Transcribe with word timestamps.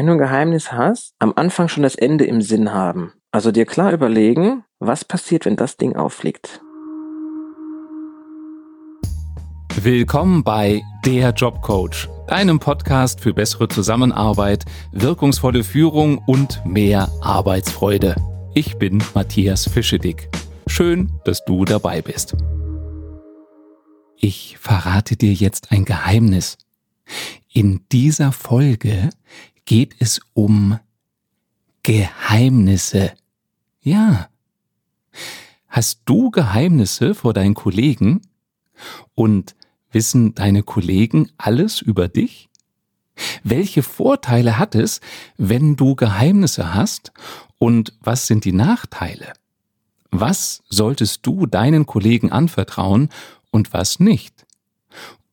wenn 0.00 0.06
du 0.06 0.12
ein 0.12 0.18
Geheimnis 0.18 0.72
hast, 0.72 1.12
am 1.18 1.34
Anfang 1.36 1.68
schon 1.68 1.82
das 1.82 1.94
Ende 1.94 2.24
im 2.24 2.40
Sinn 2.40 2.72
haben. 2.72 3.12
Also 3.32 3.52
dir 3.52 3.66
klar 3.66 3.92
überlegen, 3.92 4.64
was 4.78 5.04
passiert, 5.04 5.44
wenn 5.44 5.56
das 5.56 5.76
Ding 5.76 5.94
auffliegt. 5.94 6.62
Willkommen 9.76 10.42
bei 10.42 10.80
Der 11.04 11.32
Jobcoach, 11.32 12.08
deinem 12.28 12.58
Podcast 12.58 13.20
für 13.20 13.34
bessere 13.34 13.68
Zusammenarbeit, 13.68 14.64
wirkungsvolle 14.90 15.64
Führung 15.64 16.16
und 16.26 16.64
mehr 16.64 17.10
Arbeitsfreude. 17.20 18.16
Ich 18.54 18.78
bin 18.78 19.04
Matthias 19.12 19.68
Fischedick. 19.68 20.30
Schön, 20.66 21.12
dass 21.26 21.44
du 21.44 21.66
dabei 21.66 22.00
bist. 22.00 22.34
Ich 24.16 24.56
verrate 24.58 25.16
dir 25.16 25.34
jetzt 25.34 25.70
ein 25.72 25.84
Geheimnis. 25.84 26.56
In 27.52 27.80
dieser 27.90 28.32
Folge 28.32 29.10
geht 29.70 29.94
es 30.00 30.20
um 30.34 30.80
Geheimnisse. 31.84 33.12
Ja. 33.80 34.28
Hast 35.68 36.00
du 36.06 36.32
Geheimnisse 36.32 37.14
vor 37.14 37.34
deinen 37.34 37.54
Kollegen? 37.54 38.20
Und 39.14 39.54
wissen 39.92 40.34
deine 40.34 40.64
Kollegen 40.64 41.30
alles 41.38 41.82
über 41.82 42.08
dich? 42.08 42.48
Welche 43.44 43.84
Vorteile 43.84 44.58
hat 44.58 44.74
es, 44.74 45.00
wenn 45.36 45.76
du 45.76 45.94
Geheimnisse 45.94 46.74
hast? 46.74 47.12
Und 47.58 47.92
was 48.00 48.26
sind 48.26 48.44
die 48.44 48.52
Nachteile? 48.52 49.34
Was 50.10 50.64
solltest 50.68 51.24
du 51.24 51.46
deinen 51.46 51.86
Kollegen 51.86 52.32
anvertrauen 52.32 53.08
und 53.52 53.72
was 53.72 54.00
nicht? 54.00 54.39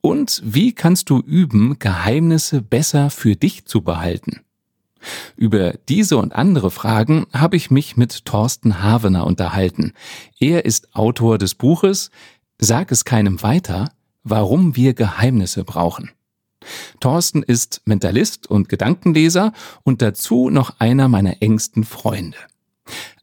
Und 0.08 0.42
wie 0.42 0.72
kannst 0.72 1.10
du 1.10 1.20
üben, 1.20 1.80
Geheimnisse 1.80 2.62
besser 2.62 3.10
für 3.10 3.36
dich 3.36 3.66
zu 3.66 3.82
behalten? 3.82 4.40
Über 5.36 5.74
diese 5.90 6.18
und 6.18 6.34
andere 6.34 6.72
Fragen 6.72 7.28
habe 7.34 7.58
ich 7.58 7.72
mich 7.72 7.98
mit 7.98 8.24
Thorsten 8.24 8.82
Havener 8.82 9.28
unterhalten. 9.28 9.92
Er 10.40 10.64
ist 10.64 10.96
Autor 10.96 11.38
des 11.38 11.56
Buches 11.56 12.10
Sag 12.58 12.94
es 12.94 13.04
keinem 13.04 13.44
weiter, 13.44 13.92
warum 14.24 14.78
wir 14.78 14.94
Geheimnisse 14.94 15.66
brauchen. 15.66 16.12
Thorsten 17.02 17.44
ist 17.44 17.82
Mentalist 17.84 18.48
und 18.48 18.70
Gedankenleser 18.70 19.52
und 19.84 20.02
dazu 20.02 20.50
noch 20.50 20.80
einer 20.80 21.10
meiner 21.10 21.42
engsten 21.42 21.84
Freunde. 21.84 22.38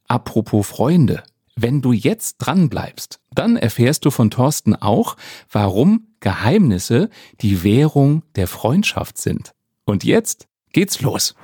Apropos 0.07 0.67
Freunde, 0.67 1.23
wenn 1.57 1.83
du 1.83 1.93
jetzt 1.93 2.39
dran 2.39 2.69
bleibst, 2.69 3.21
dann 3.33 3.57
erfährst 3.57 4.05
du 4.05 4.11
von 4.11 4.31
Thorsten 4.31 4.75
auch, 4.75 5.17
warum 5.51 6.09
Geheimnisse 6.21 7.11
die 7.41 7.63
Währung 7.63 8.23
der 8.35 8.49
Freundschaft 8.49 9.19
sind. 9.19 9.53
Und 9.85 10.05
jetzt 10.05 10.49
geht's 10.73 11.01
los. 11.01 11.35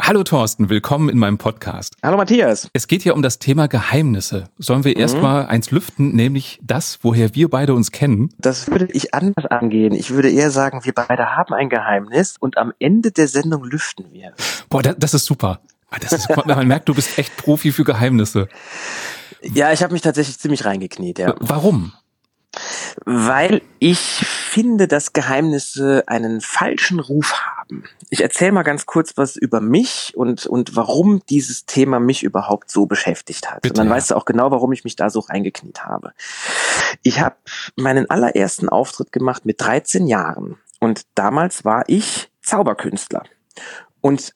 Hallo 0.00 0.22
Thorsten, 0.22 0.70
willkommen 0.70 1.08
in 1.08 1.18
meinem 1.18 1.36
Podcast. 1.36 1.96
Hallo 2.02 2.16
Matthias. 2.16 2.68
Es 2.72 2.86
geht 2.86 3.02
hier 3.02 3.14
um 3.14 3.22
das 3.22 3.40
Thema 3.40 3.66
Geheimnisse. 3.66 4.44
Sollen 4.56 4.84
wir 4.84 4.94
mhm. 4.94 5.00
erstmal 5.00 5.46
eins 5.46 5.72
lüften, 5.72 6.14
nämlich 6.14 6.60
das, 6.62 7.00
woher 7.02 7.34
wir 7.34 7.50
beide 7.50 7.74
uns 7.74 7.90
kennen? 7.90 8.30
Das 8.38 8.70
würde 8.70 8.88
ich 8.92 9.14
anders 9.14 9.46
angehen. 9.46 9.92
Ich 9.92 10.12
würde 10.12 10.30
eher 10.30 10.50
sagen, 10.50 10.84
wir 10.84 10.94
beide 10.94 11.36
haben 11.36 11.52
ein 11.54 11.68
Geheimnis 11.68 12.36
und 12.38 12.56
am 12.56 12.72
Ende 12.78 13.10
der 13.10 13.26
Sendung 13.26 13.64
lüften 13.64 14.12
wir. 14.12 14.32
Boah, 14.68 14.82
das, 14.82 14.94
das 14.98 15.14
ist 15.14 15.26
super. 15.26 15.60
Ah, 15.96 15.98
das 16.00 16.12
ist, 16.12 16.46
man 16.46 16.68
merkt, 16.68 16.88
du 16.88 16.94
bist 16.94 17.18
echt 17.18 17.36
Profi 17.36 17.72
für 17.72 17.84
Geheimnisse. 17.84 18.48
Ja, 19.40 19.72
ich 19.72 19.82
habe 19.82 19.92
mich 19.92 20.02
tatsächlich 20.02 20.38
ziemlich 20.38 20.64
reingekniet, 20.64 21.18
ja. 21.18 21.34
Warum? 21.40 21.92
Weil 23.04 23.62
ich 23.78 23.98
finde, 23.98 24.88
dass 24.88 25.12
Geheimnisse 25.12 26.04
einen 26.06 26.40
falschen 26.40 27.00
Ruf 27.00 27.34
haben. 27.34 27.84
Ich 28.08 28.22
erzähle 28.22 28.52
mal 28.52 28.62
ganz 28.62 28.86
kurz 28.86 29.16
was 29.16 29.36
über 29.36 29.60
mich 29.60 30.12
und, 30.16 30.46
und 30.46 30.76
warum 30.76 31.22
dieses 31.28 31.66
Thema 31.66 32.00
mich 32.00 32.22
überhaupt 32.22 32.70
so 32.70 32.86
beschäftigt 32.86 33.50
hat. 33.50 33.62
Bitte, 33.62 33.72
und 33.72 33.78
dann 33.78 33.88
ja. 33.88 33.94
weißt 33.94 34.10
du 34.10 34.16
auch 34.16 34.24
genau, 34.24 34.50
warum 34.50 34.72
ich 34.72 34.84
mich 34.84 34.96
da 34.96 35.10
so 35.10 35.20
reingekniet 35.20 35.84
habe. 35.84 36.12
Ich 37.02 37.20
habe 37.20 37.36
meinen 37.76 38.08
allerersten 38.08 38.68
Auftritt 38.68 39.12
gemacht 39.12 39.44
mit 39.44 39.60
13 39.60 40.06
Jahren 40.06 40.56
und 40.80 41.02
damals 41.14 41.64
war 41.64 41.84
ich 41.88 42.30
Zauberkünstler. 42.40 43.24
Und 44.00 44.32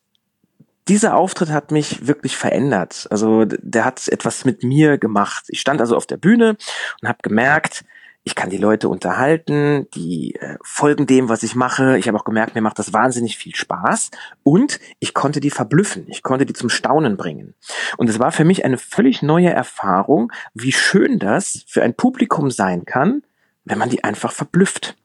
dieser 0.91 1.15
Auftritt 1.15 1.51
hat 1.51 1.71
mich 1.71 2.09
wirklich 2.09 2.37
verändert. 2.37 3.06
Also 3.11 3.45
der 3.45 3.84
hat 3.84 4.09
etwas 4.09 4.45
mit 4.45 4.65
mir 4.65 4.99
gemacht. 4.99 5.45
Ich 5.47 5.61
stand 5.61 5.81
also 5.81 5.97
auf 5.97 6.05
der 6.05 6.17
Bühne 6.17 6.56
und 7.01 7.09
habe 7.09 7.21
gemerkt, 7.23 7.84
ich 8.25 8.34
kann 8.34 8.51
die 8.51 8.59
Leute 8.59 8.89
unterhalten, 8.89 9.87
die 9.95 10.34
äh, 10.34 10.56
folgen 10.65 11.06
dem, 11.06 11.29
was 11.29 11.45
ich 11.45 11.55
mache. 11.55 11.97
Ich 11.97 12.09
habe 12.09 12.19
auch 12.19 12.25
gemerkt, 12.25 12.56
mir 12.56 12.61
macht 12.61 12.81
das 12.81 12.93
wahnsinnig 12.93 13.39
viel 13.39 13.55
Spaß 13.55 14.11
und 14.43 14.81
ich 14.99 15.15
konnte 15.15 15.39
die 15.39 15.50
verblüffen, 15.50 16.06
ich 16.09 16.25
konnte 16.25 16.45
die 16.45 16.55
zum 16.55 16.69
Staunen 16.69 17.17
bringen. 17.17 17.55
Und 17.97 18.11
es 18.11 18.19
war 18.19 18.33
für 18.33 18.45
mich 18.45 18.65
eine 18.65 18.77
völlig 18.77 19.23
neue 19.23 19.50
Erfahrung, 19.50 20.33
wie 20.55 20.73
schön 20.73 21.21
das 21.21 21.65
für 21.69 21.84
ein 21.84 21.95
Publikum 21.95 22.50
sein 22.50 22.84
kann, 22.84 23.23
wenn 23.65 23.79
man 23.79 23.91
die 23.91 24.03
einfach 24.03 24.33
verblüfft. 24.33 24.97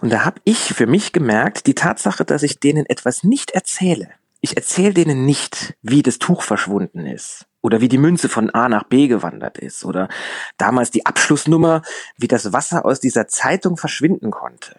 Und 0.00 0.10
da 0.14 0.24
habe 0.24 0.40
ich 0.44 0.72
für 0.72 0.86
mich 0.86 1.12
gemerkt, 1.12 1.66
die 1.66 1.74
Tatsache, 1.74 2.24
dass 2.24 2.42
ich 2.42 2.58
denen 2.58 2.86
etwas 2.86 3.22
nicht 3.22 3.50
erzähle, 3.50 4.08
ich 4.46 4.56
erzähle 4.56 4.94
denen 4.94 5.26
nicht, 5.26 5.74
wie 5.82 6.02
das 6.04 6.20
Tuch 6.20 6.42
verschwunden 6.42 7.04
ist 7.04 7.46
oder 7.62 7.80
wie 7.80 7.88
die 7.88 7.98
Münze 7.98 8.28
von 8.28 8.50
A 8.50 8.68
nach 8.68 8.84
B 8.84 9.08
gewandert 9.08 9.58
ist 9.58 9.84
oder 9.84 10.08
damals 10.56 10.92
die 10.92 11.04
Abschlussnummer, 11.04 11.82
wie 12.16 12.28
das 12.28 12.52
Wasser 12.52 12.84
aus 12.84 13.00
dieser 13.00 13.26
Zeitung 13.26 13.76
verschwinden 13.76 14.30
konnte. 14.30 14.78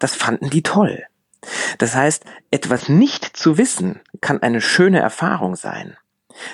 Das 0.00 0.16
fanden 0.16 0.50
die 0.50 0.64
toll. 0.64 1.04
Das 1.78 1.94
heißt, 1.94 2.24
etwas 2.50 2.88
nicht 2.88 3.36
zu 3.36 3.56
wissen 3.56 4.00
kann 4.20 4.42
eine 4.42 4.60
schöne 4.60 4.98
Erfahrung 4.98 5.54
sein. 5.54 5.96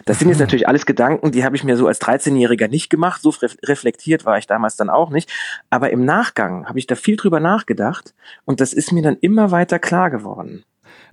Das 0.04 0.18
sind 0.18 0.28
jetzt 0.28 0.40
natürlich 0.44 0.68
alles 0.68 0.84
Gedanken, 0.84 1.32
die 1.32 1.46
habe 1.46 1.56
ich 1.56 1.64
mir 1.64 1.78
so 1.78 1.86
als 1.86 2.02
13-Jähriger 2.02 2.68
nicht 2.68 2.90
gemacht, 2.90 3.22
so 3.22 3.32
reflektiert 3.62 4.26
war 4.26 4.36
ich 4.36 4.46
damals 4.46 4.76
dann 4.76 4.90
auch 4.90 5.08
nicht. 5.08 5.32
Aber 5.70 5.88
im 5.88 6.04
Nachgang 6.04 6.68
habe 6.68 6.78
ich 6.78 6.86
da 6.86 6.94
viel 6.94 7.16
drüber 7.16 7.40
nachgedacht 7.40 8.12
und 8.44 8.60
das 8.60 8.74
ist 8.74 8.92
mir 8.92 9.02
dann 9.02 9.16
immer 9.16 9.50
weiter 9.50 9.78
klar 9.78 10.10
geworden. 10.10 10.64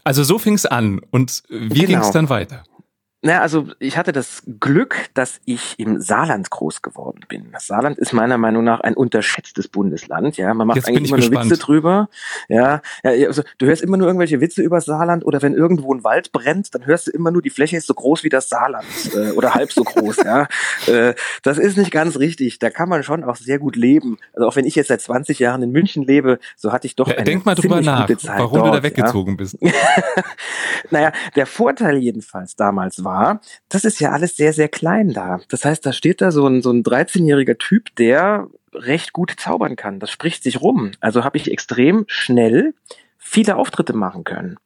Also 0.03 0.23
so 0.23 0.39
fing 0.39 0.56
es 0.56 0.66
an 0.66 1.00
und 1.12 1.44
wie 1.50 1.69
genau. 1.69 1.88
ging 1.88 2.00
es 2.00 2.12
dann 2.12 2.29
weiter? 2.29 2.63
Naja, 3.23 3.41
also 3.41 3.67
ich 3.77 3.97
hatte 3.97 4.13
das 4.13 4.41
Glück, 4.59 5.09
dass 5.13 5.39
ich 5.45 5.75
im 5.77 6.01
Saarland 6.01 6.49
groß 6.49 6.81
geworden 6.81 7.21
bin. 7.27 7.51
Das 7.51 7.67
Saarland 7.67 7.99
ist 7.99 8.13
meiner 8.13 8.39
Meinung 8.39 8.63
nach 8.63 8.79
ein 8.79 8.95
unterschätztes 8.95 9.67
Bundesland. 9.67 10.37
Ja, 10.37 10.51
man 10.55 10.65
macht 10.65 10.77
Jetzt 10.77 10.87
eigentlich 10.87 11.11
immer 11.11 11.19
nur 11.19 11.29
gespannt. 11.29 11.51
Witze 11.51 11.61
drüber. 11.61 12.09
Ja, 12.49 12.81
ja 13.03 13.27
also 13.27 13.43
du 13.59 13.67
hörst 13.67 13.83
immer 13.83 13.97
nur 13.97 14.07
irgendwelche 14.07 14.41
Witze 14.41 14.63
über 14.63 14.81
Saarland 14.81 15.23
oder 15.23 15.39
wenn 15.43 15.53
irgendwo 15.53 15.93
ein 15.93 16.03
Wald 16.03 16.31
brennt, 16.31 16.73
dann 16.73 16.87
hörst 16.87 17.07
du 17.07 17.11
immer 17.11 17.29
nur, 17.29 17.43
die 17.43 17.51
Fläche 17.51 17.77
ist 17.77 17.85
so 17.85 17.93
groß 17.93 18.23
wie 18.23 18.29
das 18.29 18.49
Saarland 18.49 18.87
äh, 19.13 19.31
oder 19.33 19.53
halb 19.53 19.71
so 19.71 19.83
groß. 19.83 20.17
ja, 20.25 20.47
äh, 20.88 21.13
das 21.43 21.59
ist 21.59 21.77
nicht 21.77 21.91
ganz 21.91 22.17
richtig. 22.17 22.57
Da 22.57 22.71
kann 22.71 22.89
man 22.89 23.03
schon 23.03 23.23
auch 23.23 23.35
sehr 23.35 23.59
gut 23.59 23.75
leben. 23.75 24.17
Also 24.33 24.47
auch 24.47 24.55
wenn 24.55 24.65
ich 24.65 24.73
jetzt 24.73 24.88
seit 24.88 25.01
20 25.01 25.38
Jahren 25.38 25.61
in 25.61 25.69
München 25.69 26.01
lebe, 26.03 26.39
so 26.55 26.71
hatte 26.71 26.88
ich 26.88 26.95
doch 26.95 27.07
ja, 27.07 27.17
eine 27.17 27.23
denk 27.23 27.45
mal 27.45 27.53
drüber 27.53 27.81
nach, 27.81 28.09
warum 28.23 28.61
dort, 28.61 28.67
du 28.67 28.77
da 28.77 28.83
weggezogen 28.83 29.33
ja. 29.33 29.38
bist. 29.38 29.57
naja, 30.89 31.11
der 31.35 31.45
Vorteil 31.45 31.97
jedenfalls 31.97 32.55
damals 32.55 33.03
war 33.03 33.10
war, 33.11 33.41
das 33.69 33.83
ist 33.83 33.99
ja 33.99 34.11
alles 34.11 34.35
sehr, 34.38 34.53
sehr 34.53 34.69
klein 34.69 35.13
da. 35.13 35.41
Das 35.49 35.66
heißt, 35.66 35.85
da 35.85 35.91
steht 35.94 36.22
da 36.22 36.31
so 36.31 36.47
ein, 36.47 36.61
so 36.61 36.72
ein 36.72 36.83
13-jähriger 36.83 37.57
Typ, 37.57 37.95
der 37.97 38.47
recht 38.73 39.11
gut 39.11 39.33
zaubern 39.38 39.75
kann. 39.75 39.99
Das 39.99 40.09
spricht 40.11 40.44
sich 40.44 40.61
rum. 40.61 40.91
Also 41.01 41.23
habe 41.23 41.38
ich 41.38 41.51
extrem 41.51 42.05
schnell 42.07 42.73
viele 43.17 43.55
Auftritte 43.55 43.94
machen 43.94 44.23
können. 44.23 44.57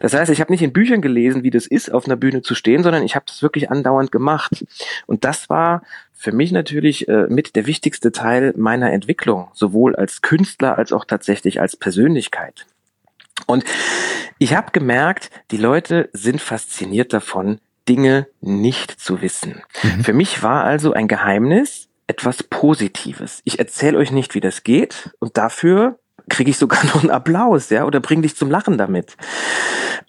Das 0.00 0.14
heißt, 0.14 0.30
ich 0.30 0.40
habe 0.40 0.52
nicht 0.52 0.62
in 0.62 0.72
Büchern 0.72 1.00
gelesen, 1.00 1.42
wie 1.42 1.50
das 1.50 1.66
ist, 1.66 1.92
auf 1.92 2.06
einer 2.06 2.16
Bühne 2.16 2.42
zu 2.42 2.54
stehen, 2.54 2.82
sondern 2.82 3.02
ich 3.02 3.14
habe 3.14 3.24
das 3.26 3.42
wirklich 3.42 3.70
andauernd 3.70 4.12
gemacht. 4.12 4.64
Und 5.06 5.24
das 5.24 5.48
war 5.48 5.82
für 6.12 6.32
mich 6.32 6.52
natürlich 6.52 7.08
äh, 7.08 7.26
mit 7.28 7.56
der 7.56 7.66
wichtigste 7.66 8.12
Teil 8.12 8.52
meiner 8.56 8.92
Entwicklung, 8.92 9.48
sowohl 9.54 9.96
als 9.96 10.22
Künstler 10.22 10.76
als 10.78 10.92
auch 10.92 11.04
tatsächlich 11.04 11.60
als 11.60 11.76
Persönlichkeit. 11.76 12.66
Und 13.46 13.64
ich 14.38 14.54
habe 14.54 14.72
gemerkt, 14.72 15.30
die 15.50 15.56
Leute 15.56 16.08
sind 16.12 16.40
fasziniert 16.40 17.12
davon, 17.12 17.58
Dinge 17.88 18.26
nicht 18.40 18.90
zu 19.00 19.22
wissen. 19.22 19.62
Mhm. 19.82 20.04
Für 20.04 20.12
mich 20.12 20.42
war 20.42 20.64
also 20.64 20.92
ein 20.92 21.08
Geheimnis 21.08 21.88
etwas 22.06 22.42
Positives. 22.42 23.40
Ich 23.44 23.58
erzähle 23.58 23.98
euch 23.98 24.10
nicht, 24.10 24.34
wie 24.34 24.40
das 24.40 24.64
geht 24.64 25.10
und 25.18 25.36
dafür 25.36 25.98
kriege 26.28 26.50
ich 26.50 26.58
sogar 26.58 26.84
noch 26.86 27.02
einen 27.02 27.10
Applaus, 27.10 27.70
ja, 27.70 27.84
oder 27.84 28.00
bring 28.00 28.22
dich 28.22 28.36
zum 28.36 28.50
Lachen 28.50 28.78
damit. 28.78 29.16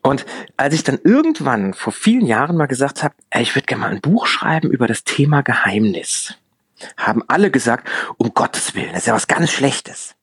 Und 0.02 0.26
als 0.58 0.74
ich 0.74 0.84
dann 0.84 1.00
irgendwann 1.04 1.74
vor 1.74 1.94
vielen 1.94 2.26
Jahren 2.26 2.58
mal 2.58 2.66
gesagt 2.66 3.04
habe, 3.04 3.16
ich 3.40 3.56
würde 3.56 3.66
gerne 3.66 3.82
mal 3.82 3.92
ein 3.92 4.02
Buch 4.02 4.28
schreiben 4.28 4.70
über 4.70 4.88
das 4.88 5.04
Thema 5.06 5.42
Geheimnis, 5.42 6.36
haben 6.98 7.24
alle 7.28 7.52
gesagt, 7.52 7.90
um 8.18 8.34
Gottes 8.34 8.76
Willen, 8.76 8.90
das 8.92 9.04
ist 9.04 9.08
ja 9.08 9.14
was 9.14 9.28
ganz 9.28 9.52
Schlechtes. 9.52 10.16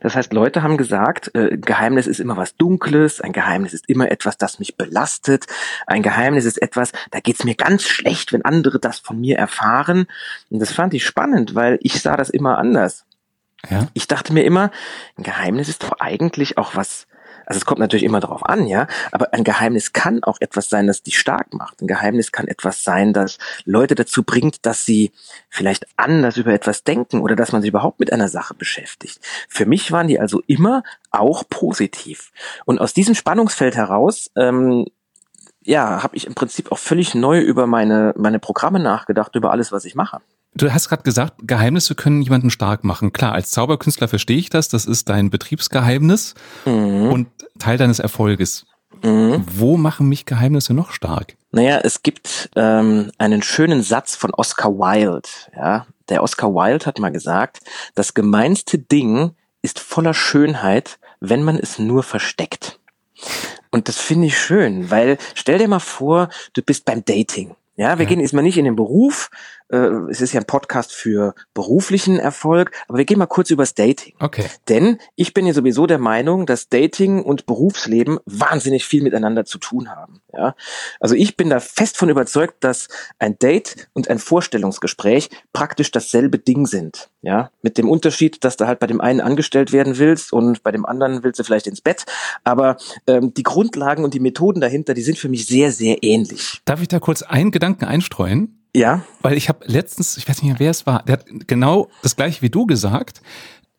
Das 0.00 0.14
heißt, 0.14 0.32
Leute 0.32 0.62
haben 0.62 0.76
gesagt, 0.76 1.34
äh, 1.34 1.56
Geheimnis 1.56 2.06
ist 2.06 2.20
immer 2.20 2.36
was 2.36 2.56
Dunkles, 2.56 3.20
ein 3.20 3.32
Geheimnis 3.32 3.74
ist 3.74 3.88
immer 3.88 4.10
etwas, 4.10 4.38
das 4.38 4.58
mich 4.58 4.76
belastet, 4.76 5.46
ein 5.86 6.02
Geheimnis 6.02 6.44
ist 6.44 6.60
etwas, 6.60 6.92
da 7.10 7.20
geht's 7.20 7.44
mir 7.44 7.54
ganz 7.54 7.84
schlecht, 7.84 8.32
wenn 8.32 8.44
andere 8.44 8.78
das 8.78 8.98
von 8.98 9.20
mir 9.20 9.38
erfahren. 9.38 10.06
Und 10.50 10.60
das 10.60 10.72
fand 10.72 10.94
ich 10.94 11.04
spannend, 11.04 11.54
weil 11.54 11.78
ich 11.82 12.00
sah 12.00 12.16
das 12.16 12.30
immer 12.30 12.58
anders. 12.58 13.04
Ja. 13.68 13.88
Ich 13.94 14.06
dachte 14.06 14.32
mir 14.32 14.44
immer, 14.44 14.70
ein 15.16 15.24
Geheimnis 15.24 15.68
ist 15.68 15.82
doch 15.82 15.92
eigentlich 15.98 16.58
auch 16.58 16.76
was, 16.76 17.06
Also 17.48 17.60
es 17.60 17.64
kommt 17.64 17.80
natürlich 17.80 18.04
immer 18.04 18.20
darauf 18.20 18.44
an, 18.44 18.66
ja. 18.66 18.86
Aber 19.10 19.32
ein 19.32 19.42
Geheimnis 19.42 19.94
kann 19.94 20.22
auch 20.22 20.36
etwas 20.40 20.68
sein, 20.68 20.86
das 20.86 21.02
dich 21.02 21.18
stark 21.18 21.54
macht. 21.54 21.80
Ein 21.80 21.86
Geheimnis 21.86 22.30
kann 22.30 22.46
etwas 22.46 22.84
sein, 22.84 23.14
das 23.14 23.38
Leute 23.64 23.94
dazu 23.94 24.22
bringt, 24.22 24.66
dass 24.66 24.84
sie 24.84 25.12
vielleicht 25.48 25.86
anders 25.96 26.36
über 26.36 26.52
etwas 26.52 26.84
denken 26.84 27.22
oder 27.22 27.36
dass 27.36 27.52
man 27.52 27.62
sich 27.62 27.70
überhaupt 27.70 28.00
mit 28.00 28.12
einer 28.12 28.28
Sache 28.28 28.52
beschäftigt. 28.52 29.20
Für 29.48 29.64
mich 29.64 29.90
waren 29.92 30.08
die 30.08 30.20
also 30.20 30.42
immer 30.46 30.82
auch 31.10 31.42
positiv. 31.48 32.32
Und 32.66 32.82
aus 32.82 32.92
diesem 32.92 33.14
Spannungsfeld 33.14 33.76
heraus 33.76 34.30
ähm, 34.36 34.84
ja, 35.62 36.02
habe 36.02 36.16
ich 36.16 36.26
im 36.26 36.34
Prinzip 36.34 36.70
auch 36.70 36.78
völlig 36.78 37.14
neu 37.14 37.40
über 37.40 37.66
meine, 37.66 38.12
meine 38.18 38.40
Programme 38.40 38.78
nachgedacht, 38.78 39.34
über 39.36 39.52
alles, 39.52 39.72
was 39.72 39.86
ich 39.86 39.94
mache. 39.94 40.20
Du 40.58 40.72
hast 40.72 40.88
gerade 40.88 41.04
gesagt, 41.04 41.34
Geheimnisse 41.42 41.94
können 41.94 42.20
jemanden 42.20 42.50
stark 42.50 42.82
machen. 42.82 43.12
Klar, 43.12 43.32
als 43.32 43.52
Zauberkünstler 43.52 44.08
verstehe 44.08 44.38
ich 44.38 44.50
das. 44.50 44.68
Das 44.68 44.86
ist 44.86 45.08
dein 45.08 45.30
Betriebsgeheimnis 45.30 46.34
mhm. 46.64 47.12
und 47.12 47.28
Teil 47.60 47.78
deines 47.78 48.00
Erfolges. 48.00 48.66
Mhm. 49.04 49.44
Wo 49.46 49.76
machen 49.76 50.08
mich 50.08 50.26
Geheimnisse 50.26 50.74
noch 50.74 50.90
stark? 50.90 51.36
Naja, 51.52 51.78
es 51.84 52.02
gibt 52.02 52.50
ähm, 52.56 53.12
einen 53.18 53.42
schönen 53.42 53.84
Satz 53.84 54.16
von 54.16 54.34
Oscar 54.34 54.70
Wilde. 54.70 55.28
Ja, 55.54 55.86
der 56.08 56.24
Oscar 56.24 56.48
Wilde 56.48 56.86
hat 56.86 56.98
mal 56.98 57.12
gesagt: 57.12 57.60
Das 57.94 58.14
gemeinste 58.14 58.78
Ding 58.78 59.36
ist 59.62 59.78
voller 59.78 60.14
Schönheit, 60.14 60.98
wenn 61.20 61.44
man 61.44 61.56
es 61.56 61.78
nur 61.78 62.02
versteckt. 62.02 62.80
Und 63.70 63.86
das 63.86 63.98
finde 63.98 64.26
ich 64.26 64.38
schön, 64.38 64.90
weil 64.90 65.18
stell 65.34 65.58
dir 65.58 65.68
mal 65.68 65.78
vor, 65.78 66.30
du 66.54 66.62
bist 66.62 66.84
beim 66.84 67.04
Dating. 67.04 67.54
Ja, 67.78 67.96
wir 67.96 68.04
ja. 68.04 68.08
gehen 68.08 68.20
jetzt 68.20 68.34
mal 68.34 68.42
nicht 68.42 68.58
in 68.58 68.64
den 68.64 68.74
Beruf, 68.74 69.30
äh, 69.70 70.10
es 70.10 70.20
ist 70.20 70.32
ja 70.32 70.40
ein 70.40 70.46
Podcast 70.46 70.92
für 70.92 71.34
beruflichen 71.54 72.18
Erfolg, 72.18 72.72
aber 72.88 72.98
wir 72.98 73.04
gehen 73.04 73.18
mal 73.18 73.26
kurz 73.26 73.50
übers 73.50 73.74
Dating. 73.74 74.14
Okay. 74.20 74.46
Denn 74.68 74.98
ich 75.16 75.34
bin 75.34 75.46
ja 75.46 75.52
sowieso 75.52 75.86
der 75.86 75.98
Meinung, 75.98 76.46
dass 76.46 76.68
Dating 76.68 77.22
und 77.22 77.46
Berufsleben 77.46 78.18
wahnsinnig 78.26 78.84
viel 78.84 79.02
miteinander 79.02 79.44
zu 79.44 79.58
tun 79.58 79.90
haben. 79.90 80.20
Ja, 80.32 80.54
also 81.00 81.14
ich 81.14 81.36
bin 81.36 81.50
da 81.50 81.60
fest 81.60 81.96
von 81.96 82.08
überzeugt, 82.08 82.64
dass 82.64 82.88
ein 83.18 83.38
Date 83.38 83.88
und 83.92 84.08
ein 84.08 84.18
Vorstellungsgespräch 84.18 85.30
praktisch 85.52 85.90
dasselbe 85.90 86.38
Ding 86.38 86.66
sind. 86.66 87.10
Ja, 87.20 87.50
mit 87.62 87.78
dem 87.78 87.88
Unterschied, 87.90 88.44
dass 88.44 88.56
du 88.56 88.66
halt 88.66 88.78
bei 88.78 88.86
dem 88.86 89.00
einen 89.00 89.20
angestellt 89.20 89.72
werden 89.72 89.98
willst 89.98 90.32
und 90.32 90.62
bei 90.62 90.70
dem 90.70 90.86
anderen 90.86 91.24
willst 91.24 91.40
du 91.40 91.44
vielleicht 91.44 91.66
ins 91.66 91.80
Bett. 91.80 92.04
Aber 92.44 92.76
ähm, 93.06 93.34
die 93.34 93.42
Grundlagen 93.42 94.04
und 94.04 94.14
die 94.14 94.20
Methoden 94.20 94.60
dahinter, 94.60 94.94
die 94.94 95.02
sind 95.02 95.18
für 95.18 95.28
mich 95.28 95.46
sehr, 95.46 95.72
sehr 95.72 96.02
ähnlich. 96.02 96.60
Darf 96.64 96.80
ich 96.80 96.88
da 96.88 97.00
kurz 97.00 97.22
einen 97.22 97.50
Gedanken 97.50 97.84
einstreuen? 97.84 98.57
Ja. 98.74 99.04
Weil 99.20 99.36
ich 99.36 99.48
habe 99.48 99.64
letztens, 99.66 100.16
ich 100.16 100.28
weiß 100.28 100.42
nicht 100.42 100.50
mehr, 100.50 100.60
wer 100.60 100.70
es 100.70 100.86
war, 100.86 101.02
der 101.04 101.14
hat 101.14 101.26
genau 101.46 101.88
das 102.02 102.16
gleiche 102.16 102.42
wie 102.42 102.50
du 102.50 102.66
gesagt. 102.66 103.22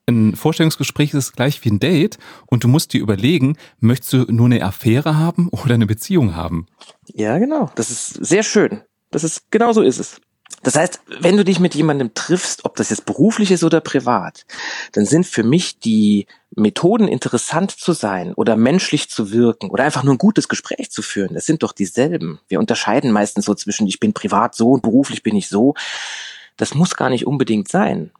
Ein 0.07 0.35
Vorstellungsgespräch 0.35 1.13
ist 1.13 1.33
gleich 1.33 1.63
wie 1.63 1.69
ein 1.69 1.79
Date 1.79 2.17
und 2.47 2.63
du 2.63 2.67
musst 2.67 2.93
dir 2.93 3.01
überlegen, 3.01 3.57
möchtest 3.79 4.13
du 4.13 4.25
nur 4.29 4.47
eine 4.47 4.63
Affäre 4.63 5.17
haben 5.17 5.49
oder 5.49 5.75
eine 5.75 5.85
Beziehung 5.85 6.35
haben? 6.35 6.65
Ja, 7.05 7.37
genau. 7.37 7.69
Das 7.75 7.91
ist 7.91 8.13
sehr 8.13 8.41
schön. 8.41 8.81
Das 9.11 9.23
ist, 9.23 9.51
genau 9.51 9.71
so 9.71 9.81
ist 9.83 9.99
es. 9.99 10.19
Das 10.63 10.75
heißt, 10.75 11.01
wenn 11.21 11.37
du 11.37 11.45
dich 11.45 11.59
mit 11.59 11.73
jemandem 11.73 12.13
triffst, 12.13 12.65
ob 12.65 12.75
das 12.75 12.89
jetzt 12.89 13.05
beruflich 13.05 13.51
ist 13.51 13.63
oder 13.63 13.79
privat, 13.79 14.45
dann 14.91 15.05
sind 15.05 15.25
für 15.25 15.43
mich 15.43 15.79
die 15.79 16.27
Methoden 16.55 17.07
interessant 17.07 17.71
zu 17.71 17.93
sein 17.93 18.33
oder 18.33 18.55
menschlich 18.55 19.09
zu 19.09 19.31
wirken 19.31 19.69
oder 19.69 19.85
einfach 19.85 20.03
nur 20.03 20.15
ein 20.15 20.19
gutes 20.19 20.49
Gespräch 20.49 20.91
zu 20.91 21.01
führen, 21.01 21.35
das 21.35 21.45
sind 21.45 21.63
doch 21.63 21.71
dieselben. 21.71 22.39
Wir 22.49 22.59
unterscheiden 22.59 23.11
meistens 23.11 23.45
so 23.45 23.53
zwischen 23.55 23.87
ich 23.87 23.99
bin 23.99 24.13
privat 24.13 24.55
so 24.55 24.71
und 24.71 24.81
beruflich 24.81 25.23
bin 25.23 25.35
ich 25.35 25.47
so. 25.47 25.75
Das 26.57 26.73
muss 26.73 26.95
gar 26.95 27.09
nicht 27.09 27.25
unbedingt 27.25 27.69
sein. 27.69 28.11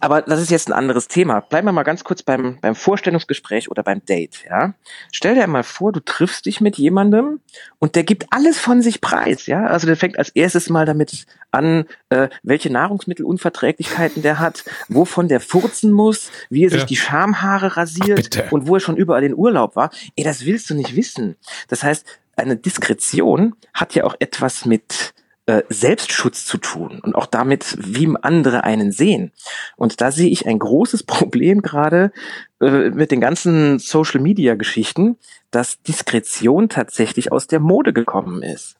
Aber 0.00 0.22
das 0.22 0.40
ist 0.40 0.50
jetzt 0.50 0.68
ein 0.68 0.72
anderes 0.72 1.08
Thema. 1.08 1.40
Bleiben 1.40 1.66
wir 1.66 1.72
mal 1.72 1.82
ganz 1.82 2.04
kurz 2.04 2.22
beim, 2.22 2.58
beim 2.60 2.74
Vorstellungsgespräch 2.74 3.70
oder 3.70 3.82
beim 3.82 4.04
Date, 4.04 4.44
ja. 4.48 4.74
Stell 5.12 5.34
dir 5.34 5.46
mal 5.46 5.62
vor, 5.62 5.92
du 5.92 6.00
triffst 6.00 6.46
dich 6.46 6.60
mit 6.60 6.76
jemandem 6.76 7.40
und 7.78 7.96
der 7.96 8.04
gibt 8.04 8.26
alles 8.30 8.58
von 8.58 8.82
sich 8.82 9.00
preis, 9.00 9.46
ja. 9.46 9.66
Also 9.66 9.86
der 9.86 9.96
fängt 9.96 10.18
als 10.18 10.30
erstes 10.30 10.70
mal 10.70 10.86
damit 10.86 11.26
an, 11.50 11.84
äh, 12.10 12.28
welche 12.42 12.70
Nahrungsmittelunverträglichkeiten 12.70 14.22
der 14.22 14.38
hat, 14.38 14.64
wovon 14.88 15.28
der 15.28 15.40
furzen 15.40 15.92
muss, 15.92 16.30
wie 16.48 16.64
er 16.64 16.70
sich 16.70 16.84
die 16.84 16.96
Schamhaare 16.96 17.76
rasiert 17.76 18.38
Ach, 18.46 18.52
und 18.52 18.66
wo 18.66 18.74
er 18.76 18.80
schon 18.80 18.96
überall 18.96 19.24
in 19.24 19.34
Urlaub 19.34 19.76
war. 19.76 19.90
Ey, 20.16 20.24
das 20.24 20.44
willst 20.44 20.70
du 20.70 20.74
nicht 20.74 20.96
wissen. 20.96 21.36
Das 21.68 21.82
heißt, 21.82 22.06
eine 22.36 22.56
Diskretion 22.56 23.54
hat 23.74 23.94
ja 23.94 24.04
auch 24.04 24.14
etwas 24.18 24.64
mit 24.64 25.14
äh, 25.50 25.64
Selbstschutz 25.68 26.44
zu 26.44 26.58
tun 26.58 27.00
und 27.02 27.16
auch 27.16 27.26
damit, 27.26 27.76
wie 27.80 28.08
andere 28.22 28.62
einen 28.62 28.92
sehen. 28.92 29.32
Und 29.76 30.00
da 30.00 30.12
sehe 30.12 30.30
ich 30.30 30.46
ein 30.46 30.60
großes 30.60 31.02
Problem 31.06 31.60
gerade 31.60 32.12
äh, 32.60 32.90
mit 32.90 33.10
den 33.10 33.20
ganzen 33.20 33.80
Social-Media-Geschichten, 33.80 35.16
dass 35.50 35.82
Diskretion 35.82 36.68
tatsächlich 36.68 37.32
aus 37.32 37.48
der 37.48 37.58
Mode 37.58 37.92
gekommen 37.92 38.44
ist. 38.44 38.76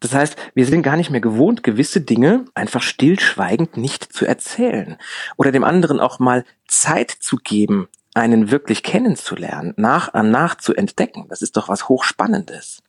Das 0.00 0.14
heißt, 0.14 0.36
wir 0.54 0.64
sind 0.64 0.82
gar 0.82 0.96
nicht 0.96 1.10
mehr 1.10 1.20
gewohnt, 1.20 1.62
gewisse 1.62 2.00
Dinge 2.00 2.46
einfach 2.54 2.80
stillschweigend 2.80 3.76
nicht 3.76 4.10
zu 4.10 4.24
erzählen 4.24 4.96
oder 5.36 5.52
dem 5.52 5.64
anderen 5.64 6.00
auch 6.00 6.18
mal 6.18 6.44
Zeit 6.66 7.10
zu 7.10 7.36
geben, 7.36 7.88
einen 8.14 8.50
wirklich 8.50 8.82
kennenzulernen, 8.82 9.74
nach 9.76 10.14
an 10.14 10.30
nach 10.30 10.54
zu 10.54 10.74
entdecken, 10.74 11.26
das 11.28 11.42
ist 11.42 11.58
doch 11.58 11.68
was 11.68 11.90
Hochspannendes. 11.90 12.82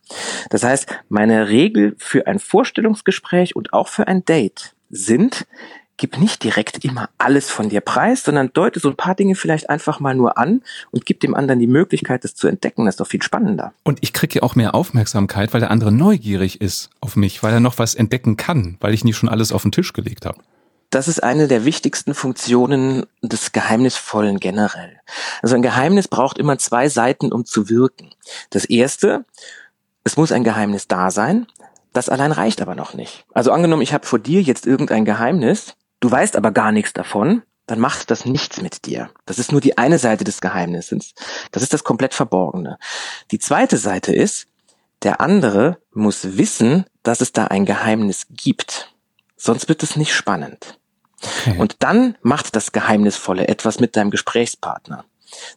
Das 0.50 0.63
heißt, 0.63 0.88
meine 1.09 1.50
Regel 1.50 1.95
für 1.98 2.27
ein 2.27 2.39
Vorstellungsgespräch 2.39 3.56
und 3.56 3.74
auch 3.74 3.88
für 3.88 4.07
ein 4.07 4.24
Date 4.25 4.74
sind, 4.89 5.45
gib 5.98 6.19
nicht 6.19 6.44
direkt 6.44 6.86
immer 6.86 7.09
alles 7.18 7.50
von 7.50 7.69
dir 7.69 7.81
preis, 7.81 8.24
sondern 8.24 8.51
deute 8.54 8.80
so 8.80 8.89
ein 8.89 8.95
paar 8.95 9.15
Dinge 9.15 9.36
vielleicht 9.36 9.69
einfach 9.69 10.00
mal 10.00 10.15
nur 10.15 10.38
an 10.38 10.62
und 10.92 11.06
gib 11.06 11.19
dem 11.19 11.33
anderen 11.33 11.59
die 11.59 11.68
Möglichkeit, 11.68 12.24
das 12.24 12.36
zu 12.36 12.48
entdecken. 12.48 12.86
Das 12.86 12.94
ist 12.94 13.00
doch 13.00 13.07
viel 13.07 13.24
spannender. 13.24 13.74
Und 13.83 14.00
ich 14.01 14.13
kriege 14.13 14.36
ja 14.36 14.44
auch 14.44 14.56
mehr 14.56 14.75
Aufmerksamkeit, 14.75 15.54
weil 15.54 15.59
der 15.59 15.71
andere 15.71 15.92
neugierig 15.92 16.62
ist 16.62 16.92
auf 17.01 17.15
mich, 17.15 17.42
weil 17.42 17.54
er 17.54 17.59
noch 17.59 17.80
was 17.80 17.95
entdecken 17.95 18.38
kann, 18.38 18.77
weil 18.80 18.94
ich 18.94 19.04
nicht 19.04 19.18
schon 19.18 19.30
alles 19.30 19.51
auf 19.51 19.63
den 19.63 19.71
Tisch 19.71 19.94
gelegt 19.94 20.25
habe 20.25 20.39
das 20.89 21.07
ist 21.07 21.21
eine 21.21 21.48
der 21.48 21.65
wichtigsten 21.65 22.13
Funktionen 22.13 23.06
des 23.21 23.51
Geheimnisvollen 23.51 24.39
generell. 24.39 25.00
Also 25.42 25.56
ein 25.56 25.62
Geheimnis 25.62 26.07
braucht 26.07 26.38
immer 26.38 26.57
zwei 26.59 26.88
Seiten, 26.88 27.31
um 27.31 27.45
zu 27.45 27.69
wirken. 27.69 28.12
Das 28.50 28.65
erste, 28.65 29.25
es 30.07 30.18
muss 30.18 30.31
ein 30.31 30.44
Geheimnis 30.44 30.88
da 30.88 31.12
sein. 31.12 31.48
Das 31.94 32.09
allein 32.09 32.31
reicht 32.31 32.62
aber 32.62 32.75
noch 32.75 32.94
nicht. 32.94 33.25
Also 33.33 33.51
angenommen, 33.51 33.81
ich 33.81 33.94
habe 33.94 34.06
vor 34.06 34.19
dir 34.19 34.42
jetzt 34.42 34.65
irgendein 34.65 35.06
Geheimnis, 35.06 35.75
du 36.00 36.09
weißt 36.09 36.36
aber 36.36 36.51
gar 36.51 36.71
nichts 36.71 36.94
davon, 36.94 37.44
dann 37.65 37.80
macht 37.80 38.09
das 38.09 38.25
nichts 38.25 38.62
mit 38.62 38.86
dir. 38.86 39.09
Das 39.25 39.38
ist 39.38 39.51
nur 39.51 39.62
die 39.62 39.77
eine 39.77 40.00
Seite 40.00 40.24
des 40.24 40.39
Geheimnisses. 40.39 41.13
Das 41.51 41.62
ist 41.62 41.74
das 41.74 41.83
komplett 41.83 42.13
Verborgene. 42.13 42.80
Die 43.31 43.39
zweite 43.39 43.77
Seite 43.77 44.15
ist, 44.15 44.48
der 45.04 45.19
andere 45.19 45.77
muss 45.92 46.37
wissen, 46.37 46.85
dass 47.04 47.19
es 47.19 47.33
da 47.33 47.45
ein 47.45 47.66
Geheimnis 47.66 48.28
gibt. 48.30 48.94
Sonst 49.35 49.68
wird 49.68 49.83
es 49.83 49.95
nicht 49.97 50.14
spannend. 50.14 50.80
Okay. 51.21 51.59
Und 51.59 51.78
dann 51.80 52.16
macht 52.21 52.56
das 52.56 52.71
Geheimnisvolle 52.71 53.47
etwas 53.47 53.80
mit 53.80 53.95
deinem 53.97 54.11
Gesprächspartner. 54.11 55.04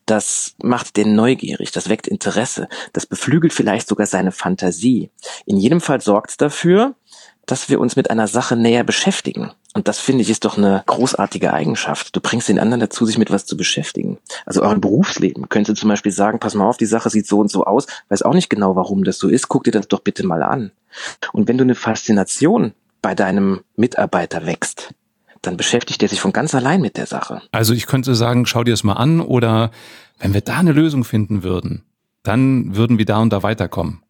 Das 0.07 0.55
macht 0.63 0.97
den 0.97 1.15
neugierig, 1.15 1.73
das 1.73 1.89
weckt 1.89 2.09
Interesse, 2.09 2.69
das 2.93 3.07
beflügelt 3.07 3.53
vielleicht 3.53 3.89
sogar 3.89 4.07
seine 4.07 4.33
Fantasie. 4.33 5.11
In 5.47 5.57
jedem 5.57 5.81
Fall 5.81 6.01
sorgt 6.01 6.31
es 6.31 6.37
dafür, 6.37 6.95
dass 7.47 7.69
wir 7.69 7.81
uns 7.81 7.97
mit 7.97 8.11
einer 8.11 8.29
Sache 8.29 8.57
näher 8.57 8.85
beschäftigen. 8.85 9.53
Und 9.75 9.89
das 9.89 9.99
finde 9.99 10.23
ich 10.23 10.31
ist 10.31 10.45
doch 10.45 10.59
eine 10.59 10.83
großartige 10.87 11.53
Eigenschaft. 11.53 12.15
Du 12.15 12.21
bringst 12.21 12.49
den 12.49 12.59
anderen 12.59 12.81
dazu, 12.81 13.07
sich 13.07 13.19
mit 13.19 13.31
was 13.31 13.47
zu 13.47 13.57
beschäftigen. 13.57 14.19
Also 14.45 14.63
im 14.63 14.81
Berufsleben 14.81 15.49
könntest 15.49 15.77
du 15.77 15.81
zum 15.81 15.89
Beispiel 15.89 16.13
sagen, 16.13 16.41
pass 16.41 16.55
mal 16.55 16.69
auf, 16.69 16.77
die 16.77 16.87
Sache 16.87 17.11
sieht 17.11 17.27
so 17.27 17.39
und 17.39 17.51
so 17.51 17.65
aus, 17.65 17.87
weiß 18.09 18.23
auch 18.23 18.35
nicht 18.35 18.51
genau, 18.51 18.75
warum 18.77 19.05
das 19.05 19.19
so 19.19 19.29
ist, 19.29 19.49
guck 19.49 19.65
dir 19.65 19.71
das 19.71 19.89
doch 19.89 20.01
bitte 20.01 20.27
mal 20.27 20.43
an. 20.43 20.73
Und 21.33 21.49
wenn 21.49 21.59
du 21.59 21.65
eine 21.65 21.77
Faszination 21.77 22.73
bei 23.01 23.15
deinem 23.15 23.61
Mitarbeiter 23.77 24.45
wächst, 24.47 24.93
dann 25.43 25.57
beschäftigt 25.57 26.03
er 26.03 26.09
sich 26.09 26.21
von 26.21 26.33
ganz 26.33 26.55
allein 26.55 26.81
mit 26.81 26.97
der 26.97 27.07
Sache. 27.07 27.43
Also 27.53 27.75
ich 27.75 27.87
könnte 27.87 28.15
sagen, 28.15 28.47
schau 28.47 28.65
dir 28.65 28.73
das 28.73 28.85
mal 28.85 28.95
an 28.95 29.21
oder 29.21 29.71
wenn 30.19 30.35
wir 30.35 30.41
da 30.43 30.59
eine 30.59 30.73
Lösung 30.73 31.05
finden 31.05 31.43
würden, 31.43 31.85
dann 32.23 32.77
würden 32.77 32.99
wir 32.99 33.07
da 33.07 33.19
und 33.19 33.33
da 33.33 33.43
weiterkommen. 33.43 34.03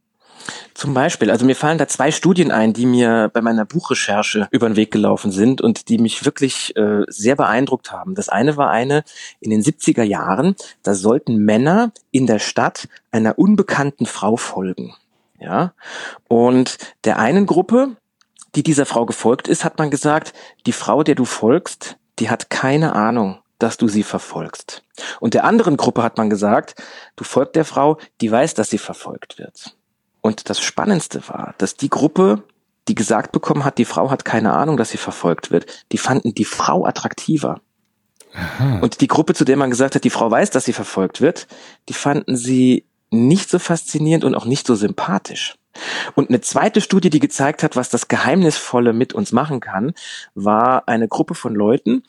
Zum 0.74 0.94
Beispiel, 0.94 1.30
also 1.30 1.44
mir 1.44 1.54
fallen 1.54 1.78
da 1.78 1.86
zwei 1.86 2.10
Studien 2.10 2.50
ein, 2.50 2.72
die 2.72 2.86
mir 2.86 3.30
bei 3.32 3.42
meiner 3.42 3.64
Buchrecherche 3.64 4.48
über 4.50 4.68
den 4.68 4.76
Weg 4.76 4.90
gelaufen 4.90 5.30
sind 5.30 5.60
und 5.60 5.88
die 5.88 5.98
mich 5.98 6.24
wirklich 6.24 6.74
äh, 6.76 7.02
sehr 7.08 7.36
beeindruckt 7.36 7.92
haben. 7.92 8.14
Das 8.14 8.28
eine 8.28 8.56
war 8.56 8.70
eine 8.70 9.04
in 9.40 9.50
den 9.50 9.62
70er 9.62 10.02
Jahren, 10.02 10.56
da 10.82 10.94
sollten 10.94 11.36
Männer 11.36 11.92
in 12.10 12.26
der 12.26 12.38
Stadt 12.38 12.88
einer 13.10 13.38
unbekannten 13.38 14.06
Frau 14.06 14.36
folgen. 14.36 14.94
Ja, 15.38 15.72
und 16.28 16.76
der 17.04 17.18
einen 17.18 17.46
Gruppe, 17.46 17.96
die 18.54 18.62
dieser 18.62 18.86
Frau 18.86 19.06
gefolgt 19.06 19.48
ist, 19.48 19.64
hat 19.64 19.78
man 19.78 19.90
gesagt, 19.90 20.32
die 20.66 20.72
Frau, 20.72 21.02
der 21.02 21.14
du 21.14 21.24
folgst, 21.24 21.96
die 22.18 22.30
hat 22.30 22.50
keine 22.50 22.94
Ahnung, 22.94 23.38
dass 23.58 23.76
du 23.76 23.88
sie 23.88 24.02
verfolgst. 24.02 24.82
Und 25.20 25.34
der 25.34 25.44
anderen 25.44 25.76
Gruppe 25.76 26.02
hat 26.02 26.18
man 26.18 26.30
gesagt, 26.30 26.74
du 27.16 27.24
folgst 27.24 27.56
der 27.56 27.64
Frau, 27.64 27.98
die 28.20 28.30
weiß, 28.30 28.54
dass 28.54 28.70
sie 28.70 28.78
verfolgt 28.78 29.38
wird. 29.38 29.76
Und 30.20 30.50
das 30.50 30.60
Spannendste 30.60 31.26
war, 31.28 31.54
dass 31.58 31.76
die 31.76 31.90
Gruppe, 31.90 32.42
die 32.88 32.94
gesagt 32.94 33.32
bekommen 33.32 33.64
hat, 33.64 33.78
die 33.78 33.84
Frau 33.84 34.10
hat 34.10 34.24
keine 34.24 34.52
Ahnung, 34.52 34.76
dass 34.76 34.90
sie 34.90 34.98
verfolgt 34.98 35.50
wird, 35.50 35.86
die 35.92 35.98
fanden 35.98 36.34
die 36.34 36.44
Frau 36.44 36.84
attraktiver. 36.84 37.60
Aha. 38.32 38.80
Und 38.80 39.00
die 39.00 39.08
Gruppe, 39.08 39.34
zu 39.34 39.44
der 39.44 39.56
man 39.56 39.70
gesagt 39.70 39.94
hat, 39.94 40.04
die 40.04 40.10
Frau 40.10 40.30
weiß, 40.30 40.50
dass 40.50 40.64
sie 40.64 40.72
verfolgt 40.72 41.20
wird, 41.20 41.46
die 41.88 41.94
fanden 41.94 42.36
sie 42.36 42.86
nicht 43.10 43.50
so 43.50 43.58
faszinierend 43.58 44.24
und 44.24 44.34
auch 44.34 44.44
nicht 44.44 44.66
so 44.66 44.74
sympathisch. 44.74 45.56
Und 46.14 46.28
eine 46.28 46.40
zweite 46.40 46.80
Studie, 46.80 47.10
die 47.10 47.20
gezeigt 47.20 47.62
hat, 47.62 47.76
was 47.76 47.88
das 47.88 48.08
Geheimnisvolle 48.08 48.92
mit 48.92 49.12
uns 49.12 49.32
machen 49.32 49.60
kann, 49.60 49.92
war 50.34 50.88
eine 50.88 51.08
Gruppe 51.08 51.34
von 51.34 51.54
Leuten, 51.54 52.02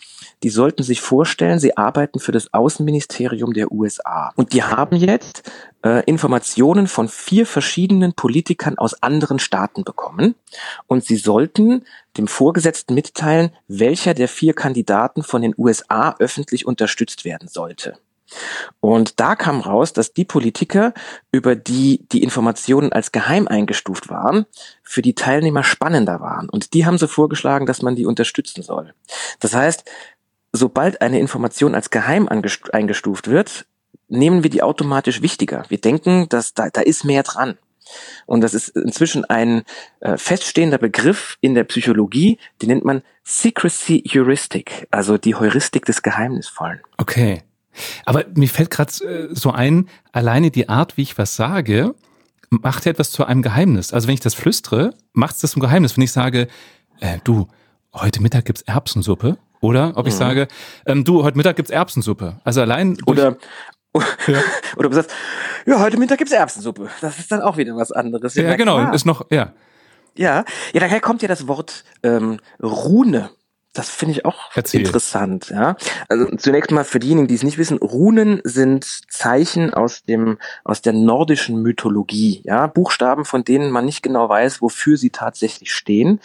die 0.44 0.50
sollten 0.50 0.84
sich 0.84 1.02
vorstellen, 1.02 1.60
sie 1.60 1.78
arbeiten 1.78 2.20
für 2.20 2.32
das 2.32 2.54
Außenministerium 2.54 3.54
der 3.54 3.72
USA. 3.72 4.32
Und 4.36 4.54
die 4.54 4.64
haben 4.64 4.96
jetzt 4.96 5.50
äh, 5.84 6.04
Informationen 6.06 6.88
von 6.88 7.08
vier 7.08 7.46
verschiedenen 7.46 8.14
Politikern 8.14 8.78
aus 8.78 9.02
anderen 9.02 9.40
Staaten 9.40 9.84
bekommen. 9.84 10.36
Und 10.88 11.06
sie 11.06 11.18
sollten 11.18 11.86
dem 12.18 12.28
Vorgesetzten 12.28 12.94
mitteilen, 12.94 13.52
welcher 13.68 14.14
der 14.14 14.28
vier 14.28 14.54
Kandidaten 14.54 15.24
von 15.24 15.42
den 15.42 15.54
USA 15.58 16.16
öffentlich 16.20 16.66
unterstützt 16.66 17.26
werden 17.26 17.48
sollte. 17.48 17.98
Und 18.80 19.20
da 19.20 19.36
kam 19.36 19.62
raus, 19.62 19.94
dass 19.94 20.14
die 20.14 20.26
Politiker, 20.26 20.94
über 21.32 21.56
die 21.56 22.06
die 22.12 22.24
Informationen 22.24 22.92
als 22.92 23.12
geheim 23.12 23.48
eingestuft 23.48 24.10
waren, 24.10 24.46
für 24.84 25.02
die 25.02 25.16
Teilnehmer 25.16 25.64
spannender 25.64 26.20
waren. 26.20 26.50
Und 26.50 26.74
die 26.74 26.86
haben 26.86 26.98
so 26.98 27.08
vorgeschlagen, 27.08 27.66
dass 27.66 27.82
man 27.82 27.96
die 27.96 28.06
unterstützen 28.06 28.64
soll. 28.64 28.94
Das 29.40 29.54
heißt, 29.54 29.84
sobald 30.52 31.02
eine 31.02 31.20
Information 31.20 31.76
als 31.76 31.90
geheim 31.90 32.28
eingestuft 32.28 33.28
wird, 33.28 33.66
nehmen 34.08 34.44
wir 34.44 34.50
die 34.50 34.64
automatisch 34.64 35.22
wichtiger. 35.22 35.66
Wir 35.70 35.80
denken, 35.80 36.28
dass 36.30 36.54
da, 36.54 36.70
da 36.70 36.82
ist 36.82 37.06
mehr 37.06 37.24
dran. 37.24 37.58
Und 38.26 38.42
das 38.42 38.54
ist 38.54 38.70
inzwischen 38.70 39.26
ein 39.26 39.64
äh, 40.00 40.18
feststehender 40.18 40.78
Begriff 40.78 41.38
in 41.42 41.56
der 41.56 41.64
Psychologie, 41.66 42.38
den 42.62 42.70
nennt 42.70 42.86
man 42.86 43.02
Secrecy 43.24 44.04
Heuristic, 44.14 44.88
also 44.92 45.18
die 45.18 45.36
Heuristik 45.36 45.86
des 45.86 46.02
Geheimnisvollen. 46.02 46.82
Okay. 46.98 47.44
Aber 48.06 48.26
mir 48.36 48.50
fällt 48.50 48.70
gerade 48.70 48.92
äh, 49.04 49.28
so 49.32 49.52
ein, 49.52 49.90
alleine 50.12 50.52
die 50.52 50.70
Art, 50.70 50.98
wie 50.98 51.04
ich 51.04 51.18
was 51.18 51.36
sage, 51.36 51.96
macht 52.50 52.86
ja 52.86 52.92
etwas 52.92 53.12
zu 53.12 53.26
einem 53.26 53.42
Geheimnis. 53.42 53.94
Also 53.94 54.08
wenn 54.08 54.14
ich 54.14 54.20
das 54.20 54.34
flüstere, 54.34 54.94
macht 55.14 55.36
es 55.36 55.42
das 55.42 55.52
zum 55.52 55.62
Geheimnis. 55.62 55.96
Wenn 55.96 56.04
ich 56.04 56.12
sage, 56.12 56.48
äh, 57.00 57.20
du, 57.24 57.48
heute 57.94 58.22
Mittag 58.22 58.46
gibt's 58.46 58.62
Erbsensuppe, 58.64 59.38
oder 59.62 59.94
ob 59.96 60.08
ich 60.08 60.14
mhm. 60.16 60.20
sage, 60.20 60.48
ähm, 60.86 61.04
du, 61.04 61.24
heute 61.24 61.38
Mittag 61.38 61.56
gibt's 61.56 61.72
Erbsensuppe. 61.72 62.40
Also 62.44 62.62
allein. 62.62 62.98
Oder, 63.06 63.38
ja. 64.28 64.40
oder 64.78 64.88
du 64.88 64.96
sagst, 64.96 65.12
ja, 65.66 65.78
heute 65.82 65.98
Mittag 65.98 66.18
gibt's 66.18 66.32
Erbsensuppe. 66.32 66.90
Das 67.02 67.20
ist 67.20 67.30
dann 67.30 67.42
auch 67.42 67.58
wieder 67.58 67.76
was 67.76 67.92
anderes. 67.92 68.36
Ja, 68.36 68.44
ja 68.44 68.56
genau, 68.56 68.78
klar. 68.78 68.94
ist 68.94 69.06
noch, 69.06 69.26
ja. 69.30 69.52
Ja, 70.16 70.46
ja, 70.74 70.80
daher 70.80 71.02
kommt 71.02 71.22
ja 71.22 71.28
das 71.28 71.46
Wort 71.48 71.84
ähm, 72.02 72.40
Rune. 72.64 73.32
Das 73.74 73.90
finde 73.90 74.12
ich 74.16 74.26
auch 74.26 74.52
Erzähl. 74.54 74.82
interessant, 74.82 75.50
ja. 75.50 75.78
Also 76.10 76.26
zunächst 76.36 76.72
mal 76.72 76.84
für 76.84 77.00
diejenigen, 77.00 77.28
die 77.28 77.36
es 77.36 77.44
nicht 77.44 77.58
wissen, 77.58 77.78
Runen 77.78 78.42
sind 78.44 78.86
Zeichen 79.10 79.74
aus 79.74 80.04
dem, 80.04 80.40
aus 80.66 80.82
der 80.82 80.92
nordischen 80.92 81.62
Mythologie, 81.62 82.42
ja. 82.44 82.68
Buchstaben, 82.68 83.24
von 83.24 83.46
denen 83.46 83.72
man 83.72 83.86
nicht 83.86 84.04
genau 84.04 84.28
weiß, 84.28 84.62
wofür 84.62 84.98
sie 84.98 85.10
tatsächlich 85.10 85.74
stehen. 85.74 86.20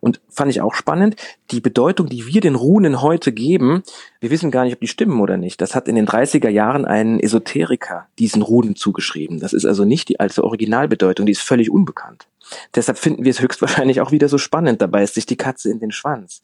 Und 0.00 0.20
fand 0.28 0.50
ich 0.50 0.60
auch 0.60 0.74
spannend. 0.74 1.16
Die 1.50 1.60
Bedeutung, 1.60 2.08
die 2.08 2.26
wir 2.26 2.40
den 2.40 2.56
Runen 2.56 3.00
heute 3.00 3.32
geben, 3.32 3.82
wir 4.20 4.30
wissen 4.30 4.50
gar 4.50 4.64
nicht, 4.64 4.74
ob 4.74 4.80
die 4.80 4.88
stimmen 4.88 5.20
oder 5.20 5.36
nicht. 5.36 5.60
Das 5.60 5.74
hat 5.74 5.88
in 5.88 5.94
den 5.94 6.06
30er 6.06 6.48
Jahren 6.48 6.84
ein 6.84 7.20
Esoteriker 7.20 8.06
diesen 8.18 8.42
Runen 8.42 8.74
zugeschrieben. 8.76 9.40
Das 9.40 9.52
ist 9.52 9.66
also 9.66 9.84
nicht 9.84 10.08
die 10.08 10.20
alte 10.20 10.42
Originalbedeutung, 10.42 11.26
die 11.26 11.32
ist 11.32 11.42
völlig 11.42 11.70
unbekannt. 11.70 12.27
Deshalb 12.74 12.98
finden 12.98 13.24
wir 13.24 13.30
es 13.30 13.40
höchstwahrscheinlich 13.40 14.00
auch 14.00 14.12
wieder 14.12 14.28
so 14.28 14.38
spannend. 14.38 14.82
Dabei 14.82 15.02
ist 15.02 15.14
sich 15.14 15.26
die 15.26 15.36
Katze 15.36 15.70
in 15.70 15.80
den 15.80 15.92
Schwanz. 15.92 16.40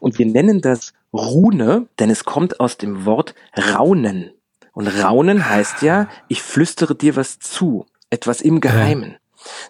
Und 0.00 0.18
wir 0.18 0.26
nennen 0.26 0.60
das 0.60 0.92
Rune, 1.12 1.86
denn 1.98 2.10
es 2.10 2.24
kommt 2.24 2.60
aus 2.60 2.76
dem 2.76 3.04
Wort 3.04 3.34
Raunen. 3.56 4.32
Und 4.72 4.86
Raunen 4.86 5.48
heißt 5.48 5.82
ja, 5.82 6.08
ich 6.28 6.42
flüstere 6.42 6.94
dir 6.94 7.16
was 7.16 7.38
zu, 7.38 7.86
etwas 8.10 8.40
im 8.40 8.60
Geheimen. 8.60 9.16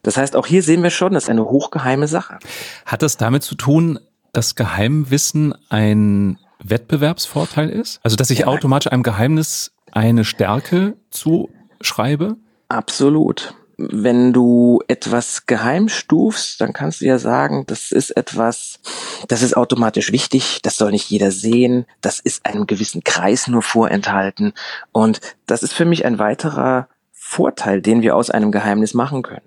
Das 0.02 0.16
heißt, 0.16 0.36
auch 0.36 0.46
hier 0.46 0.62
sehen 0.62 0.82
wir 0.82 0.90
schon, 0.90 1.12
das 1.14 1.24
ist 1.24 1.30
eine 1.30 1.44
hochgeheime 1.44 2.08
Sache. 2.08 2.38
Hat 2.84 3.02
das 3.02 3.16
damit 3.16 3.42
zu 3.42 3.54
tun, 3.54 3.98
dass 4.32 4.54
Geheimwissen 4.54 5.54
ein 5.68 6.38
Wettbewerbsvorteil 6.62 7.70
ist? 7.70 8.00
Also, 8.02 8.16
dass 8.16 8.30
ich 8.30 8.40
ja. 8.40 8.46
automatisch 8.48 8.90
einem 8.90 9.02
Geheimnis 9.02 9.72
eine 9.92 10.24
Stärke 10.24 10.96
zuschreibe? 11.10 12.36
Absolut 12.68 13.54
wenn 13.78 14.32
du 14.32 14.80
etwas 14.88 15.46
geheim 15.46 15.88
stufst, 15.88 16.60
dann 16.60 16.72
kannst 16.72 17.00
du 17.00 17.04
ja 17.04 17.18
sagen, 17.18 17.64
das 17.68 17.92
ist 17.92 18.10
etwas, 18.10 18.80
das 19.28 19.42
ist 19.42 19.56
automatisch 19.56 20.10
wichtig, 20.10 20.60
das 20.62 20.76
soll 20.76 20.90
nicht 20.90 21.08
jeder 21.08 21.30
sehen, 21.30 21.86
das 22.00 22.18
ist 22.18 22.44
einem 22.44 22.66
gewissen 22.66 23.04
Kreis 23.04 23.46
nur 23.46 23.62
vorenthalten. 23.62 24.52
Und 24.90 25.20
das 25.46 25.62
ist 25.62 25.72
für 25.72 25.84
mich 25.84 26.04
ein 26.04 26.18
weiterer 26.18 26.88
Vorteil, 27.12 27.80
den 27.80 28.02
wir 28.02 28.16
aus 28.16 28.30
einem 28.30 28.50
Geheimnis 28.50 28.94
machen 28.94 29.22
können. 29.22 29.46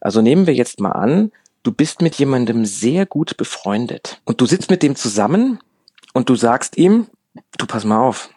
Also 0.00 0.22
nehmen 0.22 0.46
wir 0.46 0.54
jetzt 0.54 0.78
mal 0.78 0.92
an, 0.92 1.32
du 1.64 1.72
bist 1.72 2.00
mit 2.00 2.14
jemandem 2.14 2.64
sehr 2.64 3.06
gut 3.06 3.36
befreundet 3.36 4.20
und 4.24 4.40
du 4.40 4.46
sitzt 4.46 4.70
mit 4.70 4.84
dem 4.84 4.94
zusammen 4.94 5.58
und 6.12 6.28
du 6.28 6.36
sagst 6.36 6.76
ihm, 6.76 7.08
du 7.58 7.66
pass 7.66 7.84
mal 7.84 7.98
auf, 7.98 8.30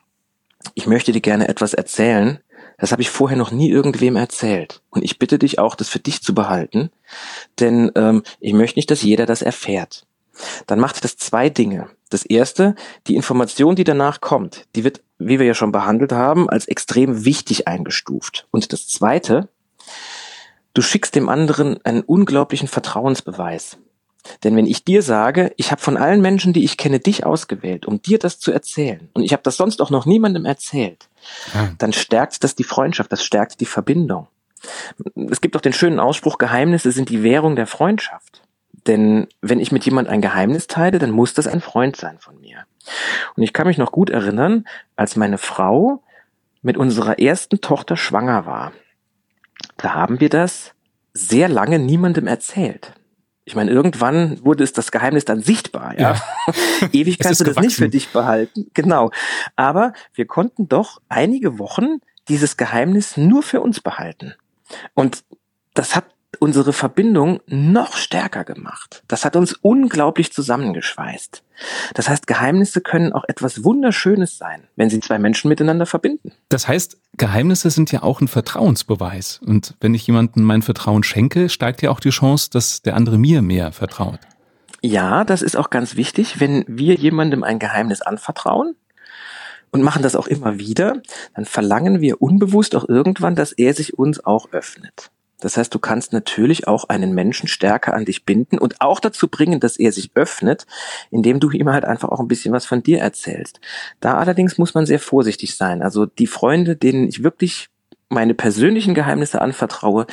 ich 0.73 0.87
möchte 0.87 1.11
dir 1.11 1.21
gerne 1.21 1.47
etwas 1.47 1.75
erzählen, 1.75 2.39
das 2.77 2.91
habe 2.91 3.01
ich 3.01 3.09
vorher 3.09 3.37
noch 3.37 3.51
nie 3.51 3.69
irgendwem 3.69 4.15
erzählt. 4.15 4.81
Und 4.89 5.03
ich 5.03 5.19
bitte 5.19 5.39
dich 5.39 5.59
auch, 5.59 5.75
das 5.75 5.89
für 5.89 5.99
dich 5.99 6.21
zu 6.21 6.33
behalten, 6.33 6.91
denn 7.59 7.91
ähm, 7.95 8.23
ich 8.39 8.53
möchte 8.53 8.77
nicht, 8.77 8.91
dass 8.91 9.01
jeder 9.01 9.25
das 9.25 9.41
erfährt. 9.41 10.05
Dann 10.67 10.79
macht 10.79 11.03
das 11.03 11.17
zwei 11.17 11.49
Dinge. 11.49 11.89
Das 12.09 12.23
erste, 12.23 12.75
die 13.07 13.15
Information, 13.15 13.75
die 13.75 13.83
danach 13.83 14.21
kommt, 14.21 14.65
die 14.75 14.83
wird, 14.83 15.01
wie 15.17 15.39
wir 15.39 15.45
ja 15.45 15.53
schon 15.53 15.71
behandelt 15.71 16.11
haben, 16.11 16.49
als 16.49 16.67
extrem 16.67 17.25
wichtig 17.25 17.67
eingestuft. 17.67 18.47
Und 18.51 18.71
das 18.71 18.87
zweite, 18.87 19.49
du 20.73 20.81
schickst 20.81 21.15
dem 21.15 21.27
anderen 21.27 21.83
einen 21.83 22.01
unglaublichen 22.01 22.67
Vertrauensbeweis. 22.67 23.77
Denn 24.43 24.55
wenn 24.55 24.65
ich 24.65 24.83
dir 24.83 25.01
sage, 25.01 25.53
ich 25.57 25.71
habe 25.71 25.81
von 25.81 25.97
allen 25.97 26.21
Menschen, 26.21 26.53
die 26.53 26.63
ich 26.63 26.77
kenne, 26.77 26.99
dich 26.99 27.25
ausgewählt, 27.25 27.85
um 27.85 28.01
dir 28.01 28.19
das 28.19 28.39
zu 28.39 28.51
erzählen, 28.51 29.09
und 29.13 29.23
ich 29.23 29.33
habe 29.33 29.43
das 29.43 29.57
sonst 29.57 29.81
auch 29.81 29.89
noch 29.89 30.05
niemandem 30.05 30.45
erzählt, 30.45 31.09
ja. 31.53 31.71
dann 31.77 31.93
stärkt 31.93 32.43
das 32.43 32.55
die 32.55 32.63
Freundschaft, 32.63 33.11
das 33.11 33.23
stärkt 33.23 33.59
die 33.59 33.65
Verbindung. 33.65 34.27
Es 35.29 35.41
gibt 35.41 35.55
auch 35.55 35.61
den 35.61 35.73
schönen 35.73 35.99
Ausspruch, 35.99 36.37
Geheimnisse 36.37 36.91
sind 36.91 37.09
die 37.09 37.23
Währung 37.23 37.55
der 37.55 37.67
Freundschaft. 37.67 38.41
Denn 38.87 39.27
wenn 39.41 39.59
ich 39.59 39.71
mit 39.71 39.85
jemand 39.85 40.07
ein 40.07 40.21
Geheimnis 40.21 40.67
teile, 40.67 40.97
dann 40.97 41.11
muss 41.11 41.33
das 41.33 41.47
ein 41.47 41.61
Freund 41.61 41.95
sein 41.95 42.19
von 42.19 42.39
mir. 42.39 42.65
Und 43.35 43.43
ich 43.43 43.53
kann 43.53 43.67
mich 43.67 43.77
noch 43.77 43.91
gut 43.91 44.09
erinnern, 44.09 44.65
als 44.95 45.15
meine 45.15 45.37
Frau 45.37 46.03
mit 46.61 46.77
unserer 46.77 47.19
ersten 47.19 47.61
Tochter 47.61 47.97
schwanger 47.97 48.45
war. 48.45 48.71
Da 49.77 49.93
haben 49.93 50.19
wir 50.19 50.29
das 50.29 50.73
sehr 51.13 51.49
lange 51.49 51.79
niemandem 51.79 52.27
erzählt. 52.27 52.93
Ich 53.47 53.55
meine, 53.55 53.71
irgendwann 53.71 54.43
wurde 54.43 54.65
es 54.65 54.73
das 54.73 54.91
Geheimnis 54.91 55.23
dann 55.23 55.41
sichtbar, 55.41 55.97
ja. 55.97 56.15
ja. 56.15 56.53
Ewig 56.91 57.17
kannst 57.17 57.39
du 57.39 57.45
das 57.45 57.55
gewachsen. 57.55 57.65
nicht 57.65 57.77
für 57.77 57.87
dich 57.87 58.09
behalten. 58.09 58.69
Genau. 58.73 59.09
Aber 59.55 59.93
wir 60.13 60.27
konnten 60.27 60.67
doch 60.67 60.99
einige 61.07 61.57
Wochen 61.57 62.01
dieses 62.27 62.57
Geheimnis 62.57 63.15
nur 63.15 63.43
für 63.43 63.61
uns 63.61 63.79
behalten. 63.79 64.33
Und 64.95 65.23
das 65.73 65.95
hat 65.95 66.03
unsere 66.37 66.73
Verbindung 66.73 67.39
noch 67.47 67.95
stärker 67.97 68.43
gemacht. 68.43 69.03
Das 69.07 69.25
hat 69.25 69.35
uns 69.35 69.53
unglaublich 69.53 70.31
zusammengeschweißt. 70.31 71.43
Das 71.93 72.09
heißt, 72.09 72.27
Geheimnisse 72.27 72.81
können 72.81 73.13
auch 73.13 73.23
etwas 73.27 73.63
Wunderschönes 73.63 74.37
sein, 74.37 74.63
wenn 74.75 74.89
sie 74.89 74.99
zwei 74.99 75.19
Menschen 75.19 75.49
miteinander 75.49 75.85
verbinden. 75.85 76.31
Das 76.49 76.67
heißt, 76.67 76.97
Geheimnisse 77.17 77.69
sind 77.69 77.91
ja 77.91 78.03
auch 78.03 78.21
ein 78.21 78.27
Vertrauensbeweis. 78.27 79.39
Und 79.45 79.75
wenn 79.79 79.93
ich 79.93 80.05
jemandem 80.05 80.43
mein 80.43 80.61
Vertrauen 80.61 81.03
schenke, 81.03 81.49
steigt 81.49 81.81
ja 81.81 81.89
auch 81.89 81.99
die 81.99 82.09
Chance, 82.11 82.49
dass 82.51 82.81
der 82.81 82.95
andere 82.95 83.17
mir 83.17 83.41
mehr 83.41 83.71
vertraut. 83.71 84.19
Ja, 84.81 85.23
das 85.23 85.41
ist 85.41 85.57
auch 85.57 85.69
ganz 85.69 85.95
wichtig. 85.95 86.39
Wenn 86.39 86.63
wir 86.67 86.95
jemandem 86.95 87.43
ein 87.43 87.59
Geheimnis 87.59 88.01
anvertrauen, 88.01 88.75
und 89.71 89.81
machen 89.83 90.01
das 90.01 90.15
auch 90.15 90.27
immer 90.27 90.59
wieder, 90.59 91.01
dann 91.35 91.45
verlangen 91.45 92.01
wir 92.01 92.21
unbewusst 92.21 92.75
auch 92.75 92.87
irgendwann, 92.87 93.35
dass 93.35 93.51
er 93.51 93.73
sich 93.73 93.97
uns 93.97 94.23
auch 94.25 94.51
öffnet. 94.51 95.11
Das 95.39 95.57
heißt, 95.57 95.73
du 95.73 95.79
kannst 95.79 96.13
natürlich 96.13 96.67
auch 96.67 96.85
einen 96.89 97.13
Menschen 97.13 97.47
stärker 97.47 97.93
an 97.93 98.05
dich 98.05 98.25
binden 98.25 98.57
und 98.57 98.81
auch 98.81 98.99
dazu 98.99 99.27
bringen, 99.27 99.59
dass 99.59 99.77
er 99.77 99.91
sich 99.91 100.11
öffnet, 100.15 100.65
indem 101.11 101.39
du 101.39 101.51
ihm 101.51 101.69
halt 101.69 101.85
einfach 101.85 102.09
auch 102.09 102.19
ein 102.19 102.27
bisschen 102.27 102.53
was 102.53 102.65
von 102.65 102.81
dir 102.81 102.99
erzählst. 102.99 103.59
Da 103.99 104.17
allerdings 104.17 104.57
muss 104.57 104.73
man 104.73 104.85
sehr 104.85 104.99
vorsichtig 104.99 105.55
sein. 105.55 105.81
Also 105.81 106.05
die 106.05 106.27
Freunde, 106.27 106.75
denen 106.75 107.07
ich 107.07 107.23
wirklich 107.23 107.69
meine 108.09 108.33
persönlichen 108.33 108.93
Geheimnisse 108.93 109.41
anvertraue, 109.41 110.05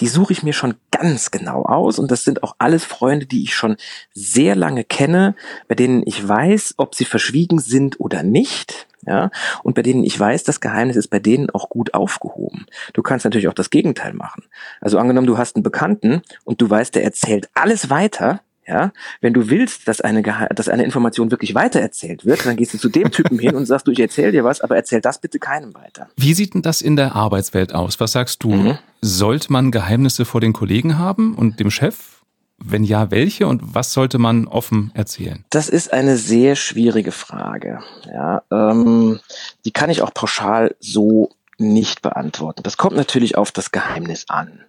die 0.00 0.08
suche 0.08 0.32
ich 0.32 0.42
mir 0.42 0.52
schon 0.52 0.74
ganz 0.90 1.30
genau 1.30 1.64
aus 1.64 1.98
und 1.98 2.10
das 2.10 2.24
sind 2.24 2.42
auch 2.42 2.54
alles 2.58 2.84
Freunde, 2.84 3.26
die 3.26 3.42
ich 3.42 3.54
schon 3.54 3.76
sehr 4.12 4.54
lange 4.54 4.84
kenne, 4.84 5.34
bei 5.66 5.74
denen 5.74 6.02
ich 6.04 6.26
weiß, 6.26 6.74
ob 6.76 6.94
sie 6.94 7.04
verschwiegen 7.04 7.58
sind 7.58 8.00
oder 8.00 8.22
nicht 8.22 8.88
ja, 9.06 9.30
und 9.62 9.74
bei 9.74 9.82
denen 9.82 10.04
ich 10.04 10.18
weiß, 10.18 10.44
das 10.44 10.60
Geheimnis 10.60 10.96
ist 10.96 11.08
bei 11.08 11.18
denen 11.18 11.50
auch 11.50 11.70
gut 11.70 11.94
aufgehoben. 11.94 12.66
Du 12.92 13.02
kannst 13.02 13.24
natürlich 13.24 13.48
auch 13.48 13.54
das 13.54 13.70
Gegenteil 13.70 14.12
machen. 14.12 14.44
Also 14.80 14.98
angenommen, 14.98 15.26
du 15.26 15.38
hast 15.38 15.56
einen 15.56 15.62
Bekannten 15.62 16.22
und 16.44 16.60
du 16.60 16.68
weißt, 16.68 16.94
der 16.94 17.04
erzählt 17.04 17.48
alles 17.54 17.90
weiter, 17.90 18.40
Ja, 18.68 18.92
wenn 19.22 19.32
du 19.32 19.48
willst, 19.48 19.88
dass 19.88 20.02
eine, 20.02 20.22
dass 20.54 20.68
eine 20.68 20.84
Information 20.84 21.30
wirklich 21.30 21.54
weitererzählt 21.54 22.26
wird, 22.26 22.44
dann 22.44 22.56
gehst 22.56 22.74
du 22.74 22.78
zu 22.78 22.90
dem 22.90 23.10
Typen 23.10 23.38
hin 23.38 23.54
und 23.56 23.64
sagst, 23.64 23.86
du, 23.86 23.92
ich 23.92 23.98
erzähl 23.98 24.30
dir 24.30 24.44
was, 24.44 24.60
aber 24.60 24.76
erzähl 24.76 25.00
das 25.00 25.20
bitte 25.20 25.38
keinem 25.38 25.74
weiter. 25.74 26.08
Wie 26.16 26.34
sieht 26.34 26.52
denn 26.52 26.60
das 26.60 26.82
in 26.82 26.94
der 26.94 27.16
Arbeitswelt 27.16 27.74
aus? 27.74 27.98
Was 27.98 28.12
sagst 28.12 28.44
du? 28.44 28.50
Mhm. 28.50 28.78
Sollte 29.00 29.50
man 29.52 29.70
Geheimnisse 29.70 30.26
vor 30.26 30.42
den 30.42 30.52
Kollegen 30.52 30.98
haben 30.98 31.34
und 31.34 31.60
dem 31.60 31.70
Chef? 31.70 32.18
Wenn 32.58 32.84
ja, 32.84 33.10
welche 33.10 33.46
und 33.46 33.74
was 33.74 33.92
sollte 33.92 34.18
man 34.18 34.48
offen 34.48 34.90
erzählen? 34.92 35.44
Das 35.48 35.68
ist 35.68 35.92
eine 35.92 36.16
sehr 36.16 36.56
schwierige 36.56 37.12
Frage. 37.12 37.78
Ja, 38.12 38.42
ähm, 38.50 39.20
die 39.64 39.70
kann 39.70 39.90
ich 39.90 40.02
auch 40.02 40.12
pauschal 40.12 40.74
so 40.80 41.30
nicht 41.58 42.02
beantworten. 42.02 42.62
Das 42.62 42.76
kommt 42.76 42.96
natürlich 42.96 43.36
auf 43.36 43.52
das 43.52 43.72
Geheimnis 43.72 44.26
an. 44.28 44.64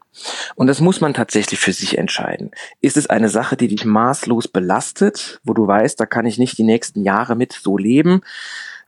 Und 0.55 0.67
das 0.67 0.81
muss 0.81 1.01
man 1.01 1.13
tatsächlich 1.13 1.59
für 1.59 1.73
sich 1.73 1.97
entscheiden. 1.97 2.51
Ist 2.81 2.97
es 2.97 3.07
eine 3.07 3.29
Sache, 3.29 3.55
die 3.55 3.67
dich 3.67 3.85
maßlos 3.85 4.47
belastet, 4.47 5.39
wo 5.43 5.53
du 5.53 5.67
weißt, 5.67 5.99
da 5.99 6.05
kann 6.05 6.25
ich 6.25 6.37
nicht 6.37 6.57
die 6.57 6.63
nächsten 6.63 7.03
Jahre 7.03 7.35
mit 7.35 7.53
so 7.53 7.77
leben? 7.77 8.21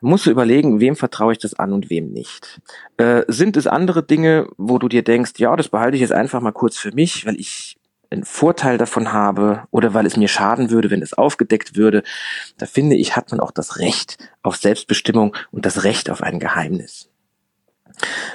Musst 0.03 0.25
du 0.25 0.31
überlegen, 0.31 0.79
wem 0.79 0.95
vertraue 0.95 1.33
ich 1.33 1.39
das 1.39 1.53
an 1.53 1.73
und 1.73 1.91
wem 1.91 2.11
nicht. 2.11 2.59
Äh, 2.97 3.21
sind 3.27 3.55
es 3.55 3.67
andere 3.67 4.01
Dinge, 4.01 4.47
wo 4.57 4.79
du 4.79 4.87
dir 4.87 5.03
denkst, 5.03 5.33
ja, 5.37 5.55
das 5.55 5.69
behalte 5.69 5.95
ich 5.95 6.01
jetzt 6.01 6.11
einfach 6.11 6.41
mal 6.41 6.51
kurz 6.51 6.77
für 6.77 6.91
mich, 6.91 7.27
weil 7.27 7.39
ich 7.39 7.77
einen 8.09 8.25
Vorteil 8.25 8.79
davon 8.79 9.13
habe 9.13 9.67
oder 9.69 9.93
weil 9.93 10.07
es 10.07 10.17
mir 10.17 10.27
schaden 10.27 10.71
würde, 10.71 10.89
wenn 10.89 11.03
es 11.03 11.13
aufgedeckt 11.13 11.75
würde, 11.75 12.01
da 12.57 12.65
finde 12.65 12.95
ich, 12.95 13.15
hat 13.15 13.29
man 13.29 13.39
auch 13.39 13.51
das 13.51 13.77
Recht 13.77 14.17
auf 14.41 14.57
Selbstbestimmung 14.57 15.35
und 15.51 15.67
das 15.67 15.83
Recht 15.83 16.09
auf 16.09 16.23
ein 16.23 16.39
Geheimnis. 16.39 17.10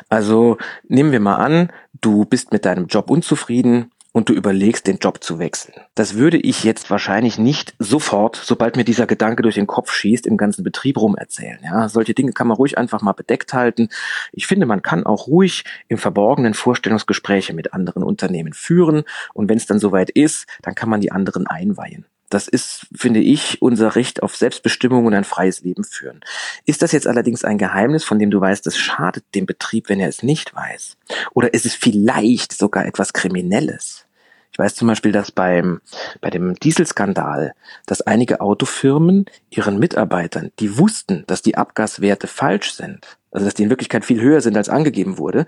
Also 0.09 0.59
nehmen 0.89 1.13
wir 1.13 1.21
mal 1.21 1.37
an, 1.37 1.73
du 2.01 2.25
bist 2.25 2.53
mit 2.53 2.65
deinem 2.65 2.87
Job 2.87 3.11
unzufrieden 3.11 3.91
und 4.17 4.31
du 4.31 4.33
überlegst, 4.33 4.87
den 4.87 4.97
Job 4.97 5.23
zu 5.23 5.39
wechseln. 5.39 5.75
Das 5.95 6.15
würde 6.15 6.39
ich 6.39 6.65
jetzt 6.65 6.89
wahrscheinlich 6.89 7.39
nicht 7.39 7.75
sofort, 7.79 8.41
sobald 8.43 8.75
mir 8.75 8.85
dieser 8.85 9.07
Gedanke 9.07 9.43
durch 9.43 9.57
den 9.57 9.67
Kopf 9.67 9.93
schießt, 9.93 10.27
im 10.27 10.39
ganzen 10.39 10.65
Betrieb 10.65 10.97
rum 10.97 11.17
erzählen. 11.17 11.59
Ja, 11.63 11.91
solche 11.91 12.15
Dinge 12.15 12.33
kann 12.33 12.47
man 12.47 12.57
ruhig 12.57 12.79
einfach 12.79 13.03
mal 13.03 13.13
bedeckt 13.13 13.53
halten. 13.53 13.91
Ich 14.33 14.47
finde, 14.47 14.65
man 14.65 14.81
kann 14.81 15.05
auch 15.05 15.27
ruhig 15.27 15.65
im 15.89 15.99
Verborgenen 15.99 16.55
Vorstellungsgespräche 16.55 17.53
mit 17.53 17.75
anderen 17.75 18.03
Unternehmen 18.03 18.55
führen 18.55 19.05
und 19.35 19.51
wenn 19.51 19.59
es 19.59 19.67
dann 19.67 19.81
soweit 19.81 20.09
ist, 20.09 20.47
dann 20.63 20.75
kann 20.75 20.89
man 20.89 21.03
die 21.03 21.13
anderen 21.13 21.47
einweihen. 21.47 22.07
Das 22.37 22.49
ist, 22.49 22.87
finde 22.95 23.21
ich, 23.21 23.63
unser 23.63 23.97
Recht 23.97 24.23
auf 24.23 24.37
Selbstbestimmung 24.37 25.07
und 25.07 25.15
ein 25.15 25.25
freies 25.25 25.63
Leben 25.63 25.85
führen. 25.85 26.21
Ist 26.67 26.83
das 26.83 26.93
jetzt 26.93 27.07
allerdings 27.07 27.45
ein 27.45 27.57
Geheimnis, 27.57 28.05
von 28.05 28.19
dem 28.19 28.31
du 28.31 28.39
weißt, 28.39 28.67
es 28.67 28.77
schadet 28.77 29.25
dem 29.35 29.47
Betrieb, 29.47 29.89
wenn 29.89 30.01
er 30.01 30.11
es 30.11 30.23
nicht 30.23 30.55
weiß? 30.55 30.99
Oder 31.33 31.55
ist 31.55 31.65
es 31.65 31.75
vielleicht 31.75 32.53
sogar 32.53 32.85
etwas 32.85 33.15
Kriminelles? 33.15 34.05
Ich 34.53 34.59
weiß 34.59 34.75
zum 34.75 34.87
Beispiel, 34.87 35.13
dass 35.13 35.33
beim, 35.33 35.81
bei 36.21 36.29
dem 36.29 36.57
Dieselskandal, 36.57 37.55
dass 37.87 38.03
einige 38.03 38.43
Autofirmen 38.43 39.25
ihren 39.49 39.79
Mitarbeitern, 39.79 40.51
die 40.59 40.77
wussten, 40.77 41.25
dass 41.27 41.41
die 41.41 41.57
Abgaswerte 41.57 42.27
falsch 42.27 42.73
sind, 42.73 43.17
also 43.31 43.47
dass 43.47 43.55
die 43.55 43.63
in 43.63 43.71
Wirklichkeit 43.71 44.05
viel 44.05 44.21
höher 44.21 44.43
sind, 44.43 44.59
als 44.59 44.69
angegeben 44.69 45.17
wurde, 45.17 45.47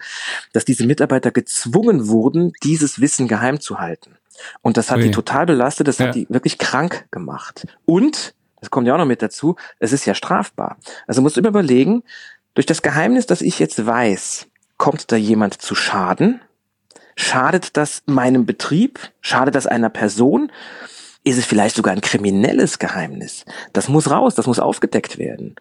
dass 0.55 0.65
diese 0.65 0.87
Mitarbeiter 0.87 1.33
gezwungen 1.33 2.09
wurden, 2.09 2.55
dieses 2.63 2.99
Wissen 2.99 3.29
geheim 3.29 3.61
zu 3.61 3.79
halten. 3.79 4.18
Und 4.63 4.77
das 4.77 4.91
hat 4.91 4.99
Ui. 4.99 5.05
die 5.05 5.11
total 5.11 5.47
belastet, 5.47 5.89
das 5.89 5.99
ja. 5.99 6.07
hat 6.07 6.15
die 6.15 6.27
wirklich 6.29 6.59
krank 6.59 7.07
gemacht. 7.11 7.67
Und, 7.85 8.35
das 8.61 8.71
kommt 8.71 8.87
ja 8.87 8.95
auch 8.95 8.99
noch 8.99 9.07
mit 9.07 9.23
dazu, 9.23 9.57
es 9.79 9.93
ist 9.93 10.05
ja 10.05 10.15
strafbar. 10.15 10.79
Also 11.07 11.23
musst 11.23 11.37
du 11.37 11.41
immer 11.41 11.51
überlegen, 11.51 12.03
durch 12.55 12.67
das 12.67 12.83
Geheimnis, 12.83 13.27
das 13.27 13.41
ich 13.41 13.59
jetzt 13.59 13.87
weiß, 13.87 14.47
kommt 14.77 15.13
da 15.13 15.17
jemand 15.17 15.61
zu 15.61 15.75
Schaden? 15.75 16.41
Schadet 17.15 17.77
das 17.77 18.03
meinem 18.07 18.47
Betrieb? 18.47 19.01
Schadet 19.21 19.55
das 19.55 19.67
einer 19.67 19.91
Person? 19.91 20.51
Ist 21.29 21.37
es 21.37 21.45
vielleicht 21.45 21.77
sogar 21.77 21.93
ein 21.93 22.01
kriminelles 22.01 22.79
Geheimnis? 22.79 23.45
Das 23.75 23.91
muss 23.91 24.11
raus, 24.11 24.35
das 24.35 24.47
muss 24.47 24.59
aufgedeckt 24.59 25.19
werden. 25.19 25.57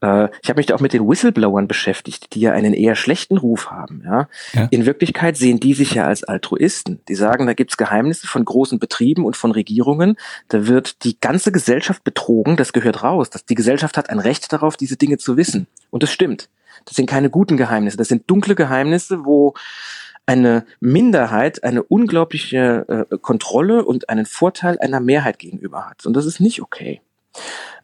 Äh, 0.00 0.28
ich 0.42 0.48
habe 0.48 0.60
mich 0.60 0.66
da 0.66 0.76
auch 0.76 0.80
mit 0.80 0.92
den 0.92 1.08
Whistleblowern 1.08 1.66
beschäftigt, 1.66 2.36
die 2.36 2.40
ja 2.40 2.52
einen 2.52 2.72
eher 2.72 2.94
schlechten 2.94 3.36
Ruf 3.36 3.68
haben. 3.72 4.02
Ja? 4.04 4.28
ja? 4.52 4.68
In 4.70 4.86
Wirklichkeit 4.86 5.36
sehen 5.36 5.58
die 5.58 5.74
sich 5.74 5.94
ja 5.94 6.04
als 6.04 6.22
Altruisten. 6.22 7.00
Die 7.08 7.16
sagen, 7.16 7.48
da 7.48 7.54
gibt's 7.54 7.76
Geheimnisse 7.76 8.28
von 8.28 8.44
großen 8.44 8.78
Betrieben 8.78 9.24
und 9.24 9.36
von 9.36 9.50
Regierungen. 9.50 10.16
Da 10.46 10.68
wird 10.68 11.02
die 11.02 11.18
ganze 11.18 11.50
Gesellschaft 11.50 12.04
betrogen, 12.04 12.56
das 12.56 12.72
gehört 12.72 13.02
raus. 13.02 13.28
Das, 13.28 13.44
die 13.44 13.56
Gesellschaft 13.56 13.96
hat 13.96 14.10
ein 14.10 14.20
Recht 14.20 14.52
darauf, 14.52 14.76
diese 14.76 14.96
Dinge 14.96 15.18
zu 15.18 15.36
wissen. 15.36 15.66
Und 15.90 16.04
das 16.04 16.12
stimmt. 16.12 16.48
Das 16.84 16.94
sind 16.94 17.10
keine 17.10 17.28
guten 17.28 17.56
Geheimnisse, 17.56 17.96
das 17.96 18.06
sind 18.06 18.30
dunkle 18.30 18.54
Geheimnisse, 18.54 19.24
wo 19.24 19.54
eine 20.28 20.66
Minderheit 20.80 21.64
eine 21.64 21.82
unglaubliche 21.82 23.06
äh, 23.10 23.16
Kontrolle 23.16 23.84
und 23.84 24.10
einen 24.10 24.26
Vorteil 24.26 24.78
einer 24.78 25.00
Mehrheit 25.00 25.38
gegenüber 25.38 25.88
hat. 25.88 26.04
Und 26.04 26.14
das 26.14 26.26
ist 26.26 26.38
nicht 26.38 26.60
okay. 26.60 27.00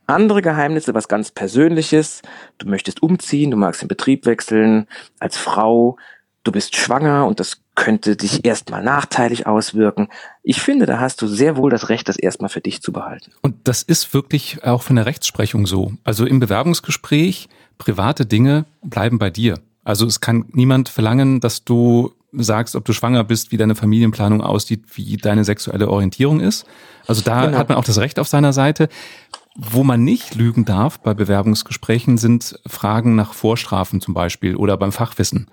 Andere 0.06 0.42
Geheimnisse, 0.42 0.92
was 0.92 1.08
ganz 1.08 1.30
Persönliches. 1.30 2.20
Du 2.58 2.68
möchtest 2.68 3.02
umziehen, 3.02 3.50
du 3.50 3.56
magst 3.56 3.80
den 3.80 3.88
Betrieb 3.88 4.26
wechseln, 4.26 4.86
als 5.18 5.38
Frau, 5.38 5.96
du 6.44 6.52
bist 6.52 6.76
schwanger 6.76 7.26
und 7.26 7.40
das 7.40 7.62
könnte 7.74 8.14
dich 8.14 8.44
erstmal 8.44 8.84
nachteilig 8.84 9.46
auswirken. 9.46 10.08
Ich 10.42 10.60
finde, 10.60 10.84
da 10.84 11.00
hast 11.00 11.22
du 11.22 11.26
sehr 11.26 11.56
wohl 11.56 11.70
das 11.70 11.88
Recht, 11.88 12.10
das 12.10 12.16
erstmal 12.18 12.50
für 12.50 12.60
dich 12.60 12.82
zu 12.82 12.92
behalten. 12.92 13.32
Und 13.40 13.56
das 13.64 13.82
ist 13.82 14.12
wirklich 14.12 14.62
auch 14.64 14.82
von 14.82 14.96
der 14.96 15.06
Rechtsprechung 15.06 15.66
so. 15.66 15.92
Also 16.04 16.26
im 16.26 16.40
Bewerbungsgespräch, 16.40 17.48
private 17.78 18.26
Dinge 18.26 18.66
bleiben 18.82 19.18
bei 19.18 19.30
dir. 19.30 19.60
Also 19.82 20.04
es 20.06 20.20
kann 20.20 20.44
niemand 20.52 20.90
verlangen, 20.90 21.40
dass 21.40 21.64
du 21.64 22.12
sagst, 22.36 22.76
ob 22.76 22.84
du 22.84 22.92
schwanger 22.92 23.24
bist, 23.24 23.52
wie 23.52 23.56
deine 23.56 23.74
Familienplanung 23.74 24.40
aussieht, 24.40 24.84
wie 24.94 25.16
deine 25.16 25.44
sexuelle 25.44 25.88
Orientierung 25.88 26.40
ist. 26.40 26.66
Also 27.06 27.22
da 27.22 27.46
genau. 27.46 27.58
hat 27.58 27.68
man 27.68 27.78
auch 27.78 27.84
das 27.84 27.98
Recht 27.98 28.18
auf 28.18 28.28
seiner 28.28 28.52
Seite. 28.52 28.88
Wo 29.56 29.84
man 29.84 30.02
nicht 30.02 30.34
lügen 30.34 30.64
darf 30.64 30.98
bei 30.98 31.14
Bewerbungsgesprächen 31.14 32.18
sind 32.18 32.58
Fragen 32.66 33.14
nach 33.14 33.34
Vorstrafen 33.34 34.00
zum 34.00 34.12
Beispiel 34.12 34.56
oder 34.56 34.76
beim 34.76 34.90
Fachwissen. 34.90 35.46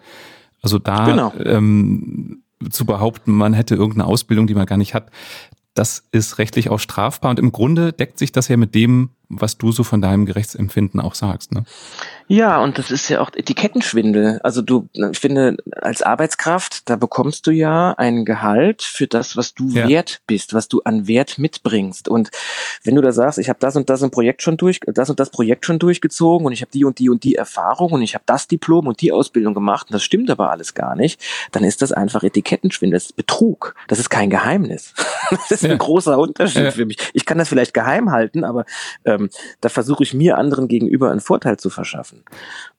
Also 0.61 0.79
da 0.79 1.05
genau. 1.05 1.33
ähm, 1.37 2.41
zu 2.69 2.85
behaupten, 2.85 3.31
man 3.31 3.53
hätte 3.53 3.75
irgendeine 3.75 4.07
Ausbildung, 4.07 4.47
die 4.47 4.55
man 4.55 4.65
gar 4.65 4.77
nicht 4.77 4.93
hat, 4.93 5.11
das 5.73 6.07
ist 6.11 6.37
rechtlich 6.37 6.69
auch 6.69 6.79
strafbar 6.79 7.29
und 7.29 7.39
im 7.39 7.51
Grunde 7.51 7.93
deckt 7.93 8.17
sich 8.17 8.31
das 8.31 8.47
ja 8.47 8.57
mit 8.57 8.75
dem, 8.75 9.09
was 9.31 9.57
du 9.57 9.71
so 9.71 9.83
von 9.83 10.01
deinem 10.01 10.25
Gerechtsempfinden 10.25 10.99
auch 10.99 11.15
sagst. 11.15 11.53
Ne? 11.53 11.63
Ja, 12.27 12.61
und 12.61 12.77
das 12.77 12.91
ist 12.91 13.09
ja 13.09 13.21
auch 13.21 13.31
Etikettenschwindel. 13.33 14.39
Also 14.43 14.61
du, 14.61 14.89
ich 14.93 15.19
finde, 15.19 15.57
als 15.81 16.01
Arbeitskraft, 16.01 16.89
da 16.89 16.95
bekommst 16.95 17.47
du 17.47 17.51
ja 17.51 17.93
ein 17.93 18.25
Gehalt 18.25 18.81
für 18.81 19.07
das, 19.07 19.37
was 19.37 19.53
du 19.53 19.69
ja. 19.69 19.87
wert 19.87 20.21
bist, 20.27 20.53
was 20.53 20.67
du 20.67 20.81
an 20.83 21.07
Wert 21.07 21.37
mitbringst. 21.37 22.09
Und 22.09 22.29
wenn 22.83 22.95
du 22.95 23.01
da 23.01 23.11
sagst, 23.11 23.39
ich 23.39 23.49
habe 23.49 23.59
das 23.59 23.75
und 23.75 23.89
das 23.89 24.03
ein 24.03 24.11
Projekt 24.11 24.41
schon 24.41 24.57
durch, 24.57 24.79
das 24.85 25.09
und 25.09 25.19
das 25.19 25.29
Projekt 25.29 25.65
schon 25.65 25.79
durchgezogen 25.79 26.45
und 26.45 26.53
ich 26.53 26.61
habe 26.61 26.71
die 26.71 26.85
und 26.85 26.99
die 26.99 27.09
und 27.09 27.23
die 27.23 27.35
Erfahrung 27.35 27.91
und 27.91 28.01
ich 28.01 28.13
habe 28.15 28.23
das 28.25 28.47
Diplom 28.47 28.87
und 28.87 29.01
die 29.01 29.11
Ausbildung 29.11 29.53
gemacht 29.53 29.87
und 29.89 29.93
das 29.93 30.03
stimmt 30.03 30.29
aber 30.29 30.51
alles 30.51 30.73
gar 30.73 30.95
nicht, 30.95 31.21
dann 31.51 31.63
ist 31.63 31.81
das 31.81 31.91
einfach 31.91 32.23
Etikettenschwindel, 32.23 32.97
das 32.97 33.07
ist 33.07 33.15
Betrug. 33.15 33.75
Das 33.87 33.99
ist 33.99 34.09
kein 34.09 34.29
Geheimnis. 34.29 34.93
Das 35.31 35.49
ist 35.49 35.63
ja. 35.63 35.71
ein 35.71 35.77
großer 35.77 36.17
Unterschied 36.19 36.63
ja. 36.63 36.71
für 36.71 36.85
mich. 36.85 36.97
Ich 37.13 37.25
kann 37.25 37.37
das 37.37 37.47
vielleicht 37.47 37.73
geheim 37.73 38.11
halten, 38.11 38.43
aber 38.43 38.65
ähm, 39.05 39.20
da 39.61 39.69
versuche 39.69 40.03
ich 40.03 40.13
mir 40.13 40.37
anderen 40.37 40.67
gegenüber 40.67 41.11
einen 41.11 41.19
Vorteil 41.19 41.57
zu 41.57 41.69
verschaffen. 41.69 42.23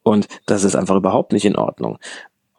Und 0.03 0.29
das 0.47 0.65
ist 0.65 0.77
einfach 0.77 0.97
überhaupt 0.97 1.33
nicht 1.33 1.45
in 1.45 1.57
Ordnung. 1.57 1.99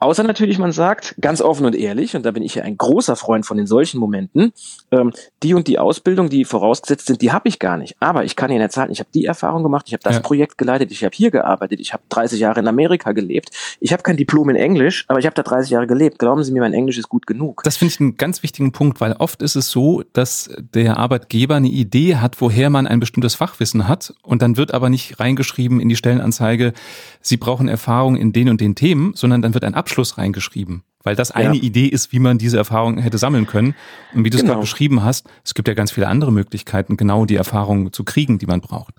Außer 0.04 0.24
natürlich, 0.24 0.60
man 0.60 0.74
sagt 0.74 1.16
ganz 1.22 1.40
offen 1.40 1.66
und 1.66 1.76
ehrlich, 1.76 2.14
und 2.14 2.26
da 2.26 2.32
bin 2.32 2.44
ich 2.44 2.56
ja 2.56 2.64
ein 2.64 2.78
großer 2.78 3.16
Freund 3.16 3.46
von 3.46 3.56
den 3.56 3.68
solchen 3.68 4.02
Momenten, 4.02 4.52
ähm, 4.92 5.14
die 5.44 5.54
und 5.54 5.70
die 5.70 5.80
Ausbildung, 5.80 6.30
die 6.30 6.44
vorausgesetzt 6.44 7.08
sind, 7.08 7.22
die 7.22 7.32
habe 7.32 7.48
ich 7.48 7.58
gar 7.58 7.78
nicht. 7.78 7.96
Aber 8.02 8.26
ich 8.26 8.36
kann 8.36 8.52
Ihnen 8.52 8.60
erzählen, 8.60 8.92
ich 8.92 9.00
habe 9.00 9.10
die 9.14 9.24
Erfahrung 9.24 9.64
gemacht, 9.64 9.86
ich 9.88 9.94
habe 9.94 10.04
das 10.04 10.16
ja. 10.16 10.20
Projekt 10.20 10.58
geleitet, 10.58 10.92
ich 10.92 11.06
habe 11.06 11.16
hier 11.16 11.32
gearbeitet, 11.32 11.80
ich 11.80 11.94
habe 11.94 12.04
30 12.10 12.38
Jahre 12.38 12.60
in 12.60 12.68
Amerika 12.68 13.14
gelebt. 13.14 13.52
Ich 13.80 13.94
habe 13.94 14.04
kein 14.04 14.18
Diplom 14.18 14.50
in 14.50 14.58
Englisch, 14.58 15.06
aber 15.08 15.20
ich 15.20 15.26
habe 15.26 15.36
da 15.36 15.44
30 15.44 15.72
Jahre 15.72 15.88
gelebt. 15.88 16.20
Glauben 16.20 16.44
Sie 16.44 16.52
mir, 16.52 16.60
mein 16.60 16.74
Englisch 16.74 16.98
ist 16.98 17.08
gut 17.08 17.26
genug. 17.26 17.62
Das 17.64 17.78
finde 17.78 17.94
ich 17.94 18.02
einen 18.02 18.18
ganz 18.18 18.44
wichtigen 18.44 18.74
Punkt, 18.74 19.00
weil 19.00 19.14
oft 19.14 19.42
ist 19.42 19.56
es 19.56 19.72
so, 19.72 20.04
dass 20.12 20.50
der 20.74 20.98
Arbeitgeber 20.98 21.56
eine 21.56 21.70
Idee 21.70 22.18
hat, 22.18 22.42
woher 22.42 22.70
man 22.70 22.88
ein 22.88 23.00
bestimmtes 23.00 23.36
Fachwissen 23.36 23.88
hat 23.88 24.14
und 24.22 24.42
dann 24.42 24.58
wird 24.58 24.74
aber 24.74 24.90
nicht 24.90 25.22
reingeschrieben 25.22 25.80
in 25.80 25.88
die 25.88 25.96
Stellenanzeige, 25.96 26.74
Sie 27.22 27.38
brauchen 27.38 27.70
Erfahrung 27.70 28.18
in 28.18 28.34
den 28.34 28.50
und 28.50 28.60
den 28.60 28.76
Themen, 28.76 29.14
sondern 29.16 29.42
dann 29.42 29.54
wird 29.54 29.64
ein 29.64 29.76
Abschluss 29.76 29.93
Abschluss 29.94 30.18
reingeschrieben. 30.18 30.84
Weil 31.04 31.16
das 31.16 31.32
eine 31.32 31.56
ja. 31.56 31.62
Idee 31.62 31.88
ist, 31.88 32.14
wie 32.14 32.20
man 32.20 32.38
diese 32.38 32.58
Erfahrung 32.58 32.98
hätte 32.98 33.18
sammeln 33.18 33.46
können. 33.46 33.76
Und 34.14 34.24
wie 34.24 34.30
du 34.30 34.38
es 34.38 34.42
genau. 34.42 34.54
gerade 34.54 34.64
beschrieben 34.64 35.04
hast, 35.04 35.28
es 35.44 35.54
gibt 35.54 35.68
ja 35.68 35.74
ganz 35.74 35.92
viele 35.92 36.08
andere 36.08 36.32
Möglichkeiten, 36.32 36.98
genau 36.98 37.26
die 37.26 37.36
Erfahrung 37.36 37.92
zu 37.92 38.04
kriegen, 38.04 38.40
die 38.40 38.46
man 38.46 38.62
braucht. 38.62 38.96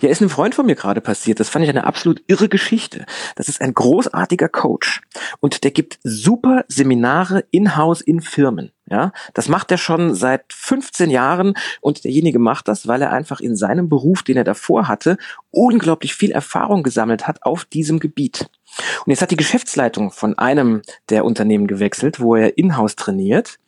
Ja, 0.00 0.08
ist 0.08 0.20
einem 0.20 0.30
Freund 0.30 0.54
von 0.54 0.66
mir 0.66 0.74
gerade 0.74 1.00
passiert. 1.00 1.40
Das 1.40 1.48
fand 1.48 1.64
ich 1.64 1.70
eine 1.70 1.84
absolut 1.84 2.22
irre 2.26 2.48
Geschichte. 2.48 3.06
Das 3.36 3.48
ist 3.48 3.60
ein 3.60 3.74
großartiger 3.74 4.48
Coach 4.48 5.00
und 5.40 5.64
der 5.64 5.70
gibt 5.70 5.98
super 6.02 6.64
Seminare 6.68 7.44
in-house 7.50 8.00
in 8.00 8.20
Firmen. 8.20 8.72
Ja, 8.90 9.12
das 9.32 9.48
macht 9.48 9.70
er 9.70 9.78
schon 9.78 10.14
seit 10.14 10.52
15 10.52 11.08
Jahren 11.08 11.54
und 11.80 12.04
derjenige 12.04 12.38
macht 12.38 12.68
das, 12.68 12.86
weil 12.86 13.00
er 13.00 13.12
einfach 13.12 13.40
in 13.40 13.56
seinem 13.56 13.88
Beruf, 13.88 14.22
den 14.22 14.36
er 14.36 14.44
davor 14.44 14.88
hatte, 14.88 15.16
unglaublich 15.50 16.14
viel 16.14 16.32
Erfahrung 16.32 16.82
gesammelt 16.82 17.26
hat 17.26 17.42
auf 17.44 17.64
diesem 17.64 18.00
Gebiet. 18.00 18.50
Und 19.06 19.10
jetzt 19.10 19.22
hat 19.22 19.30
die 19.30 19.36
Geschäftsleitung 19.36 20.10
von 20.10 20.36
einem 20.38 20.82
der 21.08 21.24
Unternehmen 21.24 21.66
gewechselt, 21.66 22.20
wo 22.20 22.34
er 22.34 22.58
in-house 22.58 22.96
trainiert 22.96 23.58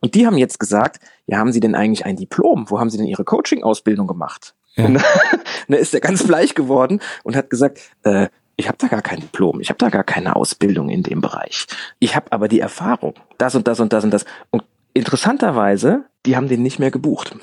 Und 0.00 0.14
die 0.14 0.26
haben 0.26 0.36
jetzt 0.36 0.58
gesagt, 0.58 1.00
ja, 1.26 1.38
haben 1.38 1.52
Sie 1.52 1.60
denn 1.60 1.74
eigentlich 1.74 2.04
ein 2.04 2.16
Diplom? 2.16 2.68
Wo 2.68 2.78
haben 2.78 2.90
Sie 2.90 2.98
denn 2.98 3.06
Ihre 3.06 3.24
Coaching-Ausbildung 3.24 4.06
gemacht? 4.06 4.54
Ja. 4.76 4.86
Und 4.86 4.94
dann 5.68 5.78
ist 5.78 5.94
er 5.94 6.00
ganz 6.00 6.26
bleich 6.26 6.54
geworden 6.54 7.00
und 7.22 7.36
hat 7.36 7.50
gesagt, 7.50 7.80
äh, 8.02 8.28
ich 8.56 8.68
habe 8.68 8.78
da 8.78 8.86
gar 8.86 9.02
kein 9.02 9.20
Diplom, 9.20 9.60
ich 9.60 9.68
habe 9.68 9.78
da 9.78 9.88
gar 9.88 10.04
keine 10.04 10.36
Ausbildung 10.36 10.88
in 10.88 11.02
dem 11.02 11.20
Bereich. 11.20 11.66
Ich 11.98 12.14
habe 12.14 12.30
aber 12.30 12.48
die 12.48 12.60
Erfahrung, 12.60 13.14
das 13.38 13.54
und 13.54 13.66
das 13.66 13.80
und 13.80 13.92
das 13.92 14.04
und 14.04 14.10
das. 14.10 14.24
Und 14.50 14.64
interessanterweise, 14.92 16.04
die 16.24 16.36
haben 16.36 16.48
den 16.48 16.62
nicht 16.62 16.78
mehr 16.78 16.90
gebucht. 16.90 17.36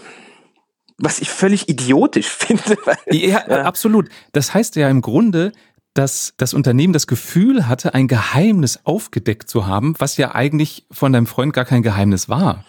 Was 0.98 1.20
ich 1.20 1.30
völlig 1.30 1.67
idiotisch 1.67 2.28
finde. 2.30 2.78
Weil, 2.86 2.98
ja, 3.12 3.44
ja, 3.48 3.63
absolut. 3.63 4.10
Das 4.32 4.54
heißt 4.54 4.76
ja 4.76 4.89
im 4.89 5.02
Grunde, 5.02 5.52
dass 5.93 6.34
das 6.38 6.54
Unternehmen 6.54 6.93
das 6.93 7.06
Gefühl 7.06 7.67
hatte, 7.67 7.93
ein 7.93 8.08
Geheimnis 8.08 8.80
aufgedeckt 8.84 9.49
zu 9.49 9.67
haben, 9.67 9.95
was 9.97 10.17
ja 10.17 10.34
eigentlich 10.34 10.86
von 10.89 11.12
deinem 11.12 11.27
Freund 11.27 11.54
gar 11.54 11.65
kein 11.65 11.84
Geheimnis 11.84 12.30
war. 12.30 12.63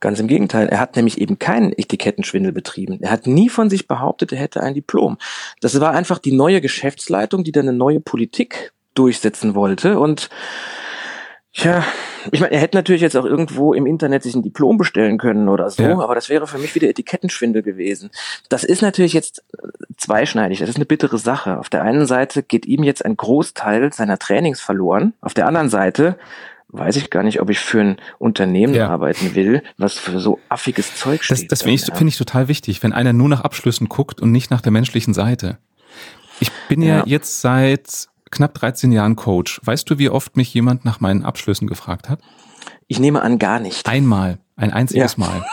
Ganz 0.00 0.20
im 0.20 0.26
Gegenteil. 0.26 0.68
Er 0.68 0.80
hat 0.80 0.96
nämlich 0.96 1.20
eben 1.20 1.38
keinen 1.38 1.72
Etikettenschwindel 1.72 2.52
betrieben. 2.52 2.98
Er 3.00 3.10
hat 3.10 3.26
nie 3.26 3.48
von 3.48 3.70
sich 3.70 3.88
behauptet, 3.88 4.32
er 4.32 4.38
hätte 4.38 4.62
ein 4.62 4.74
Diplom. 4.74 5.16
Das 5.60 5.78
war 5.80 5.92
einfach 5.92 6.18
die 6.18 6.32
neue 6.32 6.60
Geschäftsleitung, 6.60 7.44
die 7.44 7.52
dann 7.52 7.68
eine 7.68 7.76
neue 7.76 8.00
Politik 8.00 8.72
durchsetzen 8.94 9.54
wollte 9.54 9.98
und 9.98 10.28
Tja, 11.56 11.82
ich 12.32 12.40
meine, 12.40 12.52
er 12.52 12.60
hätte 12.60 12.76
natürlich 12.76 13.00
jetzt 13.00 13.16
auch 13.16 13.24
irgendwo 13.24 13.72
im 13.72 13.86
Internet 13.86 14.22
sich 14.22 14.34
ein 14.34 14.42
Diplom 14.42 14.76
bestellen 14.76 15.16
können 15.16 15.48
oder 15.48 15.70
so, 15.70 15.82
ja. 15.82 15.98
aber 15.98 16.14
das 16.14 16.28
wäre 16.28 16.46
für 16.46 16.58
mich 16.58 16.74
wieder 16.74 16.88
Etikettenschwindel 16.88 17.62
gewesen. 17.62 18.10
Das 18.50 18.62
ist 18.62 18.82
natürlich 18.82 19.14
jetzt 19.14 19.42
zweischneidig, 19.96 20.58
das 20.58 20.68
ist 20.68 20.76
eine 20.76 20.84
bittere 20.84 21.16
Sache. 21.16 21.58
Auf 21.58 21.70
der 21.70 21.82
einen 21.82 22.04
Seite 22.06 22.42
geht 22.42 22.66
ihm 22.66 22.82
jetzt 22.82 23.04
ein 23.04 23.16
Großteil 23.16 23.90
seiner 23.92 24.18
Trainings 24.18 24.60
verloren, 24.60 25.14
auf 25.22 25.32
der 25.32 25.46
anderen 25.46 25.70
Seite 25.70 26.18
weiß 26.68 26.96
ich 26.96 27.08
gar 27.08 27.22
nicht, 27.22 27.40
ob 27.40 27.48
ich 27.48 27.58
für 27.58 27.80
ein 27.80 27.96
Unternehmen 28.18 28.74
ja. 28.74 28.88
arbeiten 28.88 29.34
will, 29.34 29.62
was 29.78 29.94
für 29.94 30.20
so 30.20 30.40
affiges 30.50 30.96
Zeug 30.96 31.22
steht. 31.22 31.38
Das, 31.38 31.46
das 31.46 31.62
finde 31.62 31.76
ich, 31.76 31.88
ja. 31.88 31.94
find 31.94 32.10
ich 32.10 32.18
total 32.18 32.48
wichtig, 32.48 32.82
wenn 32.82 32.92
einer 32.92 33.14
nur 33.14 33.30
nach 33.30 33.40
Abschlüssen 33.40 33.88
guckt 33.88 34.20
und 34.20 34.30
nicht 34.30 34.50
nach 34.50 34.60
der 34.60 34.72
menschlichen 34.72 35.14
Seite. 35.14 35.56
Ich 36.38 36.50
bin 36.68 36.82
ja, 36.82 36.98
ja 36.98 37.02
jetzt 37.06 37.40
seit 37.40 38.08
knapp 38.30 38.54
13 38.54 38.92
Jahren 38.92 39.16
Coach. 39.16 39.60
Weißt 39.64 39.88
du, 39.90 39.98
wie 39.98 40.10
oft 40.10 40.36
mich 40.36 40.52
jemand 40.52 40.84
nach 40.84 41.00
meinen 41.00 41.24
Abschlüssen 41.24 41.66
gefragt 41.66 42.08
hat? 42.08 42.20
Ich 42.86 43.00
nehme 43.00 43.22
an, 43.22 43.38
gar 43.38 43.60
nicht. 43.60 43.86
Einmal, 43.88 44.38
ein 44.56 44.72
einziges 44.72 45.16
ja. 45.16 45.26
Mal. 45.26 45.46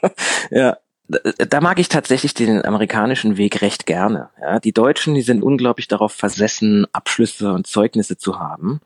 ja. 0.50 0.76
Da 1.08 1.60
mag 1.60 1.80
ich 1.80 1.88
tatsächlich 1.88 2.34
den 2.34 2.64
amerikanischen 2.64 3.36
Weg 3.36 3.62
recht 3.62 3.84
gerne. 3.84 4.30
Ja, 4.40 4.60
die 4.60 4.72
Deutschen, 4.72 5.14
die 5.14 5.22
sind 5.22 5.42
unglaublich 5.42 5.88
darauf 5.88 6.12
versessen, 6.12 6.86
Abschlüsse 6.92 7.52
und 7.52 7.66
Zeugnisse 7.66 8.16
zu 8.16 8.38
haben. 8.38 8.80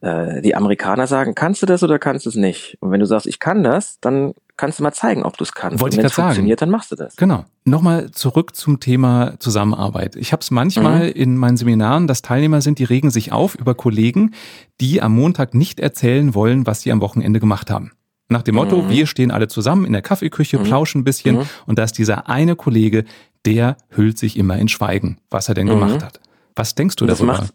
Äh, 0.00 0.42
die 0.42 0.56
Amerikaner 0.56 1.06
sagen, 1.06 1.36
kannst 1.36 1.62
du 1.62 1.66
das 1.66 1.84
oder 1.84 2.00
kannst 2.00 2.26
du 2.26 2.30
es 2.30 2.36
nicht? 2.36 2.76
Und 2.80 2.90
wenn 2.90 2.98
du 2.98 3.06
sagst, 3.06 3.28
ich 3.28 3.38
kann 3.38 3.62
das, 3.62 4.00
dann 4.00 4.34
kannst 4.58 4.78
du 4.78 4.82
mal 4.82 4.92
zeigen, 4.92 5.22
ob 5.22 5.38
du 5.38 5.44
es 5.44 5.52
kannst. 5.52 5.80
Wollte 5.80 5.96
und 5.96 6.02
wenn 6.02 6.06
es 6.06 6.12
funktioniert, 6.12 6.60
dann 6.60 6.68
machst 6.68 6.90
du 6.90 6.96
das. 6.96 7.16
Genau. 7.16 7.46
Nochmal 7.64 8.10
zurück 8.10 8.54
zum 8.54 8.80
Thema 8.80 9.34
Zusammenarbeit. 9.38 10.16
Ich 10.16 10.32
habe 10.32 10.40
es 10.42 10.50
manchmal 10.50 11.06
mhm. 11.06 11.12
in 11.12 11.36
meinen 11.36 11.56
Seminaren, 11.56 12.06
dass 12.06 12.20
Teilnehmer 12.20 12.60
sind, 12.60 12.78
die 12.78 12.84
regen 12.84 13.10
sich 13.10 13.32
auf 13.32 13.54
über 13.54 13.74
Kollegen, 13.74 14.34
die 14.80 15.00
am 15.00 15.14
Montag 15.14 15.54
nicht 15.54 15.80
erzählen 15.80 16.34
wollen, 16.34 16.66
was 16.66 16.82
sie 16.82 16.92
am 16.92 17.00
Wochenende 17.00 17.40
gemacht 17.40 17.70
haben. 17.70 17.92
Nach 18.28 18.42
dem 18.42 18.56
Motto, 18.56 18.82
mhm. 18.82 18.90
wir 18.90 19.06
stehen 19.06 19.30
alle 19.30 19.48
zusammen 19.48 19.86
in 19.86 19.92
der 19.92 20.02
Kaffeeküche, 20.02 20.58
mhm. 20.58 20.64
plauschen 20.64 21.00
ein 21.00 21.04
bisschen 21.04 21.36
mhm. 21.36 21.42
und 21.66 21.78
da 21.78 21.84
ist 21.84 21.96
dieser 21.96 22.28
eine 22.28 22.56
Kollege, 22.56 23.04
der 23.46 23.76
hüllt 23.90 24.18
sich 24.18 24.36
immer 24.36 24.58
in 24.58 24.68
Schweigen, 24.68 25.18
was 25.30 25.48
er 25.48 25.54
denn 25.54 25.68
gemacht 25.68 26.00
mhm. 26.00 26.04
hat. 26.04 26.20
Was 26.54 26.74
denkst 26.74 26.96
du 26.96 27.06
das 27.06 27.18
darüber? 27.18 27.38
Macht, 27.38 27.54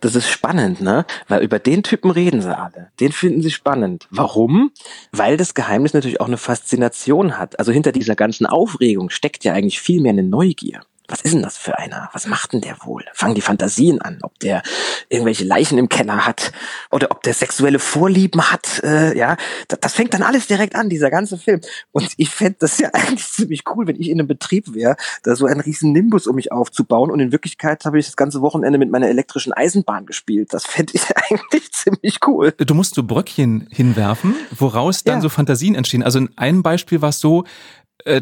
das 0.00 0.14
ist 0.14 0.28
spannend, 0.28 0.80
ne? 0.80 1.04
Weil 1.28 1.42
über 1.42 1.58
den 1.58 1.82
Typen 1.82 2.10
reden 2.10 2.42
sie 2.42 2.56
alle. 2.56 2.90
Den 3.00 3.12
finden 3.12 3.42
sie 3.42 3.50
spannend. 3.50 4.06
Warum? 4.10 4.70
Weil 5.12 5.36
das 5.36 5.54
Geheimnis 5.54 5.94
natürlich 5.94 6.20
auch 6.20 6.28
eine 6.28 6.36
Faszination 6.36 7.38
hat. 7.38 7.58
Also 7.58 7.72
hinter 7.72 7.92
dieser 7.92 8.16
ganzen 8.16 8.46
Aufregung 8.46 9.10
steckt 9.10 9.44
ja 9.44 9.52
eigentlich 9.52 9.80
viel 9.80 10.00
mehr 10.00 10.12
eine 10.12 10.22
Neugier 10.22 10.80
was 11.10 11.20
ist 11.22 11.34
denn 11.34 11.42
das 11.42 11.58
für 11.58 11.78
einer? 11.78 12.08
Was 12.12 12.26
macht 12.26 12.52
denn 12.52 12.60
der 12.60 12.76
wohl? 12.84 13.04
Fangen 13.14 13.34
die 13.34 13.40
Fantasien 13.40 14.00
an, 14.00 14.18
ob 14.22 14.38
der 14.38 14.62
irgendwelche 15.08 15.44
Leichen 15.44 15.78
im 15.78 15.88
Keller 15.88 16.26
hat 16.26 16.52
oder 16.90 17.10
ob 17.10 17.22
der 17.22 17.34
sexuelle 17.34 17.78
Vorlieben 17.78 18.50
hat. 18.50 18.82
Äh, 18.82 19.16
ja, 19.16 19.36
das, 19.68 19.80
das 19.80 19.94
fängt 19.94 20.14
dann 20.14 20.22
alles 20.22 20.46
direkt 20.46 20.76
an, 20.76 20.88
dieser 20.88 21.10
ganze 21.10 21.38
Film. 21.38 21.60
Und 21.92 22.12
ich 22.16 22.30
fände 22.30 22.56
das 22.60 22.78
ja 22.78 22.90
eigentlich 22.92 23.28
ziemlich 23.28 23.64
cool, 23.74 23.86
wenn 23.86 24.00
ich 24.00 24.08
in 24.08 24.18
einem 24.18 24.28
Betrieb 24.28 24.74
wäre, 24.74 24.96
da 25.22 25.34
so 25.34 25.46
einen 25.46 25.60
riesen 25.60 25.92
Nimbus 25.92 26.26
um 26.26 26.36
mich 26.36 26.52
aufzubauen. 26.52 27.10
Und 27.10 27.20
in 27.20 27.32
Wirklichkeit 27.32 27.84
habe 27.84 27.98
ich 27.98 28.06
das 28.06 28.16
ganze 28.16 28.40
Wochenende 28.40 28.78
mit 28.78 28.90
meiner 28.90 29.08
elektrischen 29.08 29.52
Eisenbahn 29.52 30.06
gespielt. 30.06 30.52
Das 30.52 30.64
fände 30.66 30.92
ich 30.94 31.02
eigentlich 31.30 31.72
ziemlich 31.72 32.18
cool. 32.26 32.52
Du 32.52 32.74
musst 32.74 32.94
so 32.94 33.02
Bröckchen 33.02 33.68
hinwerfen, 33.70 34.36
woraus 34.56 35.04
dann 35.04 35.16
ja. 35.16 35.22
so 35.22 35.28
Fantasien 35.28 35.74
entstehen. 35.74 36.02
Also 36.02 36.18
in 36.18 36.30
einem 36.36 36.62
Beispiel 36.62 37.02
war 37.02 37.10
es 37.10 37.20
so, 37.20 37.44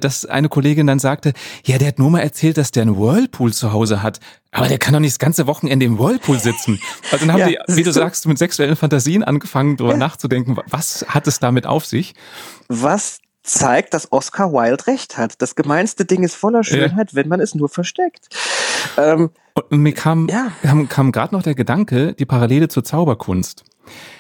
dass 0.01 0.27
eine 0.27 0.49
Kollegin 0.49 0.87
dann 0.87 0.99
sagte, 0.99 1.33
ja, 1.65 1.79
der 1.79 1.89
hat 1.89 1.99
nur 1.99 2.11
mal 2.11 2.21
erzählt, 2.21 2.57
dass 2.57 2.71
der 2.71 2.83
einen 2.83 2.97
Whirlpool 2.97 3.53
zu 3.53 3.73
Hause 3.73 4.03
hat. 4.03 4.21
Aber 4.51 4.69
der 4.69 4.79
kann 4.79 4.95
doch 4.95 5.01
nicht 5.01 5.13
das 5.13 5.19
ganze 5.19 5.47
Wochenende 5.47 5.87
im 5.87 5.99
Whirlpool 5.99 6.39
sitzen. 6.39 6.81
Also 7.11 7.27
dann 7.27 7.33
haben 7.33 7.51
ja, 7.51 7.63
die, 7.67 7.77
wie 7.77 7.83
du 7.83 7.93
sagst, 7.93 8.27
mit 8.27 8.39
sexuellen 8.39 8.77
Fantasien 8.77 9.23
angefangen, 9.23 9.77
darüber 9.77 9.95
ja. 9.95 9.99
nachzudenken, 9.99 10.57
was 10.69 11.05
hat 11.09 11.27
es 11.27 11.39
damit 11.39 11.67
auf 11.67 11.85
sich? 11.85 12.15
Was 12.69 13.19
zeigt, 13.49 13.95
dass 13.95 14.13
Oscar 14.13 14.53
Wilde 14.53 14.87
recht 14.87 15.17
hat. 15.17 15.41
Das 15.41 15.55
gemeinste 15.55 16.05
Ding 16.05 16.23
ist 16.23 16.35
voller 16.35 16.65
Schönheit, 16.65 17.13
ja. 17.13 17.17
wenn 17.17 17.29
man 17.29 17.41
es 17.41 17.55
nur 17.55 17.69
versteckt. 17.69 18.29
Ähm, 18.97 19.31
Und 19.55 19.81
mir 19.81 19.95
kam, 19.95 20.29
ja. 20.29 20.53
kam, 20.63 20.89
kam 20.89 21.13
gerade 21.13 21.35
noch 21.35 21.43
der 21.43 21.55
Gedanke, 21.55 22.15
die 22.15 22.27
Parallele 22.27 22.69
zur 22.69 22.85
Zauberkunst. 22.85 23.65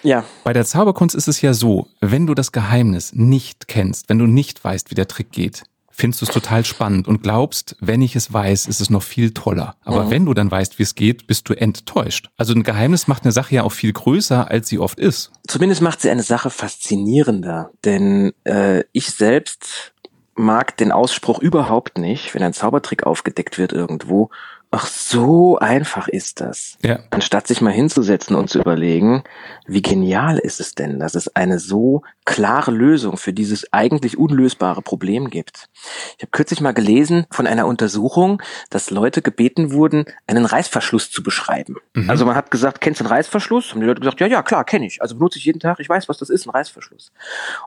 Ja. 0.02 0.24
Bei 0.44 0.52
der 0.52 0.64
Zauberkunst 0.64 1.14
ist 1.14 1.28
es 1.28 1.40
ja 1.40 1.54
so, 1.54 1.88
wenn 2.00 2.26
du 2.26 2.34
das 2.34 2.52
Geheimnis 2.52 3.12
nicht 3.12 3.68
kennst, 3.68 4.08
wenn 4.08 4.18
du 4.18 4.26
nicht 4.26 4.62
weißt, 4.62 4.90
wie 4.90 4.94
der 4.94 5.08
Trick 5.08 5.32
geht, 5.32 5.64
findest 5.98 6.22
du 6.22 6.26
es 6.26 6.32
total 6.32 6.64
spannend 6.64 7.08
und 7.08 7.22
glaubst, 7.22 7.76
wenn 7.80 8.02
ich 8.02 8.14
es 8.14 8.32
weiß, 8.32 8.66
ist 8.66 8.80
es 8.80 8.88
noch 8.88 9.02
viel 9.02 9.32
toller. 9.34 9.74
Aber 9.84 10.04
mhm. 10.04 10.10
wenn 10.10 10.26
du 10.26 10.34
dann 10.34 10.50
weißt, 10.50 10.78
wie 10.78 10.84
es 10.84 10.94
geht, 10.94 11.26
bist 11.26 11.48
du 11.48 11.54
enttäuscht. 11.54 12.30
Also 12.36 12.54
ein 12.54 12.62
Geheimnis 12.62 13.08
macht 13.08 13.24
eine 13.24 13.32
Sache 13.32 13.56
ja 13.56 13.62
auch 13.64 13.72
viel 13.72 13.92
größer, 13.92 14.48
als 14.48 14.68
sie 14.68 14.78
oft 14.78 15.00
ist. 15.00 15.32
Zumindest 15.48 15.82
macht 15.82 16.00
sie 16.00 16.10
eine 16.10 16.22
Sache 16.22 16.50
faszinierender, 16.50 17.70
denn 17.84 18.32
äh, 18.44 18.84
ich 18.92 19.10
selbst 19.10 19.92
mag 20.36 20.76
den 20.76 20.92
Ausspruch 20.92 21.40
überhaupt 21.40 21.98
nicht, 21.98 22.32
wenn 22.32 22.44
ein 22.44 22.52
Zaubertrick 22.52 23.02
aufgedeckt 23.02 23.58
wird 23.58 23.72
irgendwo 23.72 24.30
Ach, 24.70 24.86
so 24.86 25.58
einfach 25.58 26.08
ist 26.08 26.42
das. 26.42 26.76
Ja. 26.82 26.98
Anstatt 27.08 27.46
sich 27.46 27.62
mal 27.62 27.72
hinzusetzen 27.72 28.36
und 28.36 28.50
zu 28.50 28.60
überlegen, 28.60 29.24
wie 29.66 29.80
genial 29.80 30.36
ist 30.36 30.60
es 30.60 30.74
denn, 30.74 30.98
dass 31.00 31.14
es 31.14 31.34
eine 31.34 31.58
so 31.58 32.02
klare 32.26 32.70
Lösung 32.70 33.16
für 33.16 33.32
dieses 33.32 33.72
eigentlich 33.72 34.18
unlösbare 34.18 34.82
Problem 34.82 35.30
gibt. 35.30 35.70
Ich 36.18 36.22
habe 36.22 36.32
kürzlich 36.32 36.60
mal 36.60 36.74
gelesen 36.74 37.24
von 37.30 37.46
einer 37.46 37.66
Untersuchung, 37.66 38.42
dass 38.68 38.90
Leute 38.90 39.22
gebeten 39.22 39.72
wurden, 39.72 40.04
einen 40.26 40.44
Reißverschluss 40.44 41.10
zu 41.10 41.22
beschreiben. 41.22 41.76
Mhm. 41.94 42.10
Also 42.10 42.26
man 42.26 42.34
hat 42.34 42.50
gesagt, 42.50 42.82
kennst 42.82 43.00
du 43.00 43.04
einen 43.04 43.12
Reißverschluss? 43.14 43.70
Haben 43.70 43.80
die 43.80 43.86
Leute 43.86 44.00
gesagt, 44.00 44.20
ja, 44.20 44.26
ja, 44.26 44.42
klar, 44.42 44.64
kenne 44.64 44.86
ich. 44.86 45.00
Also 45.00 45.16
benutze 45.16 45.38
ich 45.38 45.46
jeden 45.46 45.60
Tag, 45.60 45.80
ich 45.80 45.88
weiß, 45.88 46.10
was 46.10 46.18
das 46.18 46.28
ist, 46.28 46.46
ein 46.46 46.50
Reißverschluss. 46.50 47.10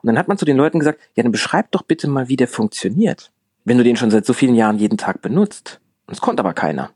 Und 0.02 0.06
dann 0.06 0.18
hat 0.18 0.28
man 0.28 0.38
zu 0.38 0.44
den 0.44 0.56
Leuten 0.56 0.78
gesagt, 0.78 1.00
ja, 1.16 1.24
dann 1.24 1.32
beschreib 1.32 1.72
doch 1.72 1.82
bitte 1.82 2.06
mal, 2.06 2.28
wie 2.28 2.36
der 2.36 2.48
funktioniert, 2.48 3.32
wenn 3.64 3.76
du 3.76 3.82
den 3.82 3.96
schon 3.96 4.12
seit 4.12 4.24
so 4.24 4.34
vielen 4.34 4.54
Jahren 4.54 4.78
jeden 4.78 4.98
Tag 4.98 5.20
benutzt. 5.20 5.80
Das 6.12 6.20
konnte 6.20 6.42
aber 6.42 6.52
keiner. 6.52 6.90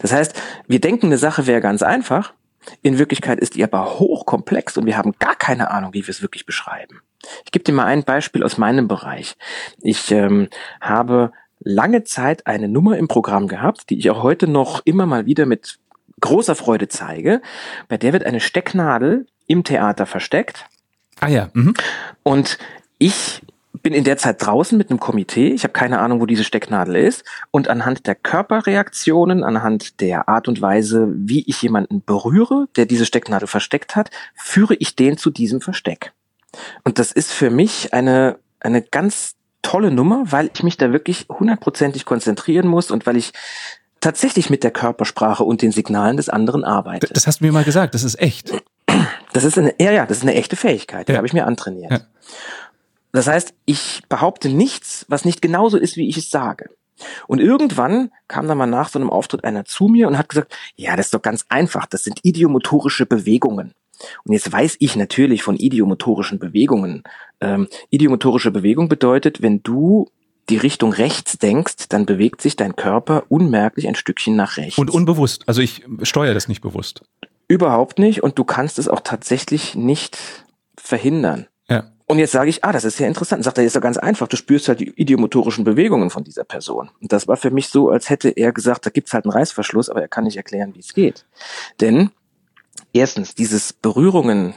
Das 0.00 0.12
heißt, 0.12 0.34
wir 0.66 0.80
denken, 0.80 1.06
eine 1.06 1.18
Sache 1.18 1.46
wäre 1.46 1.60
ganz 1.60 1.84
einfach. 1.84 2.34
In 2.82 2.98
Wirklichkeit 2.98 3.38
ist 3.38 3.54
die 3.54 3.62
aber 3.62 4.00
hochkomplex 4.00 4.76
und 4.76 4.86
wir 4.86 4.96
haben 4.96 5.12
gar 5.20 5.36
keine 5.36 5.70
Ahnung, 5.70 5.94
wie 5.94 6.04
wir 6.04 6.10
es 6.10 6.20
wirklich 6.20 6.44
beschreiben. 6.44 7.00
Ich 7.44 7.52
gebe 7.52 7.62
dir 7.62 7.72
mal 7.72 7.84
ein 7.84 8.02
Beispiel 8.02 8.42
aus 8.42 8.58
meinem 8.58 8.88
Bereich. 8.88 9.36
Ich 9.82 10.10
ähm, 10.10 10.48
habe 10.80 11.30
lange 11.60 12.02
Zeit 12.02 12.48
eine 12.48 12.66
Nummer 12.66 12.98
im 12.98 13.06
Programm 13.06 13.46
gehabt, 13.46 13.88
die 13.90 13.98
ich 13.98 14.10
auch 14.10 14.24
heute 14.24 14.48
noch 14.48 14.82
immer 14.84 15.06
mal 15.06 15.26
wieder 15.26 15.46
mit 15.46 15.78
großer 16.20 16.56
Freude 16.56 16.88
zeige. 16.88 17.40
Bei 17.86 17.98
der 17.98 18.12
wird 18.12 18.24
eine 18.24 18.40
Stecknadel 18.40 19.26
im 19.46 19.62
Theater 19.62 20.06
versteckt. 20.06 20.66
Ah 21.20 21.28
ja. 21.28 21.50
Mhm. 21.52 21.74
Und 22.24 22.58
ich 22.98 23.42
bin 23.82 23.92
in 23.92 24.04
der 24.04 24.16
Zeit 24.16 24.44
draußen 24.44 24.78
mit 24.78 24.90
einem 24.90 25.00
Komitee. 25.00 25.48
Ich 25.48 25.64
habe 25.64 25.72
keine 25.72 25.98
Ahnung, 25.98 26.20
wo 26.20 26.26
diese 26.26 26.44
Stecknadel 26.44 26.96
ist. 26.96 27.24
Und 27.50 27.68
anhand 27.68 28.06
der 28.06 28.14
Körperreaktionen, 28.14 29.42
anhand 29.42 30.00
der 30.00 30.28
Art 30.28 30.48
und 30.48 30.60
Weise, 30.60 31.08
wie 31.14 31.44
ich 31.46 31.60
jemanden 31.62 32.02
berühre, 32.04 32.68
der 32.76 32.86
diese 32.86 33.06
Stecknadel 33.06 33.48
versteckt 33.48 33.96
hat, 33.96 34.10
führe 34.34 34.74
ich 34.74 34.96
den 34.96 35.16
zu 35.18 35.30
diesem 35.30 35.60
Versteck. 35.60 36.12
Und 36.84 36.98
das 36.98 37.10
ist 37.12 37.32
für 37.32 37.50
mich 37.50 37.92
eine, 37.92 38.38
eine 38.60 38.80
ganz 38.80 39.34
tolle 39.62 39.90
Nummer, 39.90 40.24
weil 40.26 40.50
ich 40.54 40.62
mich 40.62 40.76
da 40.76 40.92
wirklich 40.92 41.26
hundertprozentig 41.28 42.04
konzentrieren 42.04 42.68
muss 42.68 42.90
und 42.90 43.06
weil 43.06 43.16
ich 43.16 43.32
tatsächlich 44.00 44.50
mit 44.50 44.62
der 44.62 44.70
Körpersprache 44.70 45.42
und 45.42 45.62
den 45.62 45.72
Signalen 45.72 46.16
des 46.16 46.28
anderen 46.28 46.62
arbeite. 46.62 47.08
Das 47.12 47.26
hast 47.26 47.40
du 47.40 47.46
mir 47.46 47.52
mal 47.52 47.64
gesagt, 47.64 47.94
das 47.94 48.04
ist 48.04 48.20
echt. 48.20 48.52
Das 49.32 49.42
ist 49.42 49.58
eine, 49.58 49.74
ja, 49.80 49.90
ja, 49.90 50.06
das 50.06 50.18
ist 50.18 50.22
eine 50.22 50.34
echte 50.34 50.54
Fähigkeit, 50.54 51.08
die 51.08 51.12
ja. 51.12 51.16
habe 51.16 51.26
ich 51.26 51.32
mir 51.32 51.46
antrainiert. 51.46 51.90
Ja. 51.90 52.00
Das 53.14 53.28
heißt, 53.28 53.54
ich 53.64 54.02
behaupte 54.08 54.48
nichts, 54.48 55.06
was 55.08 55.24
nicht 55.24 55.40
genauso 55.40 55.78
ist, 55.78 55.96
wie 55.96 56.08
ich 56.08 56.16
es 56.16 56.30
sage. 56.30 56.70
Und 57.28 57.40
irgendwann 57.40 58.10
kam 58.26 58.48
dann 58.48 58.58
mal 58.58 58.66
nach 58.66 58.88
so 58.88 58.98
einem 58.98 59.08
Auftritt 59.08 59.44
einer 59.44 59.64
zu 59.64 59.86
mir 59.86 60.08
und 60.08 60.18
hat 60.18 60.28
gesagt, 60.28 60.52
ja, 60.74 60.96
das 60.96 61.06
ist 61.06 61.14
doch 61.14 61.22
ganz 61.22 61.44
einfach, 61.48 61.86
das 61.86 62.02
sind 62.02 62.18
idiomotorische 62.24 63.06
Bewegungen. 63.06 63.72
Und 64.24 64.32
jetzt 64.32 64.50
weiß 64.50 64.76
ich 64.80 64.96
natürlich 64.96 65.44
von 65.44 65.56
idiomotorischen 65.56 66.40
Bewegungen. 66.40 67.04
Ähm, 67.40 67.68
idiomotorische 67.90 68.50
Bewegung 68.50 68.88
bedeutet, 68.88 69.42
wenn 69.42 69.62
du 69.62 70.10
die 70.50 70.56
Richtung 70.56 70.92
rechts 70.92 71.38
denkst, 71.38 71.88
dann 71.88 72.06
bewegt 72.06 72.42
sich 72.42 72.56
dein 72.56 72.74
Körper 72.74 73.24
unmerklich 73.28 73.86
ein 73.86 73.94
Stückchen 73.94 74.34
nach 74.34 74.56
rechts. 74.56 74.76
Und 74.76 74.90
unbewusst. 74.90 75.44
Also 75.46 75.62
ich 75.62 75.84
steuere 76.02 76.34
das 76.34 76.48
nicht 76.48 76.62
bewusst. 76.62 77.02
Überhaupt 77.46 78.00
nicht. 78.00 78.24
Und 78.24 78.40
du 78.40 78.44
kannst 78.44 78.80
es 78.80 78.88
auch 78.88 79.00
tatsächlich 79.00 79.76
nicht 79.76 80.18
verhindern. 80.76 81.46
Ja. 82.06 82.12
Und 82.12 82.18
jetzt 82.18 82.32
sage 82.32 82.50
ich, 82.50 82.64
ah, 82.64 82.72
das 82.72 82.84
ist 82.84 82.98
ja 82.98 83.06
interessant. 83.06 83.44
Sagt 83.44 83.58
er, 83.58 83.64
ist 83.64 83.76
doch 83.76 83.80
ganz 83.80 83.96
einfach. 83.96 84.28
Du 84.28 84.36
spürst 84.36 84.68
halt 84.68 84.80
die 84.80 84.90
idiomotorischen 84.90 85.64
Bewegungen 85.64 86.10
von 86.10 86.24
dieser 86.24 86.44
Person. 86.44 86.90
Und 87.00 87.12
das 87.12 87.28
war 87.28 87.36
für 87.36 87.50
mich 87.50 87.68
so, 87.68 87.88
als 87.88 88.10
hätte 88.10 88.28
er 88.28 88.52
gesagt, 88.52 88.86
da 88.86 88.90
gibt's 88.90 89.14
halt 89.14 89.24
einen 89.24 89.32
Reißverschluss, 89.32 89.88
aber 89.88 90.02
er 90.02 90.08
kann 90.08 90.24
nicht 90.24 90.36
erklären, 90.36 90.74
wie 90.74 90.80
es 90.80 90.92
geht. 90.92 91.24
Denn 91.80 92.10
erstens, 92.92 93.34
dieses 93.34 93.72
Berührungen 93.72 94.54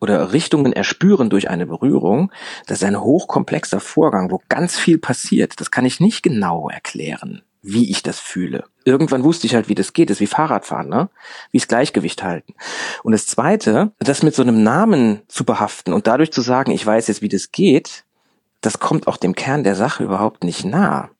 oder 0.00 0.32
Richtungen 0.32 0.72
erspüren 0.72 1.30
durch 1.30 1.50
eine 1.50 1.66
Berührung, 1.66 2.32
das 2.66 2.78
ist 2.78 2.84
ein 2.84 3.00
hochkomplexer 3.00 3.80
Vorgang, 3.80 4.30
wo 4.30 4.40
ganz 4.48 4.78
viel 4.78 4.98
passiert. 4.98 5.60
Das 5.60 5.70
kann 5.70 5.84
ich 5.84 6.00
nicht 6.00 6.22
genau 6.22 6.68
erklären, 6.68 7.42
wie 7.66 7.90
ich 7.90 8.02
das 8.02 8.20
fühle. 8.20 8.64
Irgendwann 8.84 9.24
wusste 9.24 9.46
ich 9.46 9.54
halt, 9.54 9.68
wie 9.68 9.74
das 9.74 9.92
geht. 9.92 10.08
Das 10.08 10.18
ist 10.18 10.20
wie 10.20 10.26
Fahrradfahren, 10.26 10.88
ne? 10.88 11.10
Wie 11.50 11.58
das 11.58 11.68
Gleichgewicht 11.68 12.22
halten. 12.22 12.54
Und 13.02 13.12
das 13.12 13.26
Zweite, 13.26 13.92
das 13.98 14.22
mit 14.22 14.34
so 14.34 14.42
einem 14.42 14.62
Namen 14.62 15.22
zu 15.28 15.44
behaften 15.44 15.92
und 15.92 16.06
dadurch 16.06 16.32
zu 16.32 16.42
sagen, 16.42 16.70
ich 16.70 16.86
weiß 16.86 17.08
jetzt, 17.08 17.22
wie 17.22 17.28
das 17.28 17.50
geht, 17.50 18.04
das 18.60 18.78
kommt 18.78 19.08
auch 19.08 19.16
dem 19.16 19.34
Kern 19.34 19.64
der 19.64 19.74
Sache 19.74 20.04
überhaupt 20.04 20.44
nicht 20.44 20.64
nah. 20.64 21.10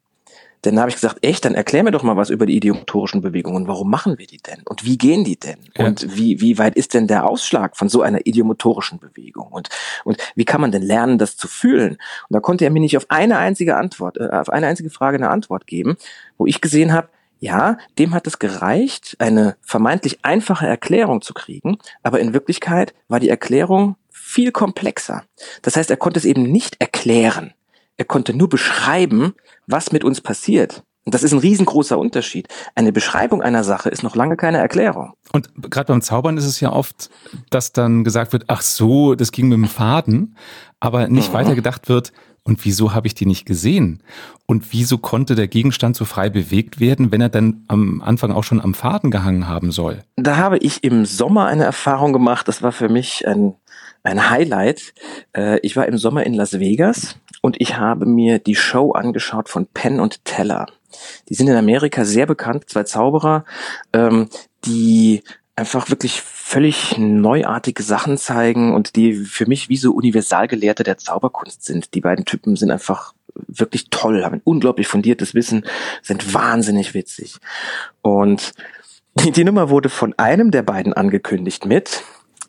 Denn 0.64 0.74
da 0.74 0.82
habe 0.82 0.90
ich 0.90 0.96
gesagt, 0.96 1.18
echt, 1.24 1.44
dann 1.44 1.54
erklär 1.54 1.82
mir 1.82 1.90
doch 1.90 2.02
mal 2.02 2.16
was 2.16 2.30
über 2.30 2.46
die 2.46 2.56
idiomotorischen 2.56 3.20
Bewegungen. 3.20 3.68
Warum 3.68 3.90
machen 3.90 4.18
wir 4.18 4.26
die 4.26 4.38
denn? 4.38 4.62
Und 4.64 4.84
wie 4.84 4.98
gehen 4.98 5.24
die 5.24 5.38
denn? 5.38 5.58
Ja. 5.76 5.86
Und 5.86 6.16
wie, 6.16 6.40
wie 6.40 6.58
weit 6.58 6.76
ist 6.76 6.94
denn 6.94 7.06
der 7.06 7.28
Ausschlag 7.28 7.76
von 7.76 7.88
so 7.88 8.02
einer 8.02 8.26
idiomotorischen 8.26 8.98
Bewegung? 8.98 9.48
Und, 9.48 9.68
und 10.04 10.18
wie 10.34 10.44
kann 10.44 10.60
man 10.60 10.72
denn 10.72 10.82
lernen, 10.82 11.18
das 11.18 11.36
zu 11.36 11.48
fühlen? 11.48 11.92
Und 12.28 12.34
da 12.34 12.40
konnte 12.40 12.64
er 12.64 12.70
mir 12.70 12.80
nicht 12.80 12.96
auf 12.96 13.06
eine 13.08 13.38
einzige 13.38 13.76
Antwort, 13.76 14.16
äh, 14.18 14.28
auf 14.28 14.50
eine 14.50 14.66
einzige 14.66 14.90
Frage 14.90 15.16
eine 15.16 15.30
Antwort 15.30 15.66
geben, 15.66 15.96
wo 16.38 16.46
ich 16.46 16.60
gesehen 16.60 16.92
habe, 16.92 17.08
ja, 17.38 17.78
dem 17.98 18.14
hat 18.14 18.26
es 18.26 18.38
gereicht, 18.38 19.16
eine 19.18 19.56
vermeintlich 19.60 20.20
einfache 20.22 20.66
Erklärung 20.66 21.20
zu 21.20 21.34
kriegen, 21.34 21.78
aber 22.02 22.20
in 22.20 22.32
Wirklichkeit 22.32 22.94
war 23.08 23.20
die 23.20 23.28
Erklärung 23.28 23.96
viel 24.10 24.52
komplexer. 24.52 25.22
Das 25.62 25.76
heißt, 25.76 25.90
er 25.90 25.96
konnte 25.96 26.18
es 26.18 26.24
eben 26.24 26.44
nicht 26.44 26.80
erklären. 26.80 27.52
Er 27.96 28.04
konnte 28.04 28.34
nur 28.34 28.48
beschreiben, 28.48 29.34
was 29.66 29.92
mit 29.92 30.04
uns 30.04 30.20
passiert. 30.20 30.82
Und 31.04 31.14
das 31.14 31.22
ist 31.22 31.32
ein 31.32 31.38
riesengroßer 31.38 31.96
Unterschied. 31.96 32.48
Eine 32.74 32.92
Beschreibung 32.92 33.40
einer 33.40 33.62
Sache 33.62 33.88
ist 33.88 34.02
noch 34.02 34.16
lange 34.16 34.36
keine 34.36 34.58
Erklärung. 34.58 35.12
Und 35.32 35.50
gerade 35.70 35.86
beim 35.86 36.02
Zaubern 36.02 36.36
ist 36.36 36.46
es 36.46 36.58
ja 36.58 36.72
oft, 36.72 37.10
dass 37.50 37.72
dann 37.72 38.02
gesagt 38.02 38.32
wird, 38.32 38.44
ach 38.48 38.60
so, 38.60 39.14
das 39.14 39.30
ging 39.30 39.48
mit 39.48 39.56
dem 39.56 39.68
Faden, 39.68 40.36
aber 40.80 41.06
nicht 41.06 41.30
mhm. 41.30 41.34
weiter 41.34 41.54
gedacht 41.54 41.88
wird, 41.88 42.12
und 42.46 42.64
wieso 42.64 42.94
habe 42.94 43.08
ich 43.08 43.14
die 43.14 43.26
nicht 43.26 43.44
gesehen? 43.44 44.04
Und 44.46 44.72
wieso 44.72 44.98
konnte 44.98 45.34
der 45.34 45.48
Gegenstand 45.48 45.96
so 45.96 46.04
frei 46.04 46.30
bewegt 46.30 46.78
werden, 46.78 47.10
wenn 47.10 47.20
er 47.20 47.28
dann 47.28 47.64
am 47.66 48.00
Anfang 48.00 48.30
auch 48.30 48.44
schon 48.44 48.60
am 48.60 48.72
Faden 48.72 49.10
gehangen 49.10 49.48
haben 49.48 49.72
soll? 49.72 50.04
Da 50.14 50.36
habe 50.36 50.58
ich 50.58 50.84
im 50.84 51.06
Sommer 51.06 51.46
eine 51.46 51.64
Erfahrung 51.64 52.12
gemacht. 52.12 52.46
Das 52.46 52.62
war 52.62 52.70
für 52.70 52.88
mich 52.88 53.26
ein, 53.26 53.56
ein 54.04 54.30
Highlight. 54.30 54.94
Äh, 55.36 55.58
ich 55.62 55.76
war 55.76 55.86
im 55.86 55.98
Sommer 55.98 56.24
in 56.24 56.34
Las 56.34 56.60
Vegas 56.60 57.16
und 57.42 57.60
ich 57.60 57.76
habe 57.76 58.06
mir 58.06 58.38
die 58.38 58.54
Show 58.54 58.92
angeschaut 58.92 59.48
von 59.48 59.66
Penn 59.66 60.00
und 60.00 60.24
Teller. 60.24 60.66
Die 61.28 61.34
sind 61.34 61.48
in 61.48 61.56
Amerika 61.56 62.04
sehr 62.04 62.26
bekannt, 62.26 62.68
zwei 62.68 62.84
Zauberer, 62.84 63.44
ähm, 63.92 64.28
die 64.64 65.22
einfach 65.56 65.90
wirklich 65.90 66.20
völlig 66.20 66.98
neuartige 66.98 67.82
Sachen 67.82 68.18
zeigen 68.18 68.74
und 68.74 68.94
die 68.94 69.14
für 69.14 69.46
mich 69.46 69.68
wie 69.68 69.78
so 69.78 69.92
Universalgelehrte 69.92 70.84
der 70.84 70.98
Zauberkunst 70.98 71.64
sind. 71.64 71.94
Die 71.94 72.00
beiden 72.00 72.24
Typen 72.24 72.56
sind 72.56 72.70
einfach 72.70 73.14
wirklich 73.34 73.88
toll, 73.90 74.24
haben 74.24 74.36
ein 74.36 74.42
unglaublich 74.44 74.86
fundiertes 74.86 75.34
Wissen, 75.34 75.64
sind 76.02 76.34
wahnsinnig 76.34 76.94
witzig. 76.94 77.36
Und 78.02 78.52
die, 79.14 79.30
die 79.30 79.44
Nummer 79.44 79.70
wurde 79.70 79.88
von 79.88 80.14
einem 80.18 80.50
der 80.50 80.62
beiden 80.62 80.92
angekündigt 80.92 81.64
mit, 81.64 82.02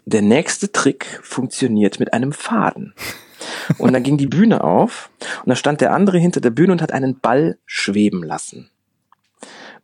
der 0.05 0.21
nächste 0.21 0.71
Trick 0.71 1.19
funktioniert 1.23 1.99
mit 1.99 2.13
einem 2.13 2.33
Faden. 2.33 2.93
Und 3.77 3.93
dann 3.93 4.03
ging 4.03 4.17
die 4.17 4.27
Bühne 4.27 4.63
auf 4.63 5.09
und 5.43 5.49
da 5.49 5.55
stand 5.55 5.81
der 5.81 5.93
andere 5.93 6.17
hinter 6.17 6.41
der 6.41 6.49
Bühne 6.49 6.71
und 6.71 6.81
hat 6.81 6.91
einen 6.91 7.19
Ball 7.19 7.57
schweben 7.65 8.23
lassen. 8.23 8.69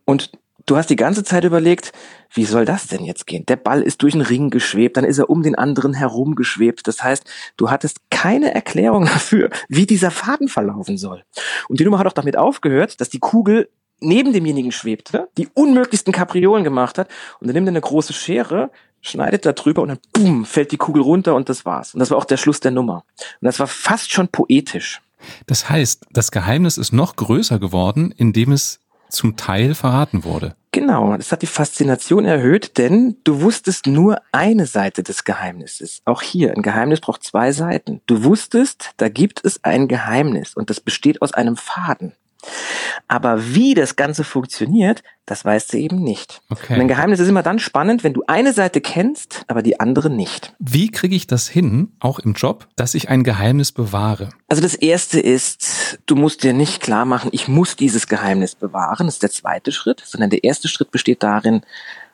Und 0.06 0.32
du 0.66 0.78
hast 0.78 0.90
die 0.90 0.96
ganze 0.96 1.24
Zeit 1.24 1.44
überlegt, 1.44 1.92
wie 2.34 2.46
soll 2.46 2.66
das 2.66 2.88
denn 2.88 3.04
jetzt 3.04 3.28
gehen? 3.28 3.46
Der 3.46 3.56
Ball 3.56 3.82
ist 3.82 4.02
durch 4.02 4.14
den 4.14 4.22
Ring 4.22 4.50
geschwebt, 4.50 4.98
dann 4.98 5.04
ist 5.04 5.20
er 5.20 5.30
um 5.30 5.44
den 5.44 5.56
anderen 5.56 5.94
herum 5.94 6.36
geschwebt. 6.36 6.88
Das 6.88 7.04
heißt, 7.04 7.26
du 7.58 7.70
hattest 7.70 8.00
keine 8.10 8.54
Erklärung 8.54 9.06
dafür, 9.14 9.50
wie 9.70 9.86
dieser 9.86 10.12
Faden 10.12 10.48
verlaufen 10.48 10.98
soll. 10.98 11.24
Und 11.70 11.80
die 11.80 11.86
Nummer 11.86 12.00
hat 12.00 12.08
auch 12.08 12.14
damit 12.14 12.38
aufgehört, 12.38 13.00
dass 13.02 13.10
die 13.10 13.20
Kugel 13.20 13.70
neben 14.00 14.34
demjenigen 14.34 14.72
schwebte, 14.72 15.30
die 15.38 15.48
unmöglichsten 15.54 16.14
Kapriolen 16.14 16.64
gemacht 16.64 16.98
hat 16.98 17.08
und 17.40 17.48
dann 17.48 17.54
nimmt 17.54 17.68
er 17.68 17.72
eine 17.72 17.82
große 17.82 18.14
Schere, 18.14 18.72
schneidet 19.02 19.46
da 19.46 19.54
drüber 19.54 19.82
und 19.82 19.90
dann 19.90 20.00
boom, 20.14 20.46
fällt 20.46 20.72
die 20.72 20.78
Kugel 20.78 21.02
runter 21.02 21.36
und 21.36 21.50
das 21.50 21.66
war's. 21.66 21.94
Und 21.94 22.00
das 22.00 22.12
war 22.12 22.18
auch 22.18 22.26
der 22.26 22.38
Schluss 22.38 22.60
der 22.60 22.72
Nummer. 22.72 23.04
Und 23.42 23.46
das 23.46 23.60
war 23.60 23.68
fast 23.68 24.12
schon 24.12 24.28
poetisch. 24.28 25.02
Das 25.46 25.70
heißt, 25.70 26.06
das 26.12 26.32
Geheimnis 26.32 26.78
ist 26.78 26.92
noch 26.92 27.16
größer 27.16 27.60
geworden, 27.60 28.14
indem 28.16 28.52
es 28.52 28.80
zum 29.10 29.38
Teil 29.38 29.76
verraten 29.76 30.24
wurde. 30.24 30.56
Genau, 30.72 31.16
das 31.16 31.32
hat 31.32 31.44
die 31.44 31.48
Faszination 31.48 32.26
erhöht, 32.26 32.80
denn 32.80 33.18
du 33.24 33.42
wusstest 33.42 33.86
nur 33.86 34.20
eine 34.32 34.66
Seite 34.66 35.04
des 35.04 35.24
Geheimnisses. 35.24 36.02
Auch 36.06 36.24
hier, 36.24 36.56
ein 36.56 36.64
Geheimnis 36.64 37.00
braucht 37.00 37.24
zwei 37.24 37.52
Seiten. 37.52 38.02
Du 38.08 38.24
wusstest, 38.24 38.90
da 38.98 39.08
gibt 39.08 39.46
es 39.46 39.64
ein 39.64 39.88
Geheimnis 39.88 40.56
und 40.56 40.72
das 40.72 40.80
besteht 40.80 41.22
aus 41.22 41.32
einem 41.32 41.58
Faden. 41.58 42.14
Aber 43.08 43.54
wie 43.54 43.74
das 43.74 43.96
Ganze 43.96 44.24
funktioniert, 44.24 45.04
das 45.26 45.46
weißt 45.46 45.74
du 45.74 45.78
eben 45.78 46.04
nicht. 46.04 46.42
Okay. 46.50 46.74
Und 46.74 46.82
ein 46.82 46.88
Geheimnis 46.88 47.20
ist 47.20 47.30
immer 47.30 47.44
dann 47.44 47.60
spannend, 47.60 48.04
wenn 48.04 48.14
du 48.14 48.24
eine 48.28 48.54
Seite 48.54 48.82
kennst, 48.82 49.44
aber 49.48 49.62
die 49.62 49.80
andere 49.80 50.10
nicht. 50.10 50.54
Wie 50.60 50.90
kriege 50.90 51.16
ich 51.16 51.28
das 51.28 51.48
hin, 51.48 51.94
auch 52.00 52.20
im 52.20 52.34
Job, 52.34 52.68
dass 52.76 52.94
ich 52.94 53.10
ein 53.10 53.24
Geheimnis 53.24 53.72
bewahre? 53.72 54.30
Also 54.50 54.62
das 54.62 54.76
erste 54.76 55.20
ist, 55.20 56.00
du 56.06 56.16
musst 56.16 56.44
dir 56.44 56.54
nicht 56.54 56.82
klar 56.82 57.06
machen, 57.06 57.30
ich 57.32 57.48
muss 57.48 57.76
dieses 57.76 58.08
Geheimnis 58.08 58.56
bewahren. 58.56 59.08
Das 59.08 59.16
ist 59.16 59.24
der 59.24 59.32
zweite 59.32 59.72
Schritt, 59.72 60.02
sondern 60.06 60.30
der 60.30 60.44
erste 60.44 60.68
Schritt 60.68 60.92
besteht 60.92 61.24
darin, 61.24 61.62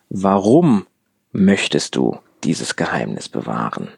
warum 0.09 0.85
möchtest 1.31 1.95
du 1.95 2.19
dieses 2.43 2.75
Geheimnis 2.75 3.29
bewahren? 3.29 3.89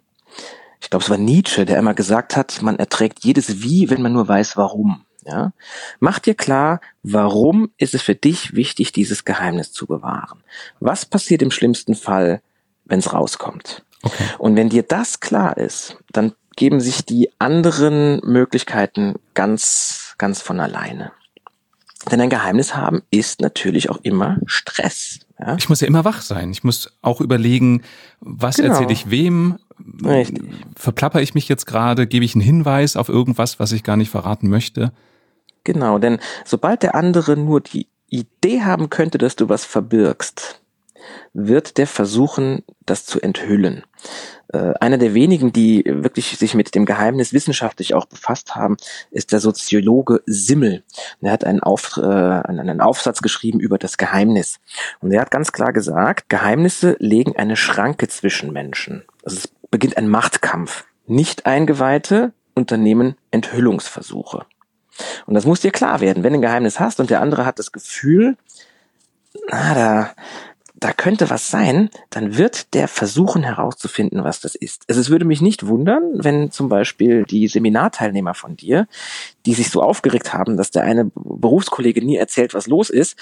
Ich 0.81 0.89
glaube, 0.89 1.03
es 1.03 1.09
war 1.09 1.17
Nietzsche, 1.17 1.65
der 1.65 1.77
immer 1.77 1.93
gesagt 1.93 2.35
hat, 2.35 2.61
man 2.61 2.79
erträgt 2.79 3.23
jedes 3.23 3.61
Wie, 3.61 3.89
wenn 3.89 4.01
man 4.01 4.13
nur 4.13 4.27
weiß, 4.27 4.57
warum. 4.57 5.05
Ja? 5.25 5.53
Mach 5.99 6.19
dir 6.19 6.35
klar, 6.35 6.81
warum 7.03 7.71
ist 7.77 7.93
es 7.93 8.01
für 8.01 8.15
dich 8.15 8.55
wichtig, 8.55 8.91
dieses 8.91 9.25
Geheimnis 9.25 9.71
zu 9.71 9.85
bewahren? 9.85 10.43
Was 10.79 11.05
passiert 11.05 11.41
im 11.41 11.51
schlimmsten 11.51 11.95
Fall, 11.95 12.41
wenn 12.85 12.99
es 12.99 13.13
rauskommt? 13.13 13.83
Okay. 14.03 14.23
Und 14.39 14.55
wenn 14.55 14.69
dir 14.69 14.83
das 14.83 15.19
klar 15.19 15.57
ist, 15.57 15.97
dann 16.11 16.33
geben 16.55 16.79
sich 16.79 17.05
die 17.05 17.29
anderen 17.39 18.19
Möglichkeiten 18.23 19.15
ganz, 19.33 20.15
ganz 20.17 20.41
von 20.41 20.59
alleine. 20.59 21.11
Denn 22.09 22.19
ein 22.19 22.29
Geheimnis 22.29 22.75
haben 22.75 23.03
ist 23.11 23.41
natürlich 23.41 23.89
auch 23.89 23.99
immer 24.01 24.37
Stress. 24.47 25.19
Ja? 25.39 25.55
Ich 25.57 25.69
muss 25.69 25.81
ja 25.81 25.87
immer 25.87 26.03
wach 26.03 26.21
sein. 26.21 26.51
Ich 26.51 26.63
muss 26.63 26.91
auch 27.01 27.21
überlegen, 27.21 27.83
was 28.19 28.57
genau. 28.57 28.73
erzähle 28.73 28.91
ich 28.91 29.11
wem? 29.11 29.59
Richtig. 30.03 30.43
Verplapper 30.75 31.21
ich 31.21 31.35
mich 31.35 31.47
jetzt 31.47 31.65
gerade? 31.65 32.07
Gebe 32.07 32.25
ich 32.25 32.33
einen 32.33 32.41
Hinweis 32.41 32.95
auf 32.95 33.07
irgendwas, 33.07 33.59
was 33.59 33.71
ich 33.71 33.83
gar 33.83 33.97
nicht 33.97 34.09
verraten 34.09 34.49
möchte? 34.49 34.91
Genau, 35.63 35.99
denn 35.99 36.19
sobald 36.45 36.83
der 36.83 36.95
andere 36.95 37.37
nur 37.37 37.61
die 37.61 37.87
Idee 38.09 38.61
haben 38.61 38.89
könnte, 38.89 39.17
dass 39.17 39.35
du 39.35 39.47
was 39.47 39.65
verbirgst, 39.65 40.61
wird 41.33 41.77
der 41.77 41.87
versuchen, 41.87 42.63
das 42.85 43.05
zu 43.05 43.21
enthüllen. 43.21 43.83
Äh, 44.49 44.73
einer 44.79 44.97
der 44.97 45.13
wenigen, 45.13 45.53
die 45.53 45.83
wirklich 45.85 46.37
sich 46.37 46.53
mit 46.53 46.75
dem 46.75 46.85
Geheimnis 46.85 47.33
wissenschaftlich 47.33 47.93
auch 47.93 48.05
befasst 48.05 48.55
haben, 48.55 48.77
ist 49.09 49.31
der 49.31 49.39
Soziologe 49.39 50.21
Simmel. 50.25 50.83
Er 51.21 51.31
hat 51.31 51.43
einen, 51.43 51.61
Auf, 51.61 51.97
äh, 51.97 52.01
einen 52.01 52.81
Aufsatz 52.81 53.21
geschrieben 53.21 53.59
über 53.59 53.77
das 53.77 53.97
Geheimnis. 53.97 54.59
Und 54.99 55.11
er 55.11 55.21
hat 55.21 55.31
ganz 55.31 55.51
klar 55.51 55.73
gesagt, 55.73 56.29
Geheimnisse 56.29 56.97
legen 56.99 57.35
eine 57.35 57.55
Schranke 57.55 58.07
zwischen 58.07 58.51
Menschen. 58.51 59.03
Also 59.23 59.37
es 59.37 59.47
beginnt 59.69 59.97
ein 59.97 60.09
Machtkampf. 60.09 60.85
Nicht 61.07 61.45
Eingeweihte 61.45 62.33
unternehmen 62.53 63.15
Enthüllungsversuche. 63.31 64.45
Und 65.25 65.33
das 65.33 65.45
muss 65.45 65.61
dir 65.61 65.71
klar 65.71 65.99
werden. 66.01 66.23
Wenn 66.23 66.33
du 66.33 66.39
ein 66.39 66.43
Geheimnis 66.43 66.79
hast 66.79 66.99
und 66.99 67.09
der 67.09 67.21
andere 67.21 67.45
hat 67.45 67.59
das 67.59 67.71
Gefühl, 67.71 68.37
na, 69.49 69.73
da, 69.73 70.11
da 70.75 70.93
könnte 70.93 71.29
was 71.29 71.49
sein, 71.49 71.89
dann 72.09 72.37
wird 72.37 72.73
der 72.73 72.87
versuchen 72.87 73.43
herauszufinden, 73.43 74.23
was 74.23 74.41
das 74.41 74.55
ist. 74.55 74.83
Also 74.89 74.99
es 74.99 75.09
würde 75.09 75.25
mich 75.25 75.41
nicht 75.41 75.67
wundern, 75.67 76.03
wenn 76.15 76.51
zum 76.51 76.69
Beispiel 76.69 77.23
die 77.23 77.47
Seminarteilnehmer 77.47 78.33
von 78.33 78.55
dir, 78.55 78.87
die 79.45 79.53
sich 79.53 79.69
so 79.69 79.81
aufgeregt 79.81 80.33
haben, 80.33 80.57
dass 80.57 80.71
der 80.71 80.83
eine 80.83 81.11
Berufskollege 81.13 82.03
nie 82.03 82.17
erzählt, 82.17 82.53
was 82.53 82.67
los 82.67 82.89
ist, 82.89 83.15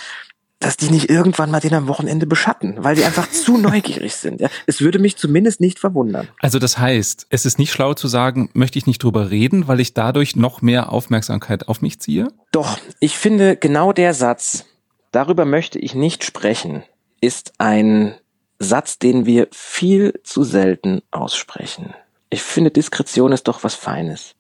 dass 0.60 0.76
die 0.76 0.90
nicht 0.90 1.10
irgendwann 1.10 1.52
mal 1.52 1.62
den 1.62 1.74
am 1.74 1.88
Wochenende 1.88 2.28
beschatten, 2.28 2.76
weil 2.84 2.96
die 2.96 3.04
einfach 3.04 3.30
zu 3.32 3.58
neugierig 3.58 4.16
sind. 4.16 4.42
Ja. 4.42 4.50
Es 4.66 4.82
würde 4.82 5.00
mich 5.00 5.18
zumindest 5.18 5.62
nicht 5.62 5.80
verwundern. 5.80 6.28
Also 6.40 6.60
das 6.60 6.78
heißt, 6.78 7.28
es 7.30 7.46
ist 7.46 7.60
nicht 7.60 7.72
schlau 7.72 7.94
zu 7.94 8.08
sagen, 8.08 8.50
möchte 8.54 8.78
ich 8.78 8.86
nicht 8.86 9.02
drüber 9.02 9.30
reden, 9.30 9.68
weil 9.68 9.80
ich 9.80 9.94
dadurch 9.94 10.36
noch 10.36 10.62
mehr 10.62 10.92
Aufmerksamkeit 10.92 11.68
auf 11.68 11.82
mich 11.82 12.00
ziehe? 12.00 12.28
Doch, 12.52 12.78
ich 13.00 13.18
finde 13.18 13.56
genau 13.56 13.94
der 13.94 14.14
Satz, 14.14 14.66
darüber 15.12 15.46
möchte 15.46 15.80
ich 15.80 15.96
nicht 15.96 16.26
sprechen, 16.26 16.84
ist 17.22 17.54
ein 17.58 18.16
Satz, 18.60 19.00
den 19.00 19.26
wir 19.26 19.48
viel 19.52 20.20
zu 20.24 20.44
selten 20.44 21.02
aussprechen. 21.12 21.94
Ich 22.30 22.42
finde, 22.42 22.70
Diskretion 22.70 23.32
ist 23.32 23.48
doch 23.48 23.64
was 23.64 23.76
Feines. 23.76 24.36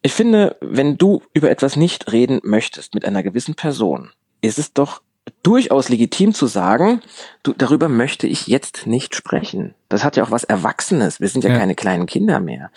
Ich 0.00 0.12
finde, 0.12 0.56
wenn 0.60 0.96
du 0.96 1.22
über 1.34 1.50
etwas 1.50 1.76
nicht 1.76 2.10
reden 2.10 2.40
möchtest 2.42 2.94
mit 2.94 3.04
einer 3.04 3.22
gewissen 3.22 3.54
Person, 3.54 4.10
ist 4.40 4.58
es 4.58 4.72
doch 4.72 5.02
durchaus 5.42 5.88
legitim 5.88 6.34
zu 6.34 6.46
sagen, 6.46 7.02
du, 7.42 7.52
darüber 7.52 7.88
möchte 7.88 8.26
ich 8.26 8.46
jetzt 8.46 8.86
nicht 8.86 9.14
sprechen. 9.14 9.74
Das 9.88 10.04
hat 10.04 10.16
ja 10.16 10.24
auch 10.24 10.30
was 10.30 10.44
Erwachsenes. 10.44 11.20
Wir 11.20 11.28
sind 11.28 11.44
ja, 11.44 11.50
ja. 11.50 11.58
keine 11.58 11.74
kleinen 11.74 12.06
Kinder 12.06 12.40
mehr. 12.40 12.70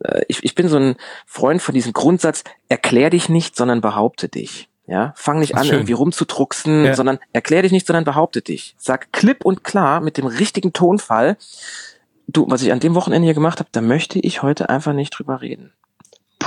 Äh, 0.00 0.22
ich, 0.28 0.42
ich 0.42 0.54
bin 0.54 0.68
so 0.68 0.78
ein 0.78 0.96
Freund 1.26 1.62
von 1.62 1.74
diesem 1.74 1.92
Grundsatz, 1.92 2.44
erklär 2.68 3.10
dich 3.10 3.28
nicht, 3.28 3.56
sondern 3.56 3.80
behaupte 3.80 4.28
dich. 4.28 4.68
Ja, 4.86 5.12
fang 5.16 5.38
nicht 5.38 5.54
an, 5.54 5.64
schön. 5.64 5.74
irgendwie 5.74 5.92
rumzudrucksen, 5.92 6.84
ja. 6.84 6.94
sondern 6.94 7.18
erklär 7.32 7.62
dich 7.62 7.72
nicht, 7.72 7.86
sondern 7.86 8.04
behaupte 8.04 8.42
dich. 8.42 8.74
Sag 8.78 9.12
klipp 9.12 9.44
und 9.44 9.62
klar 9.62 10.00
mit 10.00 10.16
dem 10.16 10.26
richtigen 10.26 10.72
Tonfall, 10.72 11.36
du, 12.26 12.46
was 12.50 12.62
ich 12.62 12.72
an 12.72 12.80
dem 12.80 12.94
Wochenende 12.94 13.26
hier 13.26 13.34
gemacht 13.34 13.60
habe, 13.60 13.68
da 13.72 13.80
möchte 13.80 14.18
ich 14.18 14.42
heute 14.42 14.68
einfach 14.68 14.92
nicht 14.92 15.10
drüber 15.10 15.40
reden. 15.40 15.72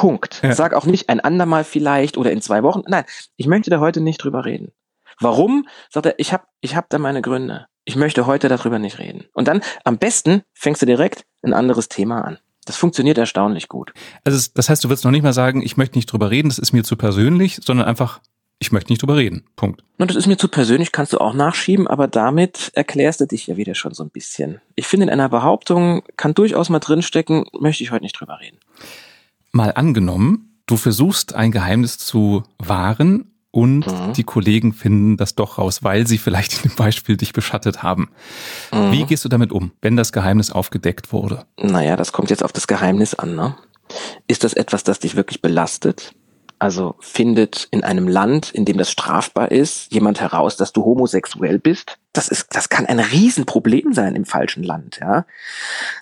Punkt. 0.05 0.39
Ja. 0.43 0.53
Sag 0.53 0.75
auch 0.75 0.85
nicht 0.85 1.09
ein 1.09 1.19
andermal 1.19 1.63
vielleicht 1.63 2.15
oder 2.17 2.31
in 2.31 2.39
zwei 2.39 2.61
Wochen. 2.61 2.83
Nein, 2.87 3.05
ich 3.37 3.47
möchte 3.47 3.71
da 3.71 3.79
heute 3.79 4.01
nicht 4.01 4.23
drüber 4.23 4.45
reden. 4.45 4.71
Warum? 5.19 5.67
Sagt 5.89 6.05
er, 6.05 6.19
ich 6.19 6.31
habe 6.31 6.43
ich 6.61 6.75
hab 6.75 6.89
da 6.89 6.99
meine 6.99 7.23
Gründe. 7.23 7.65
Ich 7.85 7.95
möchte 7.95 8.27
heute 8.27 8.47
darüber 8.47 8.77
nicht 8.77 8.99
reden. 8.99 9.25
Und 9.33 9.47
dann 9.47 9.61
am 9.83 9.97
besten 9.97 10.43
fängst 10.53 10.83
du 10.83 10.85
direkt 10.85 11.25
ein 11.41 11.55
anderes 11.55 11.89
Thema 11.89 12.21
an. 12.21 12.37
Das 12.65 12.77
funktioniert 12.77 13.17
erstaunlich 13.17 13.67
gut. 13.67 13.93
Also 14.23 14.47
das 14.53 14.69
heißt, 14.69 14.83
du 14.83 14.89
willst 14.89 15.05
noch 15.05 15.11
nicht 15.11 15.23
mal 15.23 15.33
sagen, 15.33 15.63
ich 15.63 15.75
möchte 15.75 15.97
nicht 15.97 16.11
drüber 16.11 16.29
reden, 16.29 16.49
das 16.49 16.59
ist 16.59 16.71
mir 16.71 16.83
zu 16.83 16.97
persönlich, 16.97 17.59
sondern 17.63 17.87
einfach, 17.87 18.19
ich 18.59 18.71
möchte 18.71 18.91
nicht 18.91 19.01
drüber 19.01 19.17
reden. 19.17 19.45
Punkt. 19.55 19.83
Und 19.97 20.11
das 20.11 20.17
ist 20.17 20.27
mir 20.27 20.37
zu 20.37 20.49
persönlich, 20.49 20.91
kannst 20.91 21.13
du 21.13 21.17
auch 21.17 21.33
nachschieben, 21.33 21.87
aber 21.87 22.07
damit 22.07 22.69
erklärst 22.75 23.21
du 23.21 23.25
dich 23.25 23.47
ja 23.47 23.57
wieder 23.57 23.73
schon 23.73 23.95
so 23.95 24.03
ein 24.03 24.11
bisschen. 24.11 24.61
Ich 24.75 24.85
finde, 24.85 25.05
in 25.05 25.09
einer 25.09 25.29
Behauptung 25.29 26.03
kann 26.15 26.35
durchaus 26.35 26.69
mal 26.69 26.77
drinstecken, 26.77 27.45
möchte 27.59 27.83
ich 27.83 27.89
heute 27.89 28.03
nicht 28.03 28.19
drüber 28.19 28.39
reden. 28.39 28.59
Mal 29.55 29.71
angenommen, 29.73 30.59
du 30.65 30.75
versuchst 30.75 31.33
ein 31.33 31.53
Geheimnis 31.53 31.97
zu 31.97 32.43
wahren 32.57 33.31
und 33.51 33.87
mhm. 33.87 34.11
die 34.11 34.25
Kollegen 34.25 34.73
finden 34.73 35.15
das 35.15 35.35
doch 35.35 35.57
raus, 35.57 35.81
weil 35.81 36.05
sie 36.07 36.17
vielleicht 36.17 36.57
in 36.57 36.69
dem 36.69 36.75
Beispiel 36.75 37.15
dich 37.15 37.31
beschattet 37.31 37.81
haben. 37.81 38.09
Mhm. 38.73 38.91
Wie 38.91 39.05
gehst 39.05 39.23
du 39.23 39.29
damit 39.29 39.53
um, 39.53 39.71
wenn 39.81 39.95
das 39.95 40.11
Geheimnis 40.11 40.51
aufgedeckt 40.51 41.13
wurde? 41.13 41.45
Naja, 41.57 41.95
das 41.95 42.11
kommt 42.11 42.31
jetzt 42.31 42.43
auf 42.43 42.51
das 42.51 42.67
Geheimnis 42.67 43.13
an. 43.13 43.37
Ne? 43.37 43.55
Ist 44.27 44.43
das 44.43 44.51
etwas, 44.55 44.83
das 44.83 44.99
dich 44.99 45.15
wirklich 45.15 45.41
belastet? 45.41 46.13
Also 46.59 46.95
findet 46.99 47.69
in 47.71 47.85
einem 47.85 48.09
Land, 48.09 48.51
in 48.51 48.65
dem 48.65 48.77
das 48.77 48.91
strafbar 48.91 49.51
ist, 49.51 49.93
jemand 49.93 50.19
heraus, 50.19 50.57
dass 50.57 50.73
du 50.73 50.83
homosexuell 50.83 51.59
bist? 51.59 51.97
Das 52.11 52.27
ist, 52.27 52.53
das 52.53 52.67
kann 52.67 52.85
ein 52.85 52.99
Riesenproblem 52.99 53.93
sein 53.93 54.17
im 54.17 54.25
falschen 54.25 54.63
Land, 54.63 54.99
ja. 54.99 55.25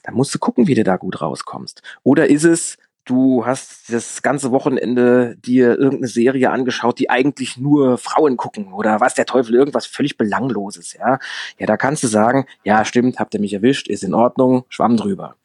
Da 0.02 0.12
musst 0.12 0.34
du 0.34 0.40
gucken, 0.40 0.66
wie 0.66 0.74
du 0.74 0.84
da 0.84 0.98
gut 0.98 1.22
rauskommst. 1.22 1.84
Oder 2.02 2.32
ist 2.32 2.46
es, 2.46 2.78
du 3.06 3.46
hast 3.46 3.92
das 3.92 4.22
ganze 4.22 4.52
Wochenende 4.52 5.36
dir 5.38 5.78
irgendeine 5.78 6.08
Serie 6.08 6.52
angeschaut, 6.52 7.00
die 7.00 7.10
eigentlich 7.10 7.58
nur 7.58 7.98
Frauen 7.98 8.38
gucken 8.38 8.74
oder 8.74 9.02
was 9.02 9.14
der 9.14 9.26
Teufel, 9.26 9.56
irgendwas 9.56 9.86
völlig 9.86 10.18
Belangloses, 10.18 10.94
ja. 10.94 11.20
Ja, 11.58 11.66
da 11.66 11.78
kannst 11.78 12.04
du 12.04 12.08
sagen, 12.08 12.46
ja, 12.64 12.86
stimmt, 12.86 13.20
habt 13.20 13.34
ihr 13.34 13.40
mich 13.40 13.54
erwischt, 13.54 13.88
ist 13.88 14.04
in 14.04 14.14
Ordnung, 14.14 14.66
schwamm 14.70 14.98
drüber. 14.98 15.36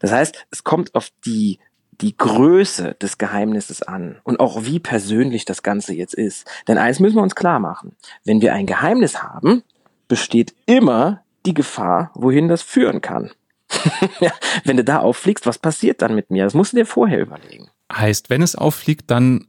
Das 0.00 0.12
heißt, 0.12 0.46
es 0.50 0.64
kommt 0.64 0.94
auf 0.94 1.08
die 1.24 1.58
die 2.00 2.16
Größe 2.16 2.94
des 3.02 3.18
Geheimnisses 3.18 3.82
an 3.82 4.20
und 4.22 4.38
auch 4.38 4.64
wie 4.64 4.78
persönlich 4.78 5.44
das 5.44 5.64
Ganze 5.64 5.94
jetzt 5.94 6.14
ist. 6.14 6.46
Denn 6.68 6.78
eins 6.78 7.00
müssen 7.00 7.16
wir 7.16 7.22
uns 7.22 7.34
klar 7.34 7.58
machen. 7.58 7.96
Wenn 8.24 8.40
wir 8.40 8.54
ein 8.54 8.66
Geheimnis 8.66 9.20
haben, 9.20 9.64
besteht 10.06 10.54
immer 10.66 11.22
die 11.44 11.54
Gefahr, 11.54 12.12
wohin 12.14 12.48
das 12.48 12.62
führen 12.62 13.00
kann. 13.00 13.32
wenn 14.64 14.76
du 14.76 14.84
da 14.84 14.98
auffliegst, 14.98 15.46
was 15.46 15.58
passiert 15.58 16.02
dann 16.02 16.14
mit 16.14 16.30
mir? 16.30 16.44
Das 16.44 16.54
musst 16.54 16.72
du 16.72 16.76
dir 16.76 16.86
vorher 16.86 17.20
überlegen. 17.20 17.68
Heißt, 17.92 18.30
wenn 18.30 18.42
es 18.42 18.56
auffliegt, 18.56 19.10
dann 19.10 19.46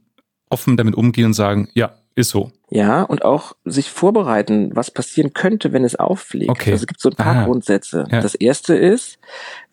offen 0.48 0.76
damit 0.76 0.94
umgehen 0.94 1.26
und 1.26 1.34
sagen, 1.34 1.68
ja, 1.74 1.94
ist 2.14 2.30
so. 2.30 2.50
Ja, 2.70 3.02
und 3.02 3.24
auch 3.24 3.54
sich 3.64 3.90
vorbereiten, 3.90 4.70
was 4.74 4.90
passieren 4.90 5.32
könnte, 5.32 5.72
wenn 5.72 5.84
es 5.84 5.96
auffliegt. 5.96 6.50
Okay. 6.50 6.72
Also 6.72 6.82
es 6.82 6.86
gibt 6.86 7.00
so 7.00 7.10
ein 7.10 7.16
paar 7.16 7.36
Aha. 7.36 7.44
Grundsätze. 7.44 8.06
Ja. 8.10 8.20
Das 8.20 8.34
erste 8.34 8.74
ist, 8.74 9.18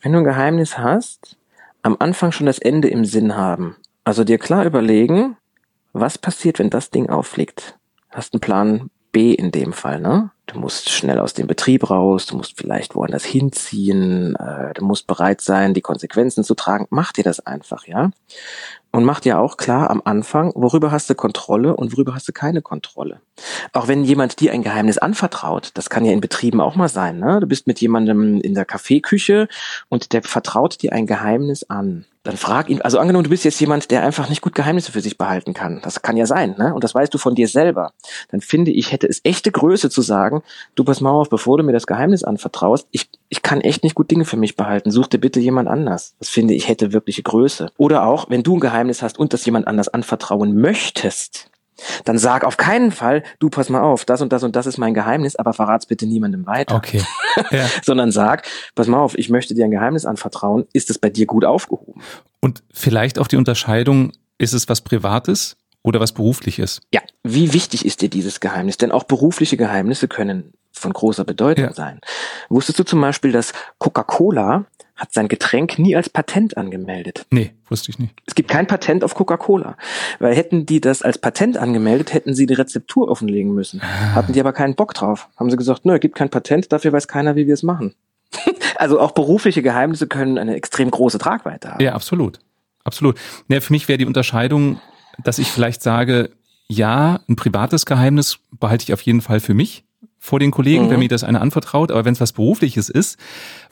wenn 0.02 0.14
du 0.14 0.20
ein 0.20 0.24
Geheimnis 0.24 0.78
hast, 0.78 1.38
am 1.82 1.98
Anfang 2.00 2.32
schon 2.32 2.48
das 2.48 2.60
Ende 2.60 2.88
im 2.88 3.06
Sinn 3.06 3.36
haben. 3.36 3.76
Also 4.04 4.24
dir 4.24 4.38
klar 4.38 4.66
überlegen, 4.66 5.38
was 5.94 6.18
passiert, 6.18 6.60
wenn 6.60 6.70
das 6.70 6.90
Ding 6.90 7.10
auffliegt. 7.10 7.78
Hast 8.10 8.34
einen 8.34 8.42
Plan 8.42 8.90
B 9.12 9.34
in 9.34 9.52
dem 9.52 9.74
Fall, 9.74 10.00
ne? 10.00 10.32
Du 10.48 10.60
musst 10.60 10.90
schnell 10.90 11.20
aus 11.20 11.34
dem 11.34 11.46
Betrieb 11.46 11.90
raus, 11.90 12.26
du 12.26 12.38
musst 12.38 12.58
vielleicht 12.58 12.96
woanders 12.96 13.26
hinziehen, 13.26 14.36
äh, 14.38 14.74
du 14.74 14.86
musst 14.86 15.06
bereit 15.06 15.42
sein, 15.42 15.74
die 15.74 15.82
Konsequenzen 15.82 16.46
zu 16.46 16.56
tragen. 16.56 16.88
Mach 16.90 17.12
dir 17.12 17.26
das 17.26 17.46
einfach, 17.46 17.86
ja? 17.86 18.12
Und 18.98 19.06
mach 19.06 19.20
dir 19.20 19.38
auch 19.38 19.58
klar 19.58 19.92
am 19.92 20.02
Anfang, 20.06 20.52
worüber 20.56 20.90
hast 20.90 21.08
du 21.08 21.14
Kontrolle 21.14 21.76
und 21.76 21.94
worüber 21.94 22.16
hast 22.16 22.28
du 22.28 22.34
keine 22.34 22.64
Kontrolle. 22.64 23.22
Auch 23.72 23.88
wenn 23.88 24.04
jemand 24.04 24.40
dir 24.40 24.52
ein 24.52 24.64
Geheimnis 24.64 24.98
anvertraut, 24.98 25.70
das 25.76 25.92
kann 25.92 26.04
ja 26.04 26.12
in 26.14 26.20
Betrieben 26.20 26.60
auch 26.60 26.76
mal 26.76 26.90
sein, 26.90 27.20
ne? 27.20 27.40
Du 27.40 27.46
bist 27.46 27.68
mit 27.68 27.80
jemandem 27.80 28.42
in 28.42 28.56
der 28.56 28.66
Kaffeeküche 28.66 29.50
und 29.90 30.14
der 30.14 30.24
vertraut 30.24 30.82
dir 30.82 30.94
ein 30.94 31.06
Geheimnis 31.06 31.64
an 31.70 32.06
dann 32.28 32.36
frag 32.36 32.70
ihn, 32.70 32.82
also 32.82 33.00
angenommen, 33.00 33.24
du 33.24 33.30
bist 33.30 33.46
jetzt 33.46 33.60
jemand, 33.62 33.90
der 33.90 34.04
einfach 34.04 34.28
nicht 34.28 34.42
gut 34.42 34.54
Geheimnisse 34.54 34.92
für 34.92 35.00
sich 35.00 35.18
behalten 35.18 35.54
kann. 35.54 35.80
Das 35.82 36.02
kann 36.02 36.18
ja 36.18 36.26
sein, 36.26 36.56
ne? 36.58 36.74
Und 36.74 36.84
das 36.84 36.94
weißt 36.94 37.14
du 37.14 37.18
von 37.18 37.36
dir 37.36 37.48
selber. 37.48 37.94
Dann 38.28 38.42
finde 38.42 38.72
ich, 38.72 38.92
hätte 38.92 39.08
es 39.08 39.22
echte 39.24 39.50
Größe 39.50 39.90
zu 39.90 40.02
sagen, 40.02 40.44
du 40.76 40.84
pass 40.84 41.00
mal 41.00 41.12
auf, 41.12 41.30
bevor 41.30 41.58
du 41.58 41.64
mir 41.64 41.72
das 41.72 41.88
Geheimnis 41.88 42.26
anvertraust, 42.26 42.90
ich, 42.92 43.10
ich 43.30 43.42
kann 43.42 43.62
echt 43.62 43.84
nicht 43.84 43.96
gut 43.96 44.10
Dinge 44.12 44.26
für 44.26 44.38
mich 44.38 44.56
behalten. 44.56 44.92
Such 44.92 45.08
dir 45.08 45.20
bitte 45.20 45.40
jemand 45.40 45.68
anders. 45.68 46.16
Das 46.20 46.30
finde 46.30 46.54
ich 46.54 46.68
hätte 46.68 46.94
wirkliche 46.94 47.24
Größe. 47.24 47.72
Oder 47.78 48.06
auch, 48.06 48.30
wenn 48.30 48.44
du 48.44 48.58
ein 48.58 48.60
Geheimnis 48.60 49.02
hast 49.02 49.20
und 49.20 49.34
das 49.34 49.46
jemand 49.46 49.68
anders 49.68 49.90
anvertrauen 49.90 50.56
möchtest, 50.56 51.50
dann 52.06 52.18
sag 52.18 52.44
auf 52.44 52.58
keinen 52.58 52.92
Fall, 52.92 53.24
du 53.40 53.50
pass 53.50 53.70
mal 53.70 53.82
auf, 53.82 54.06
das 54.06 54.22
und 54.22 54.34
das 54.34 54.44
und 54.44 54.56
das 54.56 54.66
ist 54.66 54.78
mein 54.78 54.94
Geheimnis, 54.94 55.36
aber 55.36 55.54
verrat's 55.54 55.86
bitte 55.86 56.08
niemandem 56.08 56.46
weiter. 56.46 56.76
Okay. 56.76 57.02
Ja. 57.52 57.68
Sondern 57.84 58.12
sag, 58.12 58.48
pass 58.74 58.88
mal 58.88 59.00
auf, 59.00 59.16
ich 59.16 59.30
möchte 59.30 59.54
dir 59.54 59.66
ein 59.66 59.70
Geheimnis 59.70 60.06
anvertrauen, 60.06 60.66
ist 60.74 60.90
es 60.90 60.98
bei 60.98 61.12
dir 61.12 61.28
gut 61.28 61.46
aufgehoben? 61.46 62.02
Und 62.40 62.64
vielleicht 62.74 63.20
auch 63.20 63.28
die 63.28 63.36
Unterscheidung, 63.36 64.12
ist 64.40 64.54
es 64.54 64.68
was 64.70 64.82
Privates 64.82 65.56
oder 65.84 66.00
was 66.00 66.14
Berufliches? 66.14 66.82
Ja, 66.92 67.02
wie 67.34 67.54
wichtig 67.54 67.86
ist 67.86 68.02
dir 68.02 68.10
dieses 68.10 68.40
Geheimnis? 68.40 68.78
Denn 68.78 68.92
auch 68.92 69.04
berufliche 69.04 69.58
Geheimnisse 69.58 70.08
können 70.08 70.54
von 70.72 70.94
großer 70.94 71.26
Bedeutung 71.26 71.66
ja. 71.66 71.74
sein. 71.74 72.00
Wusstest 72.50 72.80
du 72.80 72.84
zum 72.84 73.02
Beispiel, 73.02 73.32
dass 73.32 73.54
Coca-Cola 73.80 74.66
hat 74.96 75.14
sein 75.14 75.28
Getränk 75.28 75.78
nie 75.78 75.96
als 75.96 76.10
Patent 76.10 76.58
angemeldet. 76.58 77.28
Nee, 77.30 77.54
wusste 77.70 77.92
ich 77.92 78.00
nicht. 78.00 78.16
Es 78.26 78.34
gibt 78.34 78.50
kein 78.50 78.66
Patent 78.66 79.04
auf 79.04 79.14
Coca-Cola. 79.14 79.78
Weil 80.18 80.36
hätten 80.36 80.66
die 80.66 80.82
das 80.82 81.04
als 81.04 81.20
Patent 81.20 81.56
angemeldet, 81.58 82.14
hätten 82.14 82.34
sie 82.34 82.48
die 82.48 82.56
Rezeptur 82.56 83.08
offenlegen 83.08 83.54
müssen. 83.54 83.80
Ah. 83.84 84.16
Hatten 84.16 84.34
die 84.34 84.40
aber 84.40 84.54
keinen 84.54 84.76
Bock 84.76 84.96
drauf. 84.96 85.30
Haben 85.38 85.52
sie 85.52 85.58
gesagt, 85.58 85.86
nö, 85.86 85.94
es 85.94 86.00
gibt 86.00 86.16
kein 86.16 86.30
Patent, 86.30 86.72
dafür 86.74 86.94
weiß 86.94 87.08
keiner, 87.08 87.36
wie 87.36 87.46
wir 87.46 87.54
es 87.54 87.62
machen. 87.62 87.94
also 88.78 89.00
auch 89.00 89.12
berufliche 89.12 89.62
Geheimnisse 89.62 90.08
können 90.08 90.40
eine 90.40 90.56
extrem 90.56 90.90
große 90.90 91.20
Tragweite 91.20 91.72
haben. 91.72 91.84
Ja, 91.84 91.94
absolut. 91.94 92.40
Absolut. 92.84 93.20
Ja, 93.50 93.62
für 93.62 93.74
mich 93.74 93.88
wäre 93.88 93.98
die 93.98 94.06
Unterscheidung, 94.06 94.80
dass 95.24 95.38
ich 95.38 95.52
vielleicht 95.52 95.84
sage, 95.84 96.32
ja, 96.70 97.22
ein 97.28 97.36
privates 97.36 97.86
Geheimnis 97.86 98.40
behalte 98.52 98.84
ich 98.84 98.94
auf 98.94 99.02
jeden 99.02 99.22
Fall 99.22 99.40
für 99.40 99.54
mich 99.54 99.86
vor 100.20 100.40
den 100.40 100.52
Kollegen, 100.52 100.86
mhm. 100.86 100.90
wenn 100.90 101.00
mir 101.00 101.08
das 101.08 101.24
einer 101.24 101.42
anvertraut. 101.42 101.92
Aber 101.92 102.06
wenn 102.06 102.14
es 102.14 102.22
was 102.22 102.34
Berufliches 102.34 102.90
ist, 102.90 103.18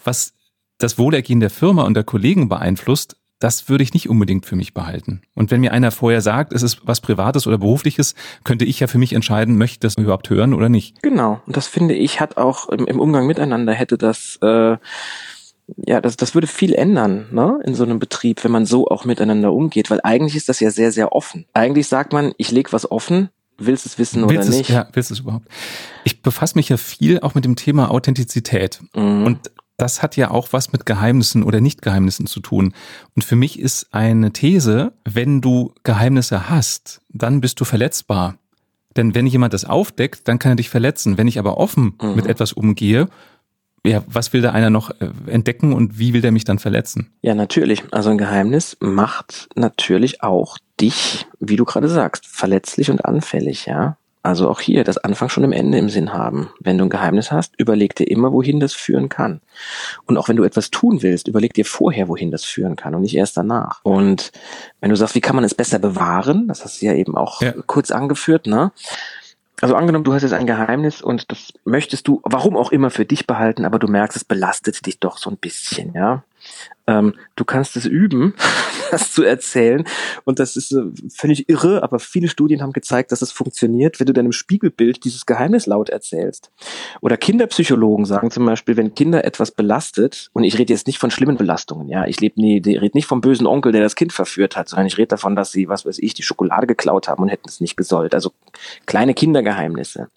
was 0.04 0.34
das 0.78 0.98
Wohlergehen 0.98 1.40
der 1.40 1.50
Firma 1.50 1.84
und 1.84 1.94
der 1.94 2.04
Kollegen 2.04 2.50
beeinflusst, 2.50 3.18
das 3.40 3.68
würde 3.68 3.84
ich 3.84 3.94
nicht 3.94 4.10
unbedingt 4.10 4.46
für 4.46 4.56
mich 4.56 4.74
behalten. 4.74 5.22
Und 5.34 5.52
wenn 5.52 5.60
mir 5.60 5.74
einer 5.74 5.92
vorher 5.92 6.22
sagt, 6.22 6.54
es 6.54 6.64
ist 6.64 6.88
was 6.88 7.02
Privates 7.02 7.48
oder 7.48 7.58
Berufliches, 7.58 8.16
könnte 8.46 8.64
ich 8.64 8.80
ja 8.80 8.88
für 8.88 8.98
mich 8.98 9.12
entscheiden, 9.12 9.58
möchte 9.58 9.76
ich 9.76 9.80
das 9.80 9.98
überhaupt 9.98 10.30
hören 10.30 10.54
oder 10.54 10.70
nicht. 10.70 11.02
Genau. 11.02 11.42
Und 11.46 11.58
das 11.58 11.68
finde 11.68 11.96
ich 11.96 12.22
hat 12.22 12.38
auch 12.38 12.70
im, 12.70 12.88
im 12.88 13.00
Umgang 13.00 13.28
miteinander 13.28 13.74
hätte 13.74 13.98
das, 13.98 14.38
äh, 14.42 14.78
ja, 15.78 16.02
das, 16.02 16.16
das 16.16 16.34
würde 16.34 16.48
viel 16.48 16.74
ändern, 16.74 17.28
ne, 17.32 17.60
in 17.66 17.76
so 17.76 17.84
einem 17.84 18.00
Betrieb, 18.00 18.44
wenn 18.44 18.52
man 18.52 18.66
so 18.66 18.88
auch 18.88 19.06
miteinander 19.06 19.52
umgeht, 19.52 19.90
weil 19.90 20.00
eigentlich 20.04 20.36
ist 20.36 20.50
das 20.50 20.60
ja 20.60 20.70
sehr, 20.70 20.92
sehr 20.92 21.14
offen. 21.14 21.46
Eigentlich 21.54 21.88
sagt 21.88 22.14
man, 22.14 22.34
ich 22.38 22.52
lege 22.52 22.72
was 22.72 22.90
offen, 22.90 23.30
willst 23.58 23.86
es 23.86 23.98
wissen 23.98 24.30
willst 24.30 24.50
oder 24.50 24.58
nicht? 24.58 24.70
ja, 24.70 24.88
willst 24.94 25.12
es 25.12 25.20
überhaupt? 25.20 25.48
Ich 26.04 26.22
befasse 26.22 26.56
mich 26.56 26.70
ja 26.70 26.78
viel 26.78 27.20
auch 27.22 27.36
mit 27.36 27.46
dem 27.46 27.56
Thema 27.56 27.90
Authentizität. 27.90 28.82
Mhm. 28.96 29.26
Und 29.26 29.52
das 29.78 30.02
hat 30.02 30.16
ja 30.16 30.32
auch 30.32 30.50
was 30.52 30.72
mit 30.72 30.86
Geheimnissen 30.86 31.44
oder 31.44 31.60
Nicht-Geheimnissen 31.62 32.28
zu 32.28 32.40
tun. 32.40 32.74
Und 33.16 33.24
für 33.24 33.36
mich 33.36 33.60
ist 33.60 33.88
eine 33.92 34.32
These, 34.32 34.94
wenn 35.04 35.42
du 35.42 35.74
Geheimnisse 35.84 36.50
hast, 36.50 37.02
dann 37.10 37.42
bist 37.42 37.60
du 37.60 37.66
verletzbar. 37.66 38.38
Denn 38.96 39.14
wenn 39.14 39.28
jemand 39.28 39.54
das 39.54 39.66
aufdeckt, 39.66 40.28
dann 40.28 40.40
kann 40.40 40.54
er 40.54 40.56
dich 40.56 40.70
verletzen. 40.70 41.18
Wenn 41.18 41.28
ich 41.28 41.40
aber 41.40 41.58
offen 41.58 41.96
mhm. 42.02 42.16
mit 42.16 42.28
etwas 42.28 42.54
umgehe, 42.54 43.10
ja, 43.86 44.04
was 44.08 44.34
will 44.34 44.42
da 44.42 44.52
einer 44.52 44.70
noch 44.70 44.92
äh, 45.00 45.10
entdecken 45.28 45.74
und 45.74 46.00
wie 46.00 46.14
will 46.14 46.22
der 46.22 46.32
mich 46.32 46.44
dann 46.44 46.60
verletzen? 46.60 47.12
Ja, 47.22 47.36
natürlich. 47.36 47.84
Also 47.92 48.10
ein 48.10 48.18
Geheimnis 48.18 48.78
macht 48.80 49.50
natürlich 49.56 50.24
auch 50.24 50.58
dich, 50.80 51.26
wie 51.40 51.56
du 51.56 51.66
gerade 51.66 51.90
sagst, 51.90 52.28
verletzlich 52.28 52.90
und 52.90 53.06
anfällig, 53.06 53.66
ja. 53.66 53.98
Also 54.26 54.50
auch 54.50 54.60
hier 54.60 54.84
das 54.84 54.98
Anfang 54.98 55.30
schon 55.30 55.44
im 55.44 55.52
Ende 55.52 55.78
im 55.78 55.88
Sinn 55.88 56.12
haben. 56.12 56.50
Wenn 56.60 56.80
du 56.80 56.86
ein 56.86 56.90
Geheimnis 56.90 57.32
hast, 57.32 57.54
überleg 57.60 57.96
dir 57.96 58.10
immer, 58.10 58.34
wohin 58.34 58.60
das 58.60 58.74
führen 58.74 59.08
kann. 59.08 59.40
Und 60.08 60.18
auch 60.18 60.30
wenn 60.30 60.36
du 60.36 60.44
etwas 60.44 60.72
tun 60.72 61.04
willst, 61.04 61.28
überleg 61.28 61.54
dir 61.54 61.64
vorher, 61.64 62.08
wohin 62.08 62.32
das 62.32 62.44
führen 62.44 62.76
kann 62.76 62.96
und 62.96 63.04
nicht 63.04 63.16
erst 63.16 63.38
danach. 63.38 63.82
Und 63.84 64.32
wenn 64.82 64.90
du 64.90 64.96
sagst, 64.96 65.14
wie 65.14 65.22
kann 65.22 65.36
man 65.36 65.46
es 65.46 65.54
besser 65.54 65.78
bewahren, 65.78 66.48
das 66.48 66.64
hast 66.64 66.82
du 66.82 66.88
ja 66.88 66.94
eben 66.94 67.16
auch 67.16 67.44
ja. 67.44 67.54
kurz 67.68 67.92
angeführt, 67.92 68.48
ne? 68.48 68.72
Also 69.66 69.76
angenommen, 69.78 70.04
du 70.04 70.14
hast 70.14 70.22
jetzt 70.22 70.34
ein 70.34 70.46
Geheimnis 70.46 71.02
und 71.02 71.32
das 71.32 71.52
möchtest 71.64 72.08
du, 72.08 72.22
warum 72.22 72.56
auch 72.56 72.72
immer, 72.72 72.92
für 72.92 73.04
dich 73.04 73.26
behalten, 73.26 73.66
aber 73.66 73.80
du 73.80 73.88
merkst, 73.88 74.16
es 74.16 74.24
belastet 74.24 74.86
dich 74.86 75.00
doch 75.00 75.18
so 75.18 75.32
ein 75.32 75.38
bisschen, 75.38 75.96
ja. 75.96 76.24
Ähm, 76.88 77.16
du 77.36 77.46
kannst 77.46 77.76
es 77.76 77.86
üben, 77.86 78.36
das 78.92 79.12
zu 79.12 79.24
erzählen. 79.24 79.84
Und 80.24 80.40
das 80.40 80.56
ist 80.56 80.72
äh, 80.72 80.84
völlig 81.10 81.50
irre, 81.50 81.84
aber 81.84 82.00
viele 82.00 82.28
Studien 82.28 82.62
haben 82.62 82.74
gezeigt, 82.74 83.12
dass 83.12 83.22
es 83.22 83.32
funktioniert, 83.32 84.00
wenn 84.00 84.08
du 84.08 84.14
deinem 84.14 84.32
Spiegelbild 84.32 85.04
dieses 85.04 85.26
Geheimnis 85.26 85.66
laut 85.66 85.90
erzählst. 85.90 86.52
Oder 87.02 87.18
Kinderpsychologen 87.18 88.06
sagen 88.06 88.30
zum 88.30 88.46
Beispiel, 88.46 88.78
wenn 88.78 88.94
Kinder 88.94 89.26
etwas 89.26 89.52
belastet, 89.52 90.30
und 90.34 90.44
ich 90.44 90.58
rede 90.60 90.74
jetzt 90.74 90.88
nicht 90.88 91.00
von 91.00 91.12
schlimmen 91.12 91.38
Belastungen, 91.38 91.88
ja, 91.90 92.06
ich 92.06 92.20
lebe 92.20 92.40
nie, 92.40 92.58
rede 92.58 92.96
nicht 92.96 93.08
vom 93.08 93.22
bösen 93.22 93.48
Onkel, 93.48 93.72
der 93.72 93.82
das 93.82 93.96
Kind 93.96 94.14
verführt 94.14 94.56
hat, 94.56 94.70
sondern 94.70 94.88
ich 94.88 94.98
rede 94.98 95.08
davon, 95.08 95.36
dass 95.36 95.52
sie, 95.52 95.68
was 95.68 95.86
weiß 95.86 96.00
ich, 96.00 96.14
die 96.14 96.24
Schokolade 96.24 96.68
geklaut 96.68 97.08
haben 97.08 97.24
und 97.24 97.30
hätten 97.30 97.50
es 97.50 97.62
nicht 97.62 97.78
gesollt. 97.78 98.14
Also 98.14 98.32
kleine 98.86 99.14
Kindergeheimnisse. 99.14 100.10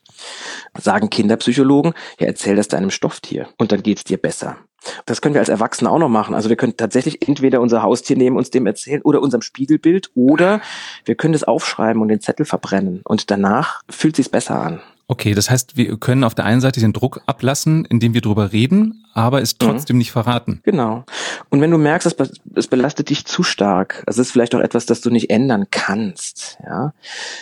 Sagen 0.76 1.10
Kinderpsychologen, 1.10 1.94
ja, 2.18 2.26
erzähl 2.26 2.56
das 2.56 2.68
deinem 2.68 2.90
Stofftier 2.90 3.48
und 3.56 3.72
dann 3.72 3.82
geht's 3.82 4.04
dir 4.04 4.18
besser. 4.18 4.58
Das 5.06 5.20
können 5.20 5.34
wir 5.34 5.40
als 5.40 5.48
Erwachsene 5.48 5.90
auch 5.90 5.98
noch 5.98 6.08
machen. 6.08 6.34
Also 6.34 6.48
wir 6.48 6.56
können 6.56 6.76
tatsächlich 6.76 7.26
entweder 7.26 7.60
unser 7.60 7.82
Haustier 7.82 8.16
nehmen, 8.16 8.36
uns 8.36 8.50
dem 8.50 8.66
erzählen 8.66 9.02
oder 9.02 9.20
unserem 9.20 9.42
Spiegelbild 9.42 10.10
oder 10.14 10.60
wir 11.04 11.14
können 11.14 11.32
das 11.32 11.44
aufschreiben 11.44 12.00
und 12.00 12.08
den 12.08 12.20
Zettel 12.20 12.46
verbrennen 12.46 13.00
und 13.04 13.30
danach 13.30 13.82
fühlt 13.88 14.16
sich's 14.16 14.28
besser 14.28 14.60
an. 14.60 14.80
Okay, 15.10 15.32
das 15.32 15.48
heißt, 15.48 15.78
wir 15.78 15.96
können 15.96 16.22
auf 16.22 16.34
der 16.34 16.44
einen 16.44 16.60
Seite 16.60 16.80
den 16.80 16.92
Druck 16.92 17.22
ablassen, 17.24 17.86
indem 17.86 18.12
wir 18.12 18.20
drüber 18.20 18.52
reden, 18.52 19.06
aber 19.14 19.40
es 19.40 19.56
trotzdem 19.56 19.96
mhm. 19.96 19.98
nicht 19.98 20.12
verraten. 20.12 20.60
Genau. 20.64 21.04
Und 21.48 21.62
wenn 21.62 21.70
du 21.70 21.78
merkst, 21.78 22.14
es 22.54 22.66
belastet 22.66 23.08
dich 23.08 23.24
zu 23.24 23.42
stark, 23.42 24.04
also 24.06 24.20
es 24.20 24.28
ist 24.28 24.32
vielleicht 24.32 24.54
auch 24.54 24.60
etwas, 24.60 24.84
das 24.84 25.00
du 25.00 25.08
nicht 25.08 25.30
ändern 25.30 25.68
kannst, 25.70 26.58
ja, 26.62 26.92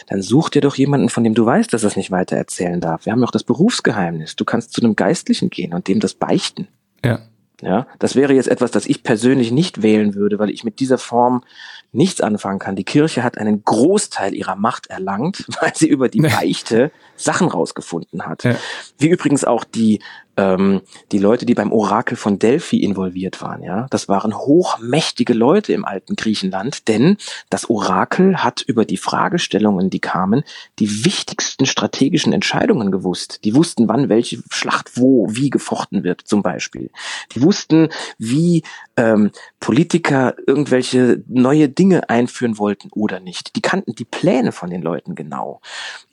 dann 0.06 0.22
such 0.22 0.50
dir 0.50 0.60
doch 0.62 0.76
jemanden, 0.76 1.08
von 1.08 1.24
dem 1.24 1.34
du 1.34 1.44
weißt, 1.44 1.72
dass 1.72 1.82
er 1.82 1.88
es 1.88 1.96
nicht 1.96 2.12
weiter 2.12 2.36
erzählen 2.36 2.80
darf. 2.80 3.04
Wir 3.04 3.12
haben 3.12 3.20
ja 3.20 3.26
auch 3.26 3.32
das 3.32 3.42
Berufsgeheimnis. 3.42 4.36
Du 4.36 4.44
kannst 4.44 4.72
zu 4.72 4.80
einem 4.80 4.94
Geistlichen 4.94 5.50
gehen 5.50 5.74
und 5.74 5.88
dem 5.88 5.98
das 5.98 6.14
beichten. 6.14 6.68
Ja. 7.04 7.20
Ja, 7.62 7.86
das 7.98 8.14
wäre 8.14 8.34
jetzt 8.34 8.48
etwas, 8.48 8.70
das 8.70 8.84
ich 8.84 9.02
persönlich 9.02 9.50
nicht 9.50 9.80
wählen 9.80 10.14
würde, 10.14 10.38
weil 10.38 10.50
ich 10.50 10.62
mit 10.62 10.78
dieser 10.78 10.98
Form 10.98 11.42
nichts 11.90 12.20
anfangen 12.20 12.58
kann. 12.58 12.76
Die 12.76 12.84
Kirche 12.84 13.22
hat 13.22 13.38
einen 13.38 13.64
Großteil 13.64 14.34
ihrer 14.34 14.56
Macht 14.56 14.88
erlangt, 14.88 15.46
weil 15.60 15.74
sie 15.74 15.88
über 15.88 16.10
die 16.10 16.20
Beichte 16.20 16.92
Sachen 17.16 17.48
rausgefunden 17.48 18.26
hat. 18.26 18.44
Ja. 18.44 18.56
Wie 18.98 19.08
übrigens 19.08 19.44
auch 19.44 19.64
die 19.64 20.00
ähm, 20.36 20.82
die 21.12 21.18
Leute, 21.18 21.46
die 21.46 21.54
beim 21.54 21.72
Orakel 21.72 22.16
von 22.16 22.38
Delphi 22.38 22.82
involviert 22.82 23.40
waren, 23.42 23.62
ja, 23.62 23.86
das 23.90 24.08
waren 24.08 24.36
hochmächtige 24.36 25.32
Leute 25.32 25.72
im 25.72 25.84
alten 25.84 26.16
Griechenland, 26.16 26.88
denn 26.88 27.16
das 27.50 27.70
Orakel 27.70 28.42
hat 28.42 28.62
über 28.62 28.84
die 28.84 28.96
Fragestellungen, 28.96 29.90
die 29.90 30.00
kamen, 30.00 30.42
die 30.78 31.04
wichtigsten 31.04 31.66
strategischen 31.66 32.32
Entscheidungen 32.32 32.90
gewusst. 32.90 33.40
Die 33.44 33.54
wussten, 33.54 33.88
wann 33.88 34.08
welche 34.08 34.42
Schlacht 34.50 34.96
wo, 34.96 35.28
wie 35.30 35.50
gefochten 35.50 36.04
wird, 36.04 36.22
zum 36.22 36.42
Beispiel. 36.42 36.90
Die 37.34 37.42
wussten, 37.42 37.88
wie 38.18 38.62
ähm, 38.96 39.30
Politiker 39.66 40.36
irgendwelche 40.46 41.24
neue 41.26 41.68
Dinge 41.68 42.08
einführen 42.08 42.56
wollten 42.56 42.88
oder 42.92 43.18
nicht. 43.18 43.56
Die 43.56 43.60
kannten 43.60 43.96
die 43.96 44.04
Pläne 44.04 44.52
von 44.52 44.70
den 44.70 44.80
Leuten 44.80 45.16
genau. 45.16 45.60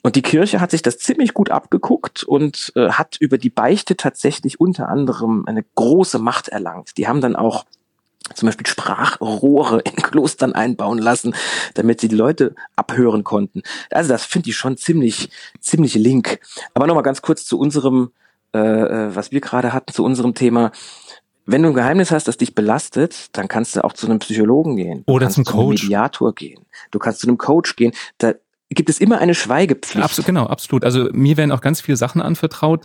Und 0.02 0.16
die 0.16 0.22
Kirche 0.22 0.60
hat 0.60 0.72
sich 0.72 0.82
das 0.82 0.98
ziemlich 0.98 1.34
gut 1.34 1.50
abgeguckt 1.50 2.24
und 2.24 2.72
äh, 2.74 2.88
hat 2.88 3.16
über 3.20 3.38
die 3.38 3.50
Beichte 3.50 3.96
tatsächlich 3.96 4.58
unter 4.58 4.88
anderem 4.88 5.44
eine 5.46 5.64
große 5.76 6.18
Macht 6.18 6.48
erlangt. 6.48 6.98
Die 6.98 7.06
haben 7.06 7.20
dann 7.20 7.36
auch 7.36 7.64
zum 8.34 8.46
Beispiel 8.46 8.66
Sprachrohre 8.66 9.82
in 9.82 9.94
Klostern 10.02 10.52
einbauen 10.52 10.98
lassen, 10.98 11.32
damit 11.74 12.00
sie 12.00 12.08
die 12.08 12.16
Leute 12.16 12.56
abhören 12.74 13.22
konnten. 13.22 13.62
Also 13.88 14.08
das 14.08 14.24
finde 14.24 14.50
ich 14.50 14.56
schon 14.56 14.76
ziemlich, 14.76 15.30
ziemlich 15.60 15.94
link. 15.94 16.40
Aber 16.74 16.88
nochmal 16.88 17.04
ganz 17.04 17.22
kurz 17.22 17.44
zu 17.44 17.60
unserem, 17.60 18.10
äh, 18.52 18.58
äh, 18.58 19.14
was 19.14 19.30
wir 19.30 19.40
gerade 19.40 19.72
hatten, 19.72 19.92
zu 19.92 20.02
unserem 20.02 20.34
Thema. 20.34 20.72
Wenn 21.46 21.62
du 21.62 21.68
ein 21.68 21.74
Geheimnis 21.74 22.10
hast, 22.10 22.26
das 22.26 22.36
dich 22.36 22.54
belastet, 22.54 23.36
dann 23.36 23.48
kannst 23.48 23.76
du 23.76 23.84
auch 23.84 23.92
zu 23.92 24.06
einem 24.06 24.18
Psychologen 24.18 24.76
gehen. 24.76 25.02
Oder 25.06 25.28
zum 25.28 25.44
Coach. 25.44 25.54
Zu 25.54 25.60
einem 25.60 25.68
Mediator 25.70 26.34
gehen. 26.34 26.64
Du 26.90 26.98
kannst 26.98 27.20
zu 27.20 27.28
einem 27.28 27.38
Coach 27.38 27.76
gehen. 27.76 27.92
Da 28.18 28.34
gibt 28.70 28.88
es 28.88 28.98
immer 28.98 29.18
eine 29.18 29.34
Schweigepflicht. 29.34 30.04
Absolut, 30.04 30.26
genau, 30.26 30.46
absolut. 30.46 30.84
Also 30.84 31.08
mir 31.12 31.36
werden 31.36 31.52
auch 31.52 31.60
ganz 31.60 31.80
viele 31.80 31.96
Sachen 31.96 32.20
anvertraut, 32.20 32.84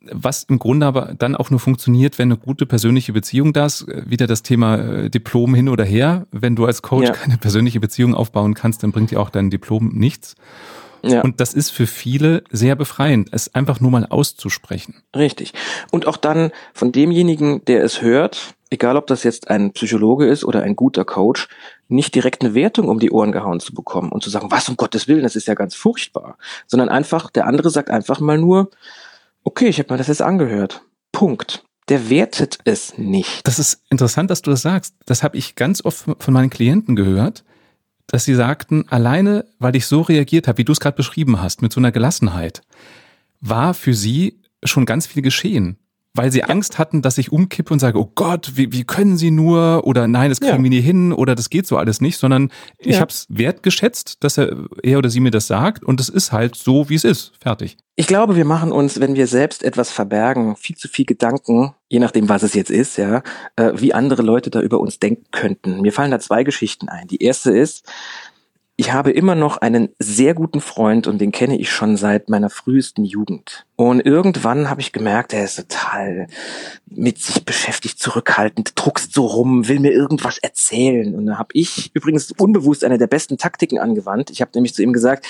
was 0.00 0.44
im 0.44 0.58
Grunde 0.58 0.86
aber 0.86 1.14
dann 1.18 1.36
auch 1.36 1.50
nur 1.50 1.60
funktioniert, 1.60 2.18
wenn 2.18 2.30
eine 2.30 2.38
gute 2.38 2.64
persönliche 2.64 3.12
Beziehung 3.12 3.52
da 3.52 3.66
ist. 3.66 3.86
Wieder 3.88 4.26
das 4.26 4.42
Thema 4.42 4.76
äh, 4.76 5.10
Diplom 5.10 5.54
hin 5.54 5.68
oder 5.68 5.84
her. 5.84 6.26
Wenn 6.30 6.56
du 6.56 6.64
als 6.64 6.82
Coach 6.82 7.08
ja. 7.08 7.12
keine 7.12 7.38
persönliche 7.38 7.80
Beziehung 7.80 8.14
aufbauen 8.14 8.54
kannst, 8.54 8.82
dann 8.82 8.92
bringt 8.92 9.10
dir 9.10 9.20
auch 9.20 9.30
dein 9.30 9.50
Diplom 9.50 9.88
nichts. 9.88 10.36
Ja. 11.08 11.22
Und 11.22 11.40
das 11.40 11.54
ist 11.54 11.70
für 11.70 11.86
viele 11.86 12.44
sehr 12.50 12.76
befreiend, 12.76 13.28
es 13.32 13.54
einfach 13.54 13.80
nur 13.80 13.90
mal 13.90 14.06
auszusprechen. 14.06 15.02
Richtig. 15.14 15.52
Und 15.90 16.06
auch 16.06 16.16
dann 16.16 16.50
von 16.74 16.92
demjenigen, 16.92 17.64
der 17.64 17.84
es 17.84 18.02
hört, 18.02 18.54
egal 18.70 18.96
ob 18.96 19.06
das 19.06 19.22
jetzt 19.22 19.48
ein 19.48 19.72
Psychologe 19.72 20.26
ist 20.26 20.44
oder 20.44 20.62
ein 20.62 20.76
guter 20.76 21.04
Coach, 21.04 21.48
nicht 21.88 22.14
direkt 22.14 22.42
eine 22.42 22.54
Wertung 22.54 22.88
um 22.88 22.98
die 22.98 23.10
Ohren 23.10 23.32
gehauen 23.32 23.60
zu 23.60 23.72
bekommen 23.74 24.10
und 24.10 24.22
zu 24.22 24.30
sagen, 24.30 24.50
was 24.50 24.68
um 24.68 24.76
Gottes 24.76 25.08
Willen, 25.08 25.22
das 25.22 25.36
ist 25.36 25.46
ja 25.46 25.54
ganz 25.54 25.74
furchtbar, 25.74 26.36
sondern 26.66 26.88
einfach, 26.88 27.30
der 27.30 27.46
andere 27.46 27.70
sagt 27.70 27.90
einfach 27.90 28.20
mal 28.20 28.38
nur, 28.38 28.70
okay, 29.44 29.68
ich 29.68 29.78
habe 29.78 29.92
mir 29.92 29.98
das 29.98 30.08
jetzt 30.08 30.22
angehört. 30.22 30.82
Punkt. 31.12 31.64
Der 31.88 32.10
wertet 32.10 32.58
es 32.64 32.98
nicht. 32.98 33.46
Das 33.46 33.60
ist 33.60 33.80
interessant, 33.90 34.28
dass 34.30 34.42
du 34.42 34.50
das 34.50 34.62
sagst. 34.62 34.96
Das 35.06 35.22
habe 35.22 35.36
ich 35.36 35.54
ganz 35.54 35.84
oft 35.84 36.04
von 36.18 36.34
meinen 36.34 36.50
Klienten 36.50 36.96
gehört, 36.96 37.44
dass 38.06 38.24
sie 38.24 38.34
sagten, 38.34 38.88
alleine, 38.88 39.46
weil 39.58 39.76
ich 39.76 39.86
so 39.86 40.02
reagiert 40.02 40.48
habe, 40.48 40.58
wie 40.58 40.64
du 40.64 40.72
es 40.72 40.80
gerade 40.80 40.96
beschrieben 40.96 41.40
hast, 41.40 41.62
mit 41.62 41.72
so 41.72 41.80
einer 41.80 41.92
Gelassenheit, 41.92 42.62
war 43.40 43.74
für 43.74 43.94
sie 43.94 44.40
schon 44.64 44.86
ganz 44.86 45.06
viel 45.06 45.22
geschehen 45.22 45.78
weil 46.16 46.32
sie 46.32 46.44
Angst 46.44 46.78
hatten, 46.78 47.02
dass 47.02 47.18
ich 47.18 47.32
umkippe 47.32 47.72
und 47.72 47.80
sage, 47.80 47.98
oh 47.98 48.10
Gott, 48.14 48.52
wie, 48.54 48.72
wie 48.72 48.84
können 48.84 49.16
sie 49.16 49.30
nur? 49.30 49.86
Oder 49.86 50.08
nein, 50.08 50.30
das 50.30 50.40
kriegen 50.40 50.56
ja. 50.56 50.62
wir 50.62 50.70
nie 50.70 50.80
hin 50.80 51.12
oder 51.12 51.34
das 51.34 51.50
geht 51.50 51.66
so 51.66 51.76
alles 51.76 52.00
nicht, 52.00 52.18
sondern 52.18 52.50
ich 52.78 52.94
ja. 52.94 53.00
habe 53.00 53.10
es 53.10 53.26
wertgeschätzt, 53.28 54.24
dass 54.24 54.38
er, 54.38 54.56
er 54.82 54.98
oder 54.98 55.10
sie 55.10 55.20
mir 55.20 55.30
das 55.30 55.46
sagt 55.46 55.84
und 55.84 56.00
es 56.00 56.08
ist 56.08 56.32
halt 56.32 56.56
so, 56.56 56.88
wie 56.88 56.94
es 56.94 57.04
ist. 57.04 57.32
Fertig. 57.40 57.76
Ich 57.98 58.06
glaube, 58.06 58.36
wir 58.36 58.44
machen 58.44 58.72
uns, 58.72 59.00
wenn 59.00 59.14
wir 59.14 59.26
selbst 59.26 59.62
etwas 59.62 59.90
verbergen, 59.90 60.56
viel 60.56 60.76
zu 60.76 60.86
viel 60.86 61.06
Gedanken, 61.06 61.74
je 61.88 61.98
nachdem, 61.98 62.28
was 62.28 62.42
es 62.42 62.52
jetzt 62.52 62.70
ist, 62.70 62.98
ja, 62.98 63.22
äh, 63.56 63.72
wie 63.74 63.94
andere 63.94 64.22
Leute 64.22 64.50
da 64.50 64.60
über 64.60 64.80
uns 64.80 64.98
denken 64.98 65.24
könnten. 65.32 65.80
Mir 65.80 65.92
fallen 65.92 66.10
da 66.10 66.18
zwei 66.18 66.44
Geschichten 66.44 66.90
ein. 66.90 67.06
Die 67.08 67.22
erste 67.22 67.56
ist, 67.56 67.90
ich 68.78 68.92
habe 68.92 69.10
immer 69.10 69.34
noch 69.34 69.56
einen 69.56 69.88
sehr 69.98 70.34
guten 70.34 70.60
Freund 70.60 71.06
und 71.06 71.18
den 71.18 71.32
kenne 71.32 71.58
ich 71.58 71.70
schon 71.70 71.96
seit 71.96 72.28
meiner 72.28 72.50
frühesten 72.50 73.04
Jugend. 73.04 73.64
Und 73.74 74.00
irgendwann 74.00 74.68
habe 74.68 74.82
ich 74.82 74.92
gemerkt, 74.92 75.32
er 75.32 75.44
ist 75.44 75.56
total 75.56 76.26
mit 76.86 77.16
sich 77.18 77.46
beschäftigt, 77.46 77.98
zurückhaltend, 77.98 78.72
druckst 78.74 79.14
so 79.14 79.24
rum, 79.24 79.66
will 79.68 79.80
mir 79.80 79.92
irgendwas 79.92 80.36
erzählen. 80.36 81.14
Und 81.14 81.24
da 81.24 81.38
habe 81.38 81.48
ich 81.54 81.90
übrigens 81.94 82.32
unbewusst 82.32 82.84
eine 82.84 82.98
der 82.98 83.06
besten 83.06 83.38
Taktiken 83.38 83.78
angewandt. 83.78 84.30
Ich 84.30 84.42
habe 84.42 84.50
nämlich 84.54 84.74
zu 84.74 84.82
ihm 84.82 84.92
gesagt, 84.92 85.26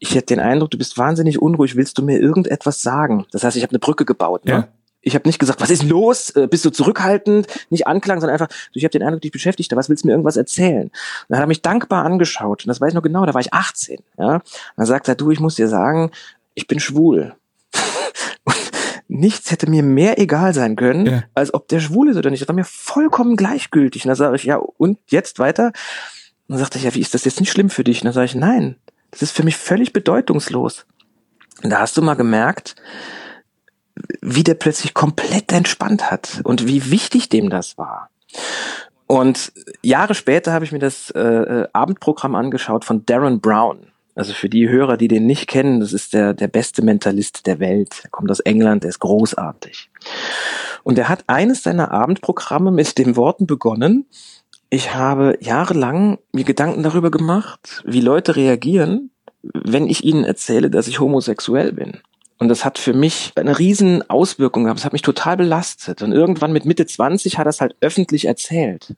ich 0.00 0.16
hätte 0.16 0.34
den 0.34 0.40
Eindruck, 0.40 0.72
du 0.72 0.78
bist 0.78 0.98
wahnsinnig 0.98 1.40
unruhig, 1.40 1.76
willst 1.76 1.98
du 1.98 2.02
mir 2.02 2.18
irgendetwas 2.18 2.82
sagen? 2.82 3.26
Das 3.30 3.44
heißt, 3.44 3.56
ich 3.56 3.62
habe 3.62 3.70
eine 3.70 3.78
Brücke 3.78 4.06
gebaut. 4.06 4.44
Ne? 4.44 4.52
Ja. 4.52 4.68
Ich 5.00 5.14
habe 5.14 5.28
nicht 5.28 5.38
gesagt, 5.38 5.60
was 5.60 5.70
ist 5.70 5.84
los? 5.84 6.30
Äh, 6.30 6.48
bist 6.48 6.64
du 6.64 6.70
zurückhaltend? 6.70 7.46
Nicht 7.70 7.86
anklang, 7.86 8.20
sondern 8.20 8.40
einfach, 8.40 8.54
ich 8.72 8.84
habe 8.84 8.90
den 8.90 9.02
Eindruck, 9.02 9.22
dich 9.22 9.32
beschäftigt, 9.32 9.74
was 9.76 9.88
willst 9.88 10.04
du 10.04 10.08
mir 10.08 10.12
irgendwas 10.12 10.36
erzählen? 10.36 10.84
Und 10.84 10.92
dann 11.28 11.38
hat 11.38 11.44
er 11.44 11.48
mich 11.48 11.62
dankbar 11.62 12.04
angeschaut. 12.04 12.64
Und 12.64 12.68
das 12.68 12.80
weiß 12.80 12.88
ich 12.88 12.94
noch 12.94 13.02
genau, 13.02 13.24
da 13.24 13.34
war 13.34 13.40
ich 13.40 13.52
18. 13.52 13.98
Ja? 14.18 14.34
Und 14.34 14.42
dann 14.76 14.86
sagt 14.86 15.08
er, 15.08 15.14
du, 15.14 15.30
ich 15.30 15.40
muss 15.40 15.54
dir 15.54 15.68
sagen, 15.68 16.10
ich 16.54 16.66
bin 16.66 16.80
schwul. 16.80 17.34
und 18.44 18.56
nichts 19.08 19.50
hätte 19.50 19.70
mir 19.70 19.82
mehr 19.82 20.18
egal 20.18 20.52
sein 20.52 20.74
können, 20.74 21.06
ja. 21.06 21.24
als 21.34 21.54
ob 21.54 21.68
der 21.68 21.80
schwul 21.80 22.10
ist 22.10 22.16
oder 22.16 22.30
nicht. 22.30 22.42
Das 22.42 22.48
war 22.48 22.54
mir 22.54 22.64
vollkommen 22.64 23.36
gleichgültig. 23.36 24.04
Und 24.04 24.08
dann 24.08 24.16
sage 24.16 24.36
ich, 24.36 24.44
ja, 24.44 24.56
und 24.56 24.98
jetzt 25.06 25.38
weiter? 25.38 25.66
Und 26.48 26.54
dann 26.54 26.58
sagt 26.58 26.74
er, 26.74 26.82
ja, 26.82 26.94
wie 26.94 27.00
ist 27.00 27.14
das 27.14 27.24
jetzt 27.24 27.40
nicht 27.40 27.52
schlimm 27.52 27.70
für 27.70 27.84
dich? 27.84 28.00
Und 28.00 28.06
dann 28.06 28.14
sage 28.14 28.26
ich, 28.26 28.34
nein, 28.34 28.76
das 29.10 29.22
ist 29.22 29.32
für 29.32 29.44
mich 29.44 29.56
völlig 29.56 29.92
bedeutungslos. 29.92 30.86
Und 31.62 31.70
da 31.70 31.80
hast 31.80 31.96
du 31.96 32.02
mal 32.02 32.14
gemerkt, 32.14 32.76
wie 34.20 34.44
der 34.44 34.54
plötzlich 34.54 34.94
komplett 34.94 35.52
entspannt 35.52 36.10
hat 36.10 36.40
und 36.44 36.66
wie 36.66 36.90
wichtig 36.90 37.28
dem 37.28 37.50
das 37.50 37.78
war. 37.78 38.10
Und 39.06 39.52
Jahre 39.82 40.14
später 40.14 40.52
habe 40.52 40.64
ich 40.64 40.72
mir 40.72 40.78
das 40.78 41.10
äh, 41.10 41.20
äh 41.20 41.68
Abendprogramm 41.72 42.34
angeschaut 42.34 42.84
von 42.84 43.06
Darren 43.06 43.40
Brown. 43.40 43.92
Also 44.14 44.32
für 44.32 44.48
die 44.48 44.68
Hörer, 44.68 44.96
die 44.96 45.06
den 45.08 45.26
nicht 45.26 45.46
kennen, 45.46 45.78
das 45.80 45.92
ist 45.92 46.12
der, 46.12 46.34
der 46.34 46.48
beste 46.48 46.82
Mentalist 46.82 47.46
der 47.46 47.60
Welt. 47.60 48.00
Er 48.02 48.10
kommt 48.10 48.30
aus 48.30 48.40
England, 48.40 48.82
der 48.82 48.90
ist 48.90 48.98
großartig. 48.98 49.90
Und 50.82 50.98
er 50.98 51.08
hat 51.08 51.24
eines 51.28 51.62
seiner 51.62 51.92
Abendprogramme 51.92 52.72
mit 52.72 52.98
den 52.98 53.14
Worten 53.14 53.46
begonnen, 53.46 54.06
ich 54.70 54.94
habe 54.94 55.38
jahrelang 55.40 56.18
mir 56.32 56.44
Gedanken 56.44 56.82
darüber 56.82 57.10
gemacht, 57.10 57.82
wie 57.86 58.00
Leute 58.00 58.36
reagieren, 58.36 59.10
wenn 59.42 59.86
ich 59.86 60.04
ihnen 60.04 60.24
erzähle, 60.24 60.68
dass 60.68 60.88
ich 60.88 61.00
homosexuell 61.00 61.72
bin. 61.72 61.98
Und 62.38 62.48
das 62.48 62.64
hat 62.64 62.78
für 62.78 62.92
mich 62.92 63.32
eine 63.34 63.58
riesen 63.58 64.08
Auswirkung 64.08 64.64
gehabt. 64.64 64.78
Das 64.78 64.84
hat 64.84 64.92
mich 64.92 65.02
total 65.02 65.36
belastet. 65.36 66.02
Und 66.02 66.12
irgendwann 66.12 66.52
mit 66.52 66.64
Mitte 66.64 66.86
20 66.86 67.36
hat 67.36 67.46
er 67.46 67.50
es 67.50 67.60
halt 67.60 67.76
öffentlich 67.80 68.26
erzählt. 68.26 68.94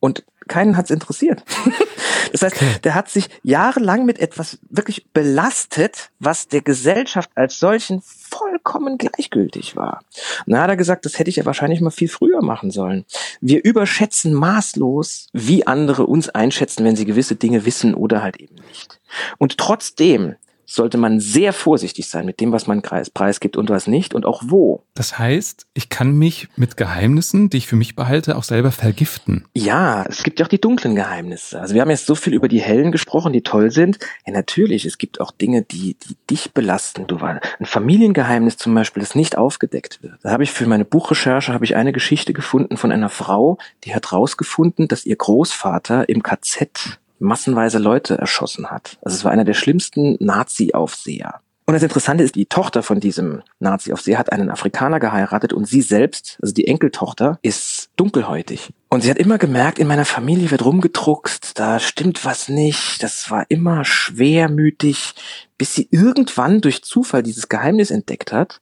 Und 0.00 0.24
keinen 0.48 0.76
hat's 0.76 0.90
interessiert. 0.90 1.44
Das 2.30 2.40
heißt, 2.40 2.56
der 2.84 2.94
hat 2.94 3.10
sich 3.10 3.28
jahrelang 3.42 4.06
mit 4.06 4.18
etwas 4.18 4.58
wirklich 4.70 5.06
belastet, 5.12 6.10
was 6.18 6.48
der 6.48 6.62
Gesellschaft 6.62 7.30
als 7.34 7.58
solchen 7.58 8.00
vollkommen 8.02 8.96
gleichgültig 8.96 9.76
war. 9.76 10.00
Und 10.46 10.54
da 10.54 10.62
hat 10.62 10.70
er 10.70 10.76
gesagt, 10.76 11.04
das 11.04 11.18
hätte 11.18 11.28
ich 11.28 11.36
ja 11.36 11.44
wahrscheinlich 11.44 11.82
mal 11.82 11.90
viel 11.90 12.08
früher 12.08 12.42
machen 12.42 12.70
sollen. 12.70 13.04
Wir 13.42 13.62
überschätzen 13.62 14.32
maßlos, 14.32 15.28
wie 15.34 15.66
andere 15.66 16.06
uns 16.06 16.30
einschätzen, 16.30 16.84
wenn 16.84 16.96
sie 16.96 17.04
gewisse 17.04 17.36
Dinge 17.36 17.66
wissen 17.66 17.92
oder 17.92 18.22
halt 18.22 18.38
eben 18.38 18.56
nicht. 18.66 18.98
Und 19.36 19.58
trotzdem 19.58 20.36
sollte 20.74 20.98
man 20.98 21.20
sehr 21.20 21.52
vorsichtig 21.52 22.08
sein 22.08 22.26
mit 22.26 22.40
dem, 22.40 22.52
was 22.52 22.66
man 22.66 22.82
preisgibt 22.82 23.56
und 23.56 23.70
was 23.70 23.86
nicht 23.86 24.14
und 24.14 24.26
auch 24.26 24.42
wo. 24.46 24.84
Das 24.94 25.18
heißt, 25.18 25.66
ich 25.74 25.88
kann 25.88 26.16
mich 26.16 26.48
mit 26.56 26.76
Geheimnissen, 26.76 27.50
die 27.50 27.58
ich 27.58 27.66
für 27.66 27.76
mich 27.76 27.96
behalte, 27.96 28.36
auch 28.36 28.44
selber 28.44 28.72
vergiften. 28.72 29.44
Ja, 29.54 30.04
es 30.08 30.22
gibt 30.22 30.38
ja 30.38 30.46
auch 30.46 30.50
die 30.50 30.60
dunklen 30.60 30.94
Geheimnisse. 30.94 31.60
Also 31.60 31.74
wir 31.74 31.80
haben 31.80 31.90
jetzt 31.90 32.06
so 32.06 32.14
viel 32.14 32.34
über 32.34 32.48
die 32.48 32.60
hellen 32.60 32.92
gesprochen, 32.92 33.32
die 33.32 33.42
toll 33.42 33.70
sind. 33.70 33.98
Ja, 34.26 34.32
natürlich, 34.32 34.84
es 34.84 34.98
gibt 34.98 35.20
auch 35.20 35.30
Dinge, 35.30 35.62
die, 35.62 35.94
die 35.94 36.16
dich 36.30 36.52
belasten. 36.52 37.06
Du 37.06 37.20
war 37.20 37.40
ein 37.58 37.66
Familiengeheimnis 37.66 38.56
zum 38.56 38.74
Beispiel, 38.74 39.02
das 39.02 39.14
nicht 39.14 39.36
aufgedeckt 39.38 40.02
wird. 40.02 40.18
Da 40.22 40.30
habe 40.30 40.42
ich 40.42 40.52
für 40.52 40.66
meine 40.66 40.84
Buchrecherche 40.84 41.52
habe 41.52 41.64
ich 41.64 41.76
eine 41.76 41.92
Geschichte 41.92 42.32
gefunden 42.32 42.76
von 42.76 42.92
einer 42.92 43.08
Frau, 43.08 43.58
die 43.84 43.94
hat 43.94 44.12
rausgefunden, 44.12 44.88
dass 44.88 45.06
ihr 45.06 45.16
Großvater 45.16 46.08
im 46.08 46.22
KZ 46.22 46.98
massenweise 47.22 47.78
Leute 47.78 48.18
erschossen 48.18 48.70
hat. 48.70 48.98
Also 49.02 49.16
es 49.16 49.24
war 49.24 49.32
einer 49.32 49.44
der 49.44 49.54
schlimmsten 49.54 50.16
Nazi-Aufseher. 50.20 51.40
Und 51.64 51.74
das 51.74 51.84
Interessante 51.84 52.24
ist, 52.24 52.34
die 52.34 52.46
Tochter 52.46 52.82
von 52.82 52.98
diesem 52.98 53.42
Nazi-Aufseher 53.60 54.18
hat 54.18 54.32
einen 54.32 54.50
Afrikaner 54.50 54.98
geheiratet 54.98 55.52
und 55.52 55.66
sie 55.66 55.80
selbst, 55.80 56.38
also 56.42 56.52
die 56.52 56.66
Enkeltochter, 56.66 57.38
ist 57.42 57.90
dunkelhäutig. 57.96 58.70
Und 58.88 59.02
sie 59.02 59.10
hat 59.10 59.18
immer 59.18 59.38
gemerkt, 59.38 59.78
in 59.78 59.86
meiner 59.86 60.04
Familie 60.04 60.50
wird 60.50 60.64
rumgedruckst, 60.64 61.58
da 61.58 61.78
stimmt 61.78 62.24
was 62.24 62.48
nicht, 62.48 63.02
das 63.02 63.30
war 63.30 63.46
immer 63.48 63.84
schwermütig, 63.84 65.14
bis 65.56 65.74
sie 65.74 65.88
irgendwann 65.92 66.60
durch 66.60 66.82
Zufall 66.82 67.22
dieses 67.22 67.48
Geheimnis 67.48 67.92
entdeckt 67.92 68.32
hat. 68.32 68.60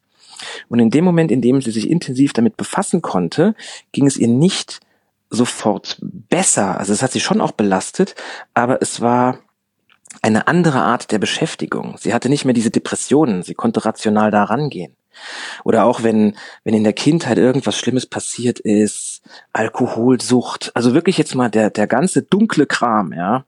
Und 0.68 0.78
in 0.78 0.90
dem 0.90 1.04
Moment, 1.04 1.30
in 1.30 1.40
dem 1.40 1.62
sie 1.62 1.70
sich 1.70 1.88
intensiv 1.88 2.34
damit 2.34 2.56
befassen 2.58 3.00
konnte, 3.00 3.54
ging 3.92 4.06
es 4.06 4.18
ihr 4.18 4.28
nicht 4.28 4.80
sofort 5.30 5.98
besser. 6.00 6.78
Also 6.78 6.92
es 6.92 7.02
hat 7.02 7.12
sie 7.12 7.20
schon 7.20 7.40
auch 7.40 7.52
belastet, 7.52 8.14
aber 8.52 8.82
es 8.82 9.00
war 9.00 9.38
eine 10.22 10.48
andere 10.48 10.80
Art 10.80 11.12
der 11.12 11.18
Beschäftigung. 11.18 11.96
Sie 11.98 12.12
hatte 12.12 12.28
nicht 12.28 12.44
mehr 12.44 12.54
diese 12.54 12.70
Depressionen, 12.70 13.42
sie 13.42 13.54
konnte 13.54 13.84
rational 13.84 14.30
da 14.30 14.44
rangehen. 14.44 14.96
Oder 15.64 15.84
auch 15.84 16.02
wenn, 16.02 16.36
wenn 16.64 16.74
in 16.74 16.84
der 16.84 16.92
Kindheit 16.92 17.38
irgendwas 17.38 17.76
Schlimmes 17.76 18.06
passiert 18.06 18.58
ist, 18.58 19.22
Alkoholsucht, 19.52 20.72
also 20.74 20.94
wirklich 20.94 21.18
jetzt 21.18 21.34
mal 21.34 21.48
der, 21.48 21.70
der 21.70 21.86
ganze 21.86 22.22
dunkle 22.22 22.66
Kram, 22.66 23.12
ja, 23.12 23.44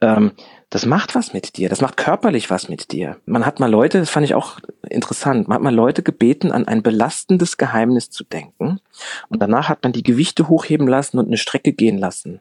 ähm, 0.00 0.32
das 0.74 0.86
macht 0.86 1.14
was 1.14 1.32
mit 1.32 1.56
dir, 1.56 1.68
das 1.68 1.80
macht 1.80 1.96
körperlich 1.96 2.50
was 2.50 2.68
mit 2.68 2.90
dir. 2.90 3.16
Man 3.26 3.46
hat 3.46 3.60
mal 3.60 3.70
Leute, 3.70 4.00
das 4.00 4.10
fand 4.10 4.26
ich 4.26 4.34
auch 4.34 4.58
interessant, 4.90 5.46
man 5.46 5.54
hat 5.54 5.62
mal 5.62 5.72
Leute 5.72 6.02
gebeten, 6.02 6.50
an 6.50 6.66
ein 6.66 6.82
belastendes 6.82 7.58
Geheimnis 7.58 8.10
zu 8.10 8.24
denken 8.24 8.80
und 9.28 9.40
danach 9.40 9.68
hat 9.68 9.84
man 9.84 9.92
die 9.92 10.02
Gewichte 10.02 10.48
hochheben 10.48 10.88
lassen 10.88 11.20
und 11.20 11.28
eine 11.28 11.36
Strecke 11.36 11.72
gehen 11.72 11.96
lassen. 11.96 12.40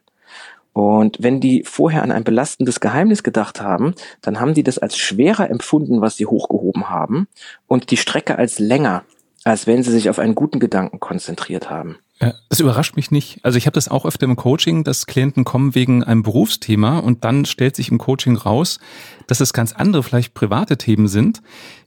Und 0.74 1.18
wenn 1.22 1.42
die 1.42 1.64
vorher 1.64 2.02
an 2.02 2.12
ein 2.12 2.24
belastendes 2.24 2.80
Geheimnis 2.80 3.22
gedacht 3.22 3.62
haben, 3.62 3.94
dann 4.22 4.40
haben 4.40 4.56
die 4.56 4.64
das 4.64 4.80
als 4.80 4.98
schwerer 4.98 5.52
empfunden, 5.52 6.02
was 6.02 6.18
sie 6.18 6.26
hochgehoben 6.26 6.90
haben, 6.90 7.28
und 7.68 7.92
die 7.92 7.98
Strecke 7.98 8.40
als 8.40 8.58
länger, 8.58 9.04
als 9.44 9.68
wenn 9.68 9.84
sie 9.84 9.92
sich 9.92 10.10
auf 10.10 10.18
einen 10.18 10.34
guten 10.34 10.60
Gedanken 10.60 11.00
konzentriert 11.00 11.70
haben. 11.70 12.00
Das 12.50 12.60
überrascht 12.60 12.96
mich 12.96 13.12
nicht. 13.12 13.40
Also 13.44 13.58
ich 13.58 13.66
habe 13.66 13.76
das 13.76 13.88
auch 13.88 14.06
öfter 14.06 14.26
im 14.26 14.36
Coaching, 14.36 14.84
dass 14.84 15.06
Klienten 15.06 15.44
kommen 15.44 15.76
wegen 15.76 16.04
einem 16.04 16.24
Berufsthema 16.24 17.00
und 17.00 17.24
dann 17.24 17.46
stellt 17.46 17.76
sich 17.76 17.90
im 17.90 17.98
Coaching 17.98 18.36
raus, 18.36 18.80
dass 19.28 19.40
es 19.40 19.54
ganz 19.54 19.74
andere, 19.74 20.04
vielleicht 20.04 20.34
private 20.34 20.78
Themen 20.78 21.08
sind, 21.08 21.42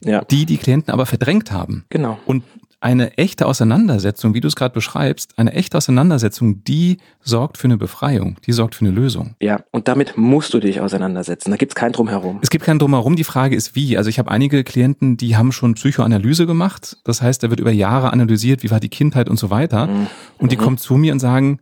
ja. 0.05 0.25
die 0.25 0.47
die 0.47 0.59
Klienten 0.59 0.93
aber 0.93 1.07
verdrängt 1.07 1.53
haben. 1.53 1.85
Genau. 1.89 2.19
Und 2.27 2.45
eine 2.81 3.17
echte 3.17 3.47
Auseinandersetzung, 3.47 4.35
wie 4.35 4.41
du 4.41 4.49
es 4.49 4.57
gerade 4.57 4.75
beschreibst, 4.75 5.39
eine 5.39 5.53
echte 5.53 5.79
Auseinandersetzung, 5.79 6.63
die 6.65 6.99
sorgt 7.21 7.59
für 7.59 7.67
eine 7.67 7.79
Befreiung, 7.79 8.37
die 8.47 8.53
sorgt 8.53 8.75
für 8.75 8.85
eine 8.85 8.95
Lösung. 8.95 9.35
Ja, 9.41 9.61
und 9.71 9.89
damit 9.89 10.19
musst 10.19 10.53
du 10.53 10.61
dich 10.61 10.81
auseinandersetzen. 10.81 11.51
Da 11.51 11.57
gibt 11.57 11.73
es 11.73 11.75
kein 11.75 11.93
Drumherum. 11.93 12.39
Es 12.43 12.51
gibt 12.51 12.65
kein 12.65 12.79
Drumherum. 12.79 13.17
Die 13.17 13.25
Frage 13.25 13.57
ist 13.57 13.75
wie. 13.75 13.97
Also 13.97 14.11
ich 14.11 14.19
habe 14.19 14.31
einige 14.31 14.63
Klienten, 14.63 15.17
die 15.17 15.37
haben 15.37 15.53
schon 15.53 15.75
Psychoanalyse 15.75 16.47
gemacht. 16.47 16.99
Das 17.05 17.23
heißt, 17.23 17.43
da 17.43 17.51
wird 17.51 17.61
über 17.61 17.73
Jahre 17.73 18.13
analysiert, 18.13 18.63
wie 18.63 18.71
war 18.71 18.81
die 18.81 18.91
Kindheit 18.91 19.29
und 19.29 19.39
so 19.39 19.51
weiter. 19.51 19.87
Mhm. 19.87 20.07
Und 20.39 20.53
die 20.53 20.57
mhm. 20.57 20.61
kommen 20.61 20.79
zu 20.79 20.95
mir 20.97 21.13
und 21.13 21.19
sagen, 21.19 21.59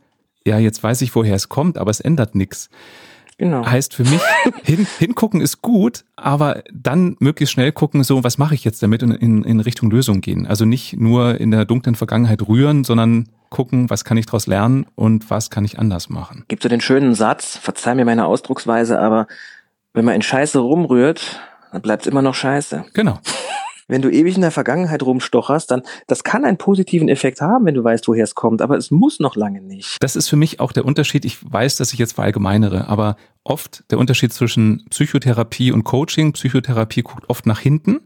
ja, 0.46 0.58
jetzt 0.58 0.82
weiß 0.82 1.00
ich, 1.02 1.14
woher 1.14 1.36
es 1.36 1.48
kommt, 1.48 1.78
aber 1.78 1.90
es 1.90 2.00
ändert 2.00 2.34
nichts. 2.34 2.68
Genau. 3.38 3.66
Heißt 3.66 3.94
für 3.94 4.04
mich, 4.04 4.20
hin, 4.62 4.86
hingucken 4.98 5.40
ist 5.40 5.62
gut, 5.62 6.04
aber 6.16 6.62
dann 6.72 7.16
möglichst 7.18 7.52
schnell 7.52 7.72
gucken, 7.72 8.04
so, 8.04 8.22
was 8.22 8.38
mache 8.38 8.54
ich 8.54 8.64
jetzt 8.64 8.82
damit 8.82 9.02
und 9.02 9.12
in, 9.12 9.42
in 9.42 9.60
Richtung 9.60 9.90
Lösung 9.90 10.20
gehen. 10.20 10.46
Also 10.46 10.64
nicht 10.64 10.96
nur 10.96 11.40
in 11.40 11.50
der 11.50 11.64
dunklen 11.64 11.96
Vergangenheit 11.96 12.46
rühren, 12.46 12.84
sondern 12.84 13.28
gucken, 13.50 13.90
was 13.90 14.04
kann 14.04 14.16
ich 14.16 14.26
daraus 14.26 14.46
lernen 14.46 14.86
und 14.94 15.30
was 15.30 15.50
kann 15.50 15.64
ich 15.64 15.78
anders 15.78 16.08
machen. 16.08 16.44
Gibt 16.48 16.62
so 16.62 16.68
den 16.68 16.80
schönen 16.80 17.14
Satz, 17.14 17.56
verzeih 17.56 17.94
mir 17.94 18.04
meine 18.04 18.26
Ausdrucksweise, 18.26 18.98
aber 18.98 19.26
wenn 19.92 20.04
man 20.04 20.14
in 20.14 20.22
Scheiße 20.22 20.58
rumrührt, 20.58 21.40
dann 21.72 21.82
bleibt 21.82 22.02
es 22.02 22.08
immer 22.08 22.22
noch 22.22 22.34
Scheiße. 22.34 22.84
Genau 22.94 23.18
wenn 23.88 24.02
du 24.02 24.10
ewig 24.10 24.36
in 24.36 24.42
der 24.42 24.50
Vergangenheit 24.50 25.02
rumstocherst, 25.02 25.70
dann 25.70 25.82
das 26.06 26.24
kann 26.24 26.44
einen 26.44 26.56
positiven 26.56 27.08
Effekt 27.08 27.40
haben, 27.40 27.66
wenn 27.66 27.74
du 27.74 27.84
weißt, 27.84 28.06
woher 28.08 28.24
es 28.24 28.34
kommt, 28.34 28.62
aber 28.62 28.76
es 28.76 28.90
muss 28.90 29.20
noch 29.20 29.36
lange 29.36 29.60
nicht. 29.60 29.96
Das 30.00 30.16
ist 30.16 30.28
für 30.28 30.36
mich 30.36 30.60
auch 30.60 30.72
der 30.72 30.84
Unterschied. 30.84 31.24
Ich 31.24 31.38
weiß, 31.40 31.76
dass 31.76 31.92
ich 31.92 31.98
jetzt 31.98 32.14
verallgemeinere, 32.14 32.88
aber 32.88 33.16
oft 33.42 33.84
der 33.90 33.98
Unterschied 33.98 34.32
zwischen 34.32 34.84
Psychotherapie 34.90 35.72
und 35.72 35.84
Coaching. 35.84 36.32
Psychotherapie 36.32 37.02
guckt 37.02 37.28
oft 37.28 37.46
nach 37.46 37.60
hinten 37.60 38.00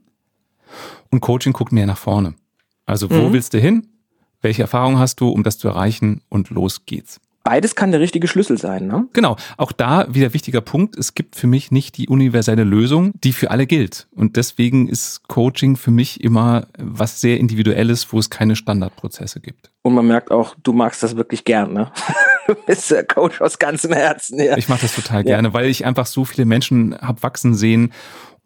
und 1.11 1.21
Coaching 1.21 1.53
guckt 1.53 1.73
mehr 1.73 1.87
nach 1.87 1.99
vorne. 1.99 2.35
Also 2.87 3.11
wo 3.11 3.29
mhm. 3.29 3.33
willst 3.33 3.55
du 3.55 3.59
hin? 3.59 3.87
Welche 4.41 4.63
Erfahrung 4.63 4.99
hast 4.99 5.21
du, 5.21 5.29
um 5.29 5.43
das 5.43 5.59
zu 5.59 5.69
erreichen? 5.69 6.23
Und 6.29 6.51
los 6.51 6.87
geht's. 6.87 7.21
Beides 7.49 7.75
kann 7.75 7.93
der 7.93 8.01
richtige 8.01 8.29
Schlüssel 8.29 8.59
sein, 8.59 8.89
ne? 8.89 9.09
Genau. 9.15 9.37
Auch 9.57 9.73
da 9.73 10.07
wieder 10.13 10.35
wichtiger 10.35 10.61
Punkt. 10.61 10.99
Es 10.99 11.15
gibt 11.15 11.35
für 11.35 11.47
mich 11.47 11.71
nicht 11.71 11.97
die 11.97 12.07
universelle 12.07 12.63
Lösung, 12.63 13.13
die 13.25 13.33
für 13.33 13.51
alle 13.51 13.67
gilt. 13.67 14.07
Und 14.15 14.37
deswegen 14.37 14.87
ist 14.87 15.27
Coaching 15.29 15.79
für 15.79 15.91
mich 15.91 16.23
immer 16.23 16.67
was 16.79 17.23
sehr 17.23 17.41
Individuelles, 17.41 18.13
wo 18.13 18.19
es 18.19 18.29
keine 18.29 18.55
Standardprozesse 18.55 19.41
gibt. 19.41 19.71
Und 19.81 19.95
man 19.95 20.07
merkt 20.07 20.31
auch, 20.31 20.57
du 20.63 20.75
magst 20.75 21.03
das 21.03 21.17
wirklich 21.17 21.47
gern, 21.47 21.73
ne? 21.73 21.91
du 22.49 22.55
bist 22.67 22.91
der 22.91 23.05
Coach 23.05 23.41
aus 23.41 23.59
ganzem 23.59 23.95
Herzen, 23.95 24.39
ja. 24.39 24.59
Ich 24.59 24.69
mache 24.69 24.83
das 24.83 24.95
total 24.95 25.25
gerne, 25.25 25.49
ja. 25.49 25.55
weil 25.55 25.71
ich 25.71 25.87
einfach 25.87 26.05
so 26.05 26.27
viele 26.27 26.45
Menschen 26.45 26.99
hab 26.99 27.23
wachsen 27.23 27.55
sehen 27.55 27.95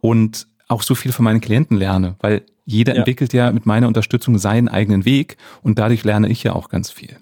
und 0.00 0.46
auch 0.68 0.82
so 0.82 0.94
viel 0.94 1.10
von 1.10 1.24
meinen 1.24 1.40
Klienten 1.40 1.76
lerne, 1.76 2.14
weil 2.20 2.46
jeder 2.66 2.92
ja. 2.92 3.00
entwickelt 3.00 3.32
ja 3.32 3.50
mit 3.50 3.66
meiner 3.66 3.88
Unterstützung 3.88 4.38
seinen 4.38 4.68
eigenen 4.68 5.04
Weg 5.04 5.38
und 5.60 5.80
dadurch 5.80 6.04
lerne 6.04 6.28
ich 6.28 6.44
ja 6.44 6.52
auch 6.52 6.68
ganz 6.68 6.92
viel. 6.92 7.16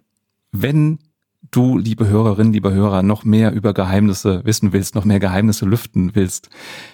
Wenn 0.53 0.99
du, 1.51 1.79
liebe 1.79 2.07
Hörerin, 2.09 2.53
lieber 2.53 2.73
Hörer, 2.73 3.03
noch 3.03 3.25
mehr 3.25 3.53
über 3.53 3.73
Geheimnisse 3.75 4.43
wissen 4.45 4.73
willst, 4.73 4.95
noch 4.95 5.05
mehr 5.05 5.21
Geheimnisse 5.21 5.65
lüften 5.65 6.15
willst. 6.15 6.49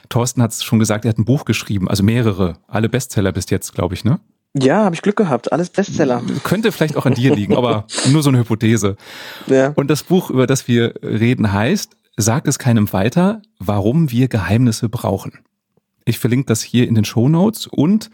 Thorsten 0.09 0.43
hat 0.43 0.53
es 0.53 0.65
schon 0.65 0.79
gesagt, 0.79 1.05
er 1.05 1.11
hat 1.11 1.19
ein 1.19 1.25
Buch 1.25 1.45
geschrieben, 1.45 1.89
also 1.89 2.03
mehrere, 2.03 2.55
alle 2.69 2.89
Bestseller 2.89 3.33
bis 3.33 3.51
jetzt, 3.51 3.75
glaube 3.75 3.95
ich, 3.95 4.05
ne? 4.05 4.21
Ja, 4.55 4.85
habe 4.85 4.95
ich 4.95 5.03
Glück 5.03 5.17
gehabt, 5.17 5.53
alles 5.53 5.69
Bestseller. 5.69 6.23
Könnte 6.43 6.73
vielleicht 6.73 6.97
auch 6.97 7.05
an 7.05 7.15
dir 7.15 7.35
liegen, 7.35 7.57
aber 7.57 7.87
nur 8.11 8.23
so 8.23 8.31
eine 8.31 8.39
Hypothese. 8.39 8.97
Ja. 9.49 9.73
Und 9.75 9.91
das 9.91 10.03
Buch, 10.03 10.31
über 10.31 10.47
das 10.47 10.67
wir 10.67 10.95
reden, 11.03 11.53
heißt, 11.53 11.95
sag 12.17 12.47
es 12.49 12.59
keinem 12.59 12.91
weiter, 12.93 13.43
warum 13.59 14.11
wir 14.11 14.29
Geheimnisse 14.29 14.89
brauchen. 14.89 15.41
Ich 16.07 16.19
verlinke 16.19 16.47
das 16.47 16.63
hier 16.63 16.89
in 16.89 16.95
den 16.95 17.05
Show 17.05 17.29
Notes 17.29 17.67
und 17.67 18.11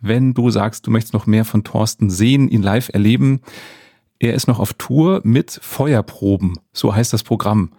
wenn 0.00 0.34
du 0.34 0.50
sagst, 0.50 0.86
du 0.86 0.90
möchtest 0.90 1.14
noch 1.14 1.26
mehr 1.26 1.44
von 1.44 1.64
Thorsten 1.64 2.10
sehen, 2.10 2.48
ihn 2.48 2.62
live 2.62 2.90
erleben, 2.92 3.40
er 4.18 4.34
ist 4.34 4.48
noch 4.48 4.58
auf 4.58 4.74
Tour 4.74 5.20
mit 5.24 5.58
Feuerproben. 5.62 6.58
So 6.72 6.94
heißt 6.94 7.12
das 7.12 7.22
Programm. 7.22 7.72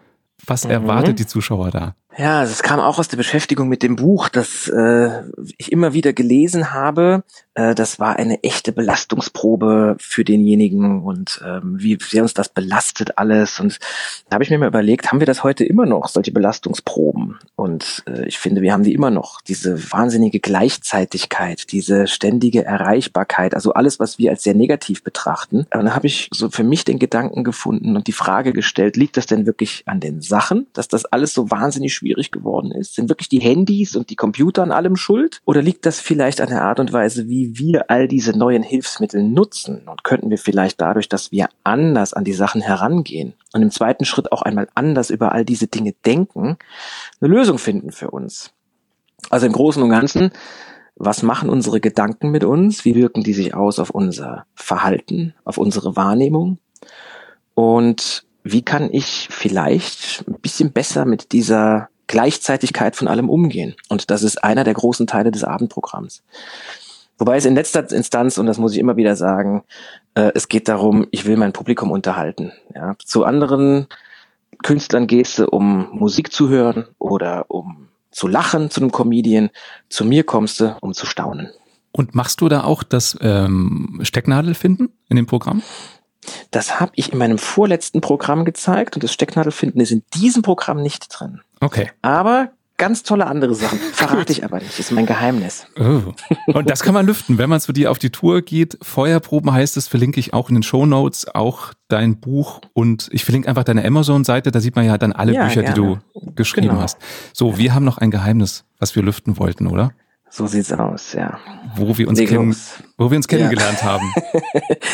Was 0.46 0.66
mhm. 0.66 0.72
erwartet 0.72 1.20
die 1.20 1.28
Zuschauer 1.28 1.72
da? 1.72 1.96
Ja, 2.18 2.44
es 2.44 2.64
kam 2.64 2.80
auch 2.80 2.98
aus 2.98 3.08
der 3.08 3.18
Beschäftigung 3.18 3.70
mit 3.70 3.84
dem 3.84 3.96
Buch, 3.96 4.30
das 4.30 4.68
äh, 4.68 5.24
ich 5.58 5.72
immer 5.72 5.94
wieder 5.94 6.12
gelesen 6.12 6.74
habe. 6.74 7.24
Äh, 7.54 7.76
das 7.76 8.00
war 8.00 8.16
eine 8.16 8.44
echte 8.44 8.72
Belastungsprobe 8.72 9.96
für 10.00 10.26
denjenigen 10.26 11.04
und 11.04 11.42
ähm, 11.46 11.76
wie 11.78 11.98
sehr 12.02 12.24
uns 12.24 12.34
das 12.34 12.50
belastet 12.50 13.18
alles. 13.18 13.60
Und 13.60 13.80
da 14.28 14.36
habe 14.36 14.44
ich 14.44 14.50
mir 14.50 14.58
mal 14.58 14.68
überlegt, 14.68 15.12
haben 15.12 15.20
wir 15.20 15.28
das 15.28 15.44
heute 15.44 15.64
immer 15.64 15.86
noch, 15.86 16.08
solche 16.08 16.32
Belastungsproben? 16.32 17.38
Und 17.56 18.04
äh, 18.08 18.28
ich 18.28 18.40
finde, 18.40 18.62
wir 18.62 18.74
haben 18.74 18.84
die 18.84 18.94
immer 18.94 19.12
noch, 19.12 19.42
diese 19.42 19.92
wahnsinnige 19.92 20.40
Gleichzeitigkeit, 20.40 21.72
diese 21.72 22.08
ständige 22.08 22.66
Erreichbarkeit, 22.66 23.54
also 23.54 23.74
alles, 23.74 24.00
was 24.00 24.18
wir 24.18 24.32
als 24.32 24.44
sehr 24.44 24.56
negativ 24.56 25.04
betrachten. 25.04 25.60
Und 25.60 25.70
dann 25.72 25.96
habe 25.96 26.08
ich 26.08 26.30
so 26.34 26.50
für 26.50 26.64
mich 26.64 26.86
den 26.86 26.98
Gedanken 26.98 27.44
gefunden 27.44 27.96
und 27.96 28.08
die 28.08 28.14
Frage 28.14 28.52
gestellt, 28.52 28.98
liegt 28.98 29.16
das 29.16 29.28
denn 29.28 29.46
wirklich 29.46 29.84
an 29.86 30.00
den 30.00 30.22
Sachen, 30.22 30.66
dass 30.74 30.88
das 30.88 31.06
alles 31.06 31.34
so 31.34 31.52
wahnsinnig 31.52 31.99
schwierig 32.00 32.32
geworden 32.32 32.72
ist? 32.72 32.96
Sind 32.96 33.10
wirklich 33.10 33.30
die 33.30 33.40
Handys 33.40 33.96
und 33.96 34.10
die 34.10 34.16
Computer 34.16 34.64
an 34.64 34.72
allem 34.72 34.96
schuld? 34.96 35.42
Oder 35.46 35.62
liegt 35.62 35.86
das 35.86 36.00
vielleicht 36.00 36.42
an 36.42 36.50
der 36.50 36.64
Art 36.64 36.80
und 36.80 36.94
Weise, 36.94 37.28
wie 37.28 37.58
wir 37.58 37.90
all 37.92 38.08
diese 38.08 38.38
neuen 38.38 38.64
Hilfsmittel 38.64 39.24
nutzen? 39.24 39.88
Und 39.88 40.04
könnten 40.04 40.30
wir 40.30 40.38
vielleicht 40.38 40.82
dadurch, 40.82 41.10
dass 41.10 41.32
wir 41.32 41.50
anders 41.64 42.14
an 42.14 42.24
die 42.24 42.34
Sachen 42.34 42.62
herangehen 42.62 43.34
und 43.54 43.62
im 43.62 43.72
zweiten 43.72 44.06
Schritt 44.06 44.32
auch 44.32 44.42
einmal 44.42 44.68
anders 44.76 45.10
über 45.10 45.34
all 45.34 45.46
diese 45.46 45.68
Dinge 45.68 45.94
denken, 46.06 46.58
eine 47.22 47.34
Lösung 47.34 47.58
finden 47.58 47.92
für 47.92 48.12
uns? 48.12 48.52
Also 49.30 49.46
im 49.46 49.54
Großen 49.54 49.84
und 49.84 49.90
Ganzen, 49.90 50.32
was 50.96 51.24
machen 51.24 51.50
unsere 51.50 51.80
Gedanken 51.80 52.32
mit 52.32 52.44
uns? 52.44 52.86
Wie 52.86 52.96
wirken 52.96 53.24
die 53.24 53.34
sich 53.34 53.54
aus 53.54 53.80
auf 53.80 53.90
unser 53.90 54.46
Verhalten, 54.54 55.34
auf 55.44 55.58
unsere 55.58 55.96
Wahrnehmung? 55.96 56.60
Und 57.54 58.26
wie 58.52 58.62
kann 58.62 58.90
ich 58.92 59.28
vielleicht 59.32 60.28
ein 60.28 60.40
bisschen 60.42 60.72
besser 60.72 61.06
mit 61.06 61.32
dieser 61.32 61.90
Gleichzeitigkeit 62.10 62.96
von 62.96 63.08
allem 63.08 63.30
umgehen. 63.30 63.76
Und 63.88 64.10
das 64.10 64.24
ist 64.24 64.44
einer 64.44 64.64
der 64.64 64.74
großen 64.74 65.06
Teile 65.06 65.32
des 65.32 65.44
Abendprogramms. 65.44 66.24
Wobei 67.20 67.38
es 67.38 67.46
in 67.46 67.54
letzter 67.54 67.90
Instanz, 67.92 68.38
und 68.40 68.48
das 68.48 68.58
muss 68.58 68.74
ich 68.74 68.80
immer 68.80 68.98
wieder 68.98 69.16
sagen, 69.16 69.64
äh, 70.16 70.32
es 70.34 70.48
geht 70.48 70.68
darum, 70.68 71.06
ich 71.12 71.26
will 71.26 71.38
mein 71.38 71.54
Publikum 71.54 71.92
unterhalten. 71.92 72.52
Ja. 72.74 72.96
Zu 72.98 73.26
anderen 73.26 73.88
Künstlern 74.64 75.06
geht 75.06 75.28
es 75.28 75.40
um 75.40 75.90
Musik 75.92 76.32
zu 76.32 76.50
hören 76.50 76.88
oder 76.98 77.46
um 77.50 77.90
zu 78.10 78.28
lachen 78.28 78.72
zu 78.72 78.82
einem 78.82 78.92
Comedian. 78.92 79.52
Zu 79.88 80.04
mir 80.04 80.24
kommst 80.24 80.62
du, 80.62 80.76
um 80.82 80.94
zu 80.94 81.06
staunen. 81.06 81.52
Und 81.92 82.16
machst 82.16 82.42
du 82.42 82.50
da 82.50 82.64
auch 82.64 82.82
das 82.82 83.18
ähm, 83.22 84.00
Stecknadel 84.02 84.56
finden 84.56 84.90
in 85.10 85.16
dem 85.16 85.28
Programm? 85.28 85.62
Das 86.52 86.80
habe 86.80 86.92
ich 86.96 87.12
in 87.12 87.20
meinem 87.20 87.38
vorletzten 87.38 88.02
Programm 88.02 88.46
gezeigt 88.46 88.96
und 88.96 89.04
das 89.04 89.14
Stecknadelfinden 89.14 89.82
ist 89.82 89.92
in 89.92 90.04
diesem 90.14 90.42
Programm 90.42 90.82
nicht 90.82 91.08
drin. 91.10 91.42
Okay. 91.60 91.92
Aber 92.02 92.52
ganz 92.80 93.04
tolle 93.04 93.28
andere 93.28 93.54
Sachen. 93.54 93.78
Verrate 93.94 94.32
ich 94.32 94.44
aber 94.44 94.58
nicht, 94.58 94.80
ist 94.80 94.92
mein 94.92 95.06
Geheimnis. 95.06 95.68
Oh. 95.80 96.14
Und 96.48 96.70
das 96.70 96.82
kann 96.82 96.96
man 96.96 97.06
lüften, 97.06 97.38
wenn 97.38 97.50
man 97.50 97.60
zu 97.60 97.72
dir 97.72 97.92
auf 97.92 98.00
die 98.00 98.10
Tour 98.10 98.42
geht. 98.42 98.80
Feuerproben 98.82 99.54
heißt 99.54 99.78
es, 99.78 99.88
verlinke 99.88 100.20
ich 100.20 100.34
auch 100.34 100.50
in 100.50 100.56
den 100.56 100.64
Show 100.64 100.88
Notes, 100.88 101.28
auch 101.28 101.74
dein 101.90 102.20
Buch 102.20 102.62
und 102.74 103.10
ich 103.12 103.26
verlinke 103.26 103.48
einfach 103.48 103.64
deine 103.64 103.86
Amazon-Seite, 103.86 104.52
da 104.52 104.60
sieht 104.60 104.76
man 104.76 104.86
ja 104.86 104.98
dann 104.98 105.12
alle 105.12 105.34
ja, 105.34 105.46
Bücher, 105.46 105.62
gerne. 105.62 105.76
die 105.76 105.82
du 105.82 106.32
geschrieben 106.36 106.70
genau. 106.70 106.82
hast. 106.82 106.98
So, 107.34 107.58
wir 107.60 107.76
haben 107.76 107.86
noch 107.86 108.00
ein 108.00 108.10
Geheimnis, 108.10 108.64
was 108.80 108.96
wir 108.96 109.04
lüften 109.04 109.38
wollten, 109.38 109.68
oder? 109.68 109.92
So 110.32 110.48
sieht's 110.48 110.72
aus, 110.72 111.14
ja. 111.14 111.40
Wo 111.76 111.98
wir 111.98 112.08
uns, 112.08 112.20
kennen, 112.20 112.56
wo 112.98 113.10
wir 113.10 113.18
uns 113.18 113.28
kennengelernt 113.28 113.80
ja. 113.82 113.84
haben. 113.84 114.14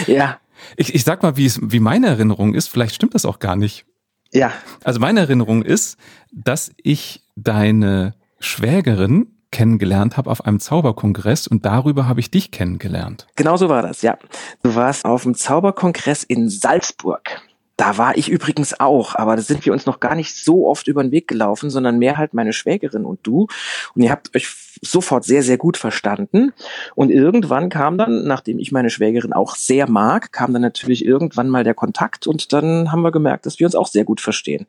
ja. 0.07 0.37
Ich, 0.77 0.93
ich 0.93 1.03
sag 1.03 1.23
mal, 1.23 1.37
wie, 1.37 1.45
es, 1.45 1.59
wie 1.61 1.79
meine 1.79 2.07
Erinnerung 2.07 2.53
ist, 2.53 2.67
vielleicht 2.67 2.95
stimmt 2.95 3.15
das 3.15 3.25
auch 3.25 3.39
gar 3.39 3.55
nicht. 3.55 3.85
Ja. 4.31 4.51
Also 4.83 4.99
meine 4.99 5.21
Erinnerung 5.21 5.63
ist, 5.63 5.97
dass 6.31 6.71
ich 6.81 7.23
deine 7.35 8.15
Schwägerin 8.39 9.27
kennengelernt 9.51 10.17
habe 10.17 10.29
auf 10.29 10.45
einem 10.45 10.59
Zauberkongress 10.59 11.47
und 11.47 11.65
darüber 11.65 12.07
habe 12.07 12.19
ich 12.19 12.29
dich 12.29 12.51
kennengelernt. 12.51 13.25
Genau 13.37 13.55
so 13.55 13.69
war 13.69 13.81
das, 13.81 14.01
ja. 14.01 14.17
Du 14.63 14.75
warst 14.75 15.05
auf 15.05 15.23
dem 15.23 15.35
Zauberkongress 15.35 16.23
in 16.23 16.49
Salzburg. 16.49 17.41
Da 17.77 17.97
war 17.97 18.17
ich 18.17 18.29
übrigens 18.29 18.79
auch, 18.79 19.15
aber 19.15 19.35
da 19.35 19.41
sind 19.41 19.65
wir 19.65 19.73
uns 19.73 19.85
noch 19.85 19.99
gar 19.99 20.15
nicht 20.15 20.35
so 20.35 20.67
oft 20.67 20.87
über 20.87 21.03
den 21.03 21.11
Weg 21.11 21.27
gelaufen, 21.27 21.69
sondern 21.69 21.99
mehr 21.99 22.17
halt 22.17 22.33
meine 22.33 22.53
Schwägerin 22.53 23.03
und 23.03 23.19
du. 23.23 23.47
Und 23.93 24.01
ihr 24.01 24.11
habt 24.11 24.33
euch 24.33 24.47
sofort 24.81 25.25
sehr, 25.25 25.43
sehr 25.43 25.57
gut 25.57 25.75
verstanden. 25.75 26.53
Und 26.95 27.11
irgendwann 27.11 27.69
kam 27.69 27.97
dann, 27.97 28.25
nachdem 28.25 28.59
ich 28.59 28.71
meine 28.71 28.89
Schwägerin 28.89 29.33
auch 29.33 29.55
sehr 29.55 29.89
mag, 29.89 30.31
kam 30.31 30.53
dann 30.53 30.61
natürlich 30.61 31.05
irgendwann 31.05 31.49
mal 31.49 31.63
der 31.63 31.73
Kontakt 31.73 32.27
und 32.27 32.53
dann 32.53 32.91
haben 32.91 33.01
wir 33.01 33.11
gemerkt, 33.11 33.45
dass 33.45 33.59
wir 33.59 33.67
uns 33.67 33.75
auch 33.75 33.87
sehr 33.87 34.05
gut 34.05 34.21
verstehen. 34.21 34.67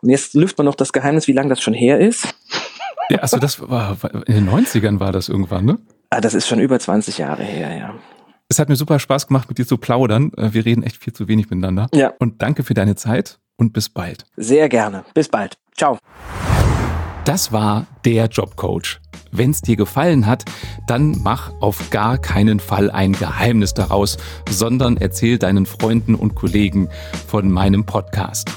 Und 0.00 0.08
jetzt 0.08 0.34
lüftet 0.34 0.58
man 0.58 0.66
noch 0.66 0.74
das 0.74 0.92
Geheimnis, 0.92 1.26
wie 1.26 1.32
lange 1.32 1.50
das 1.50 1.60
schon 1.60 1.74
her 1.74 2.00
ist. 2.00 2.34
Ja, 3.10 3.18
also 3.18 3.38
das 3.38 3.60
war, 3.60 3.96
in 4.26 4.34
den 4.34 4.48
90ern 4.48 4.98
war 4.98 5.12
das 5.12 5.28
irgendwann, 5.28 5.64
ne? 5.64 5.78
Ah, 6.10 6.20
das 6.20 6.34
ist 6.34 6.48
schon 6.48 6.58
über 6.58 6.78
20 6.78 7.18
Jahre 7.18 7.42
her, 7.42 7.76
ja. 7.76 7.94
Es 8.48 8.60
hat 8.60 8.68
mir 8.68 8.76
super 8.76 9.00
Spaß 9.00 9.26
gemacht, 9.26 9.48
mit 9.48 9.58
dir 9.58 9.66
zu 9.66 9.76
plaudern. 9.76 10.32
Äh, 10.36 10.52
wir 10.52 10.64
reden 10.64 10.82
echt 10.82 10.96
viel 10.96 11.12
zu 11.12 11.26
wenig 11.28 11.50
miteinander. 11.50 11.88
Ja. 11.92 12.12
Und 12.18 12.42
danke 12.42 12.62
für 12.62 12.74
deine 12.74 12.94
Zeit 12.94 13.38
und 13.56 13.72
bis 13.72 13.88
bald. 13.88 14.24
Sehr 14.36 14.68
gerne. 14.68 15.04
Bis 15.14 15.28
bald. 15.28 15.58
Ciao. 15.76 15.98
Das 17.24 17.50
war 17.50 17.86
der 18.04 18.26
Jobcoach. 18.26 19.00
Wenn 19.32 19.50
es 19.50 19.60
dir 19.62 19.76
gefallen 19.76 20.26
hat, 20.26 20.44
dann 20.86 21.20
mach 21.22 21.52
auf 21.60 21.90
gar 21.90 22.18
keinen 22.18 22.60
Fall 22.60 22.90
ein 22.90 23.12
Geheimnis 23.12 23.74
daraus, 23.74 24.16
sondern 24.48 24.96
erzähl 24.96 25.38
deinen 25.38 25.66
Freunden 25.66 26.14
und 26.14 26.36
Kollegen 26.36 26.88
von 27.26 27.50
meinem 27.50 27.84
Podcast. 27.84 28.52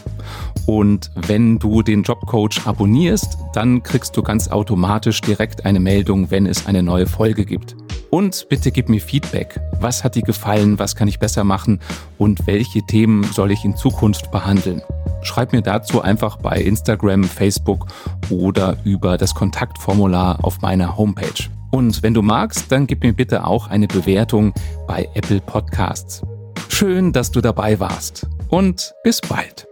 Und 0.70 1.10
wenn 1.16 1.58
du 1.58 1.82
den 1.82 2.04
Jobcoach 2.04 2.62
abonnierst, 2.68 3.40
dann 3.54 3.82
kriegst 3.82 4.16
du 4.16 4.22
ganz 4.22 4.50
automatisch 4.50 5.20
direkt 5.20 5.66
eine 5.66 5.80
Meldung, 5.80 6.30
wenn 6.30 6.46
es 6.46 6.68
eine 6.68 6.84
neue 6.84 7.08
Folge 7.08 7.44
gibt. 7.44 7.76
Und 8.12 8.46
bitte 8.50 8.72
gib 8.72 8.88
mir 8.88 9.02
Feedback. 9.02 9.60
Was 9.80 10.04
hat 10.04 10.14
dir 10.14 10.22
gefallen? 10.22 10.78
Was 10.78 10.96
kann 10.96 11.08
ich 11.08 11.18
besser 11.18 11.44
machen? 11.44 11.80
Und 12.20 12.46
welche 12.46 12.84
Themen 12.84 13.24
soll 13.24 13.50
ich 13.50 13.66
in 13.66 13.76
Zukunft 13.76 14.30
behandeln? 14.30 14.84
Schreib 15.24 15.54
mir 15.54 15.64
dazu 15.64 16.04
einfach 16.04 16.38
bei 16.38 16.62
Instagram, 16.62 17.24
Facebook 17.24 17.88
oder 18.30 18.78
über 18.84 19.18
das 19.18 19.34
Kontaktformular 19.34 20.38
auf 20.46 20.62
meiner 20.62 20.96
Homepage. 20.96 21.50
Und 21.72 22.04
wenn 22.04 22.14
du 22.14 22.22
magst, 22.22 22.72
dann 22.72 22.86
gib 22.86 23.02
mir 23.02 23.14
bitte 23.14 23.48
auch 23.48 23.70
eine 23.70 23.88
Bewertung 23.88 24.54
bei 24.86 25.10
Apple 25.16 25.42
Podcasts. 25.42 26.22
Schön, 26.68 27.12
dass 27.12 27.32
du 27.32 27.42
dabei 27.42 27.80
warst 27.80 28.28
und 28.50 28.94
bis 29.04 29.20
bald. 29.20 29.68